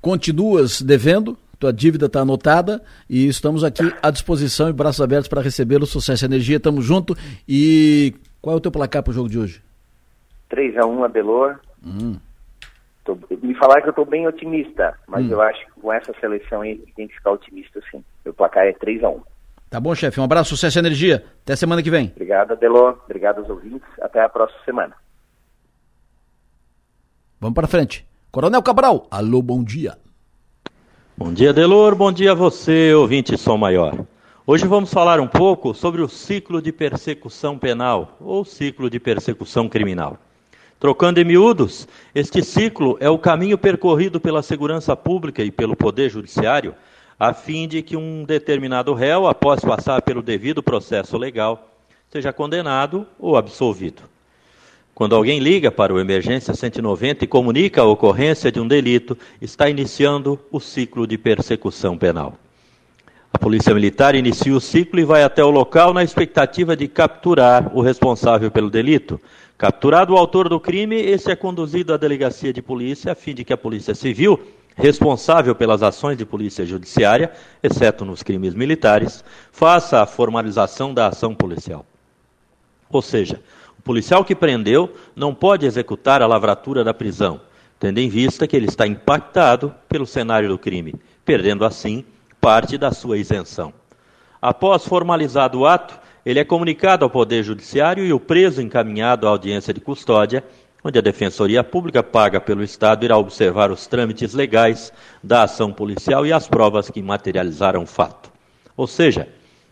[0.00, 5.40] Continuas devendo, tua dívida está anotada e estamos aqui à disposição e braços abertos para
[5.40, 5.86] recebê-lo.
[5.86, 7.16] Sucesso e energia, tamo junto.
[7.48, 9.62] E qual é o teu placar para o jogo de hoje?
[10.50, 11.60] 3x1 a Belor.
[11.86, 12.16] Hum.
[13.04, 15.30] Tô, me falaram que eu estou bem otimista, mas hum.
[15.30, 18.04] eu acho que com essa seleção aí tem que ficar otimista sim.
[18.24, 19.20] Meu placar é 3 a 1
[19.68, 20.20] Tá bom, chefe.
[20.20, 21.24] Um abraço, sucesso e energia.
[21.42, 22.12] Até semana que vem.
[22.14, 22.90] Obrigado, Adelô.
[23.04, 23.88] Obrigado aos ouvintes.
[24.00, 24.94] Até a próxima semana.
[27.40, 28.06] Vamos para frente.
[28.30, 29.96] Coronel Cabral, alô, bom dia.
[31.16, 31.94] Bom dia, Delor.
[31.94, 34.06] Bom dia a você, ouvinte Som Maior.
[34.46, 39.68] Hoje vamos falar um pouco sobre o ciclo de persecução penal ou ciclo de persecução
[39.68, 40.18] criminal.
[40.82, 46.10] Trocando em miúdos, este ciclo é o caminho percorrido pela segurança pública e pelo Poder
[46.10, 46.74] Judiciário,
[47.16, 51.70] a fim de que um determinado réu, após passar pelo devido processo legal,
[52.10, 54.02] seja condenado ou absolvido.
[54.92, 59.70] Quando alguém liga para o Emergência 190 e comunica a ocorrência de um delito, está
[59.70, 62.36] iniciando o ciclo de persecução penal.
[63.32, 67.70] A Polícia Militar inicia o ciclo e vai até o local na expectativa de capturar
[67.72, 69.20] o responsável pelo delito,
[69.62, 73.44] Capturado o autor do crime, esse é conduzido à delegacia de polícia a fim de
[73.44, 74.42] que a Polícia Civil,
[74.74, 77.30] responsável pelas ações de polícia judiciária,
[77.62, 81.86] exceto nos crimes militares, faça a formalização da ação policial.
[82.90, 83.40] Ou seja,
[83.78, 87.40] o policial que prendeu não pode executar a lavratura da prisão,
[87.78, 92.04] tendo em vista que ele está impactado pelo cenário do crime, perdendo assim
[92.40, 93.72] parte da sua isenção.
[94.42, 99.30] Após formalizado o ato, ele é comunicado ao Poder Judiciário e o preso encaminhado à
[99.30, 100.44] audiência de custódia,
[100.84, 104.92] onde a Defensoria Pública paga pelo Estado irá observar os trâmites legais
[105.22, 108.30] da ação policial e as provas que materializaram o fato.
[108.76, 109.28] Ou seja,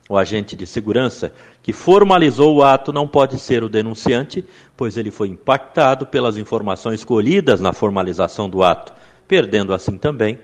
[0.09, 4.45] o agente de segurança que formalizou o ato não pode ser o denunciante,
[4.77, 8.93] pois ele foi impactado pelas informações colhidas na formalização do ato,
[9.29, 10.39] perdendo assim também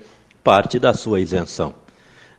[0.44, 1.74] parte da sua isenção.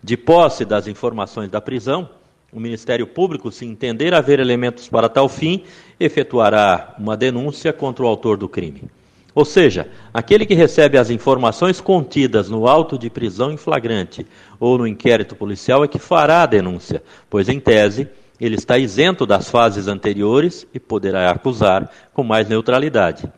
[0.02, 2.10] De posse das informações da prisão,
[2.51, 5.64] o Ministério Público, se entender haver elementos para tal fim,
[6.00, 8.84] efetuará uma denúncia contra o autor do crime.
[9.35, 14.26] Ou seja, aquele que recebe as informações contidas no auto de prisão em flagrante
[14.59, 18.08] ou no inquérito policial é que fará a denúncia, pois, em tese,
[18.40, 23.32] ele está isento das fases anteriores e poderá acusar com mais neutralidade.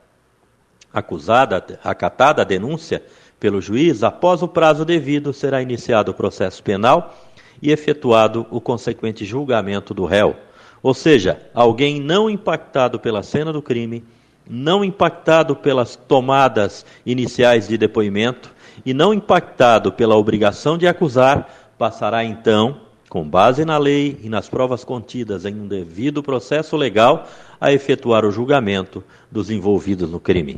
[0.94, 3.04] Acusada, acatada a denúncia
[3.40, 7.14] pelo juiz, após o prazo devido, será iniciado o processo penal
[7.62, 10.36] e efetuado o consequente julgamento do réu.
[10.82, 14.04] Ou seja, alguém não impactado pela cena do crime,
[14.50, 18.52] não impactado pelas tomadas iniciais de depoimento
[18.86, 22.78] e não impactado pela obrigação de acusar, passará então,
[23.10, 27.28] com base na lei e nas provas contidas em um devido processo legal,
[27.60, 30.58] a efetuar o julgamento dos envolvidos no crime.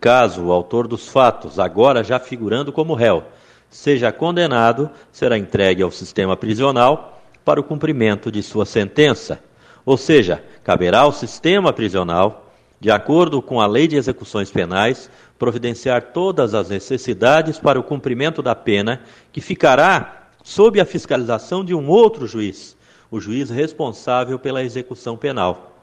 [0.00, 3.24] Caso o autor dos fatos, agora já figurando como réu,
[3.70, 9.40] seja condenado, será entregue ao sistema prisional para o cumprimento de sua sentença.
[9.84, 16.12] Ou seja, caberá ao sistema prisional, de acordo com a Lei de Execuções Penais, providenciar
[16.12, 21.88] todas as necessidades para o cumprimento da pena, que ficará sob a fiscalização de um
[21.88, 22.76] outro juiz,
[23.10, 25.76] o juiz responsável pela execução penal,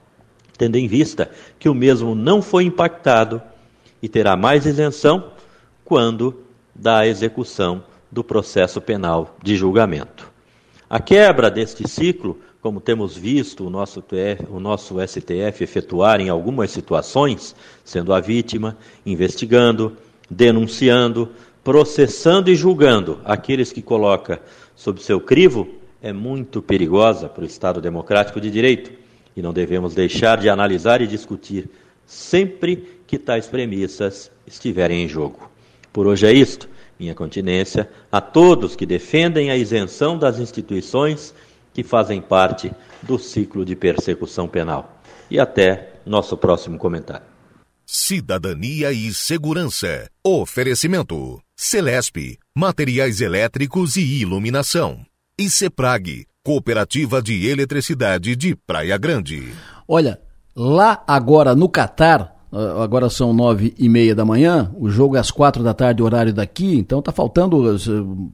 [0.57, 1.29] tendo em vista
[1.59, 3.41] que o mesmo não foi impactado
[4.01, 5.31] e terá mais isenção
[5.85, 6.43] quando
[6.75, 10.31] da execução do processo penal de julgamento.
[10.89, 16.29] A quebra deste ciclo, como temos visto o nosso, TF, o nosso STF efetuar em
[16.29, 19.97] algumas situações, sendo a vítima, investigando,
[20.29, 21.29] denunciando,
[21.63, 24.41] processando e julgando aqueles que coloca
[24.75, 25.67] sob seu crivo,
[26.01, 28.91] é muito perigosa para o Estado democrático de direito
[29.35, 31.69] e não devemos deixar de analisar e discutir
[32.05, 35.52] sempre que tais premissas estiverem em jogo.
[35.93, 36.67] Por hoje é isto.
[36.99, 41.33] Minha continência a todos que defendem a isenção das instituições
[41.73, 44.99] que fazem parte do ciclo de persecução penal.
[45.29, 47.25] E até nosso próximo comentário.
[47.85, 50.09] Cidadania e Segurança.
[50.23, 55.05] Oferecimento: Celesp, Materiais Elétricos e Iluminação.
[55.37, 59.53] E Ceprag, Cooperativa de Eletricidade de Praia Grande.
[59.87, 60.19] Olha,
[60.55, 62.32] lá agora no Catar,
[62.81, 66.33] agora são nove e meia da manhã, o jogo é às quatro da tarde, horário
[66.33, 67.75] daqui, então tá faltando,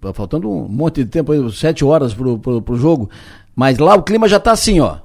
[0.02, 3.10] tá faltando um monte de tempo, sete horas pro, pro, pro jogo,
[3.56, 4.98] mas lá o clima já tá assim, ó.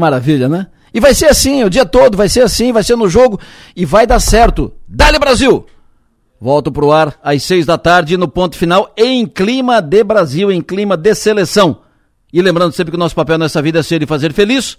[0.00, 0.66] Maravilha, né?
[0.92, 3.38] E vai ser assim, o dia todo, vai ser assim, vai ser no jogo
[3.76, 4.72] e vai dar certo.
[4.88, 5.64] Dale Brasil!
[6.40, 10.62] Volto pro ar às seis da tarde no ponto final em clima de Brasil, em
[10.62, 11.82] clima de seleção.
[12.32, 14.78] E lembrando sempre que o nosso papel nessa vida é ser e fazer feliz.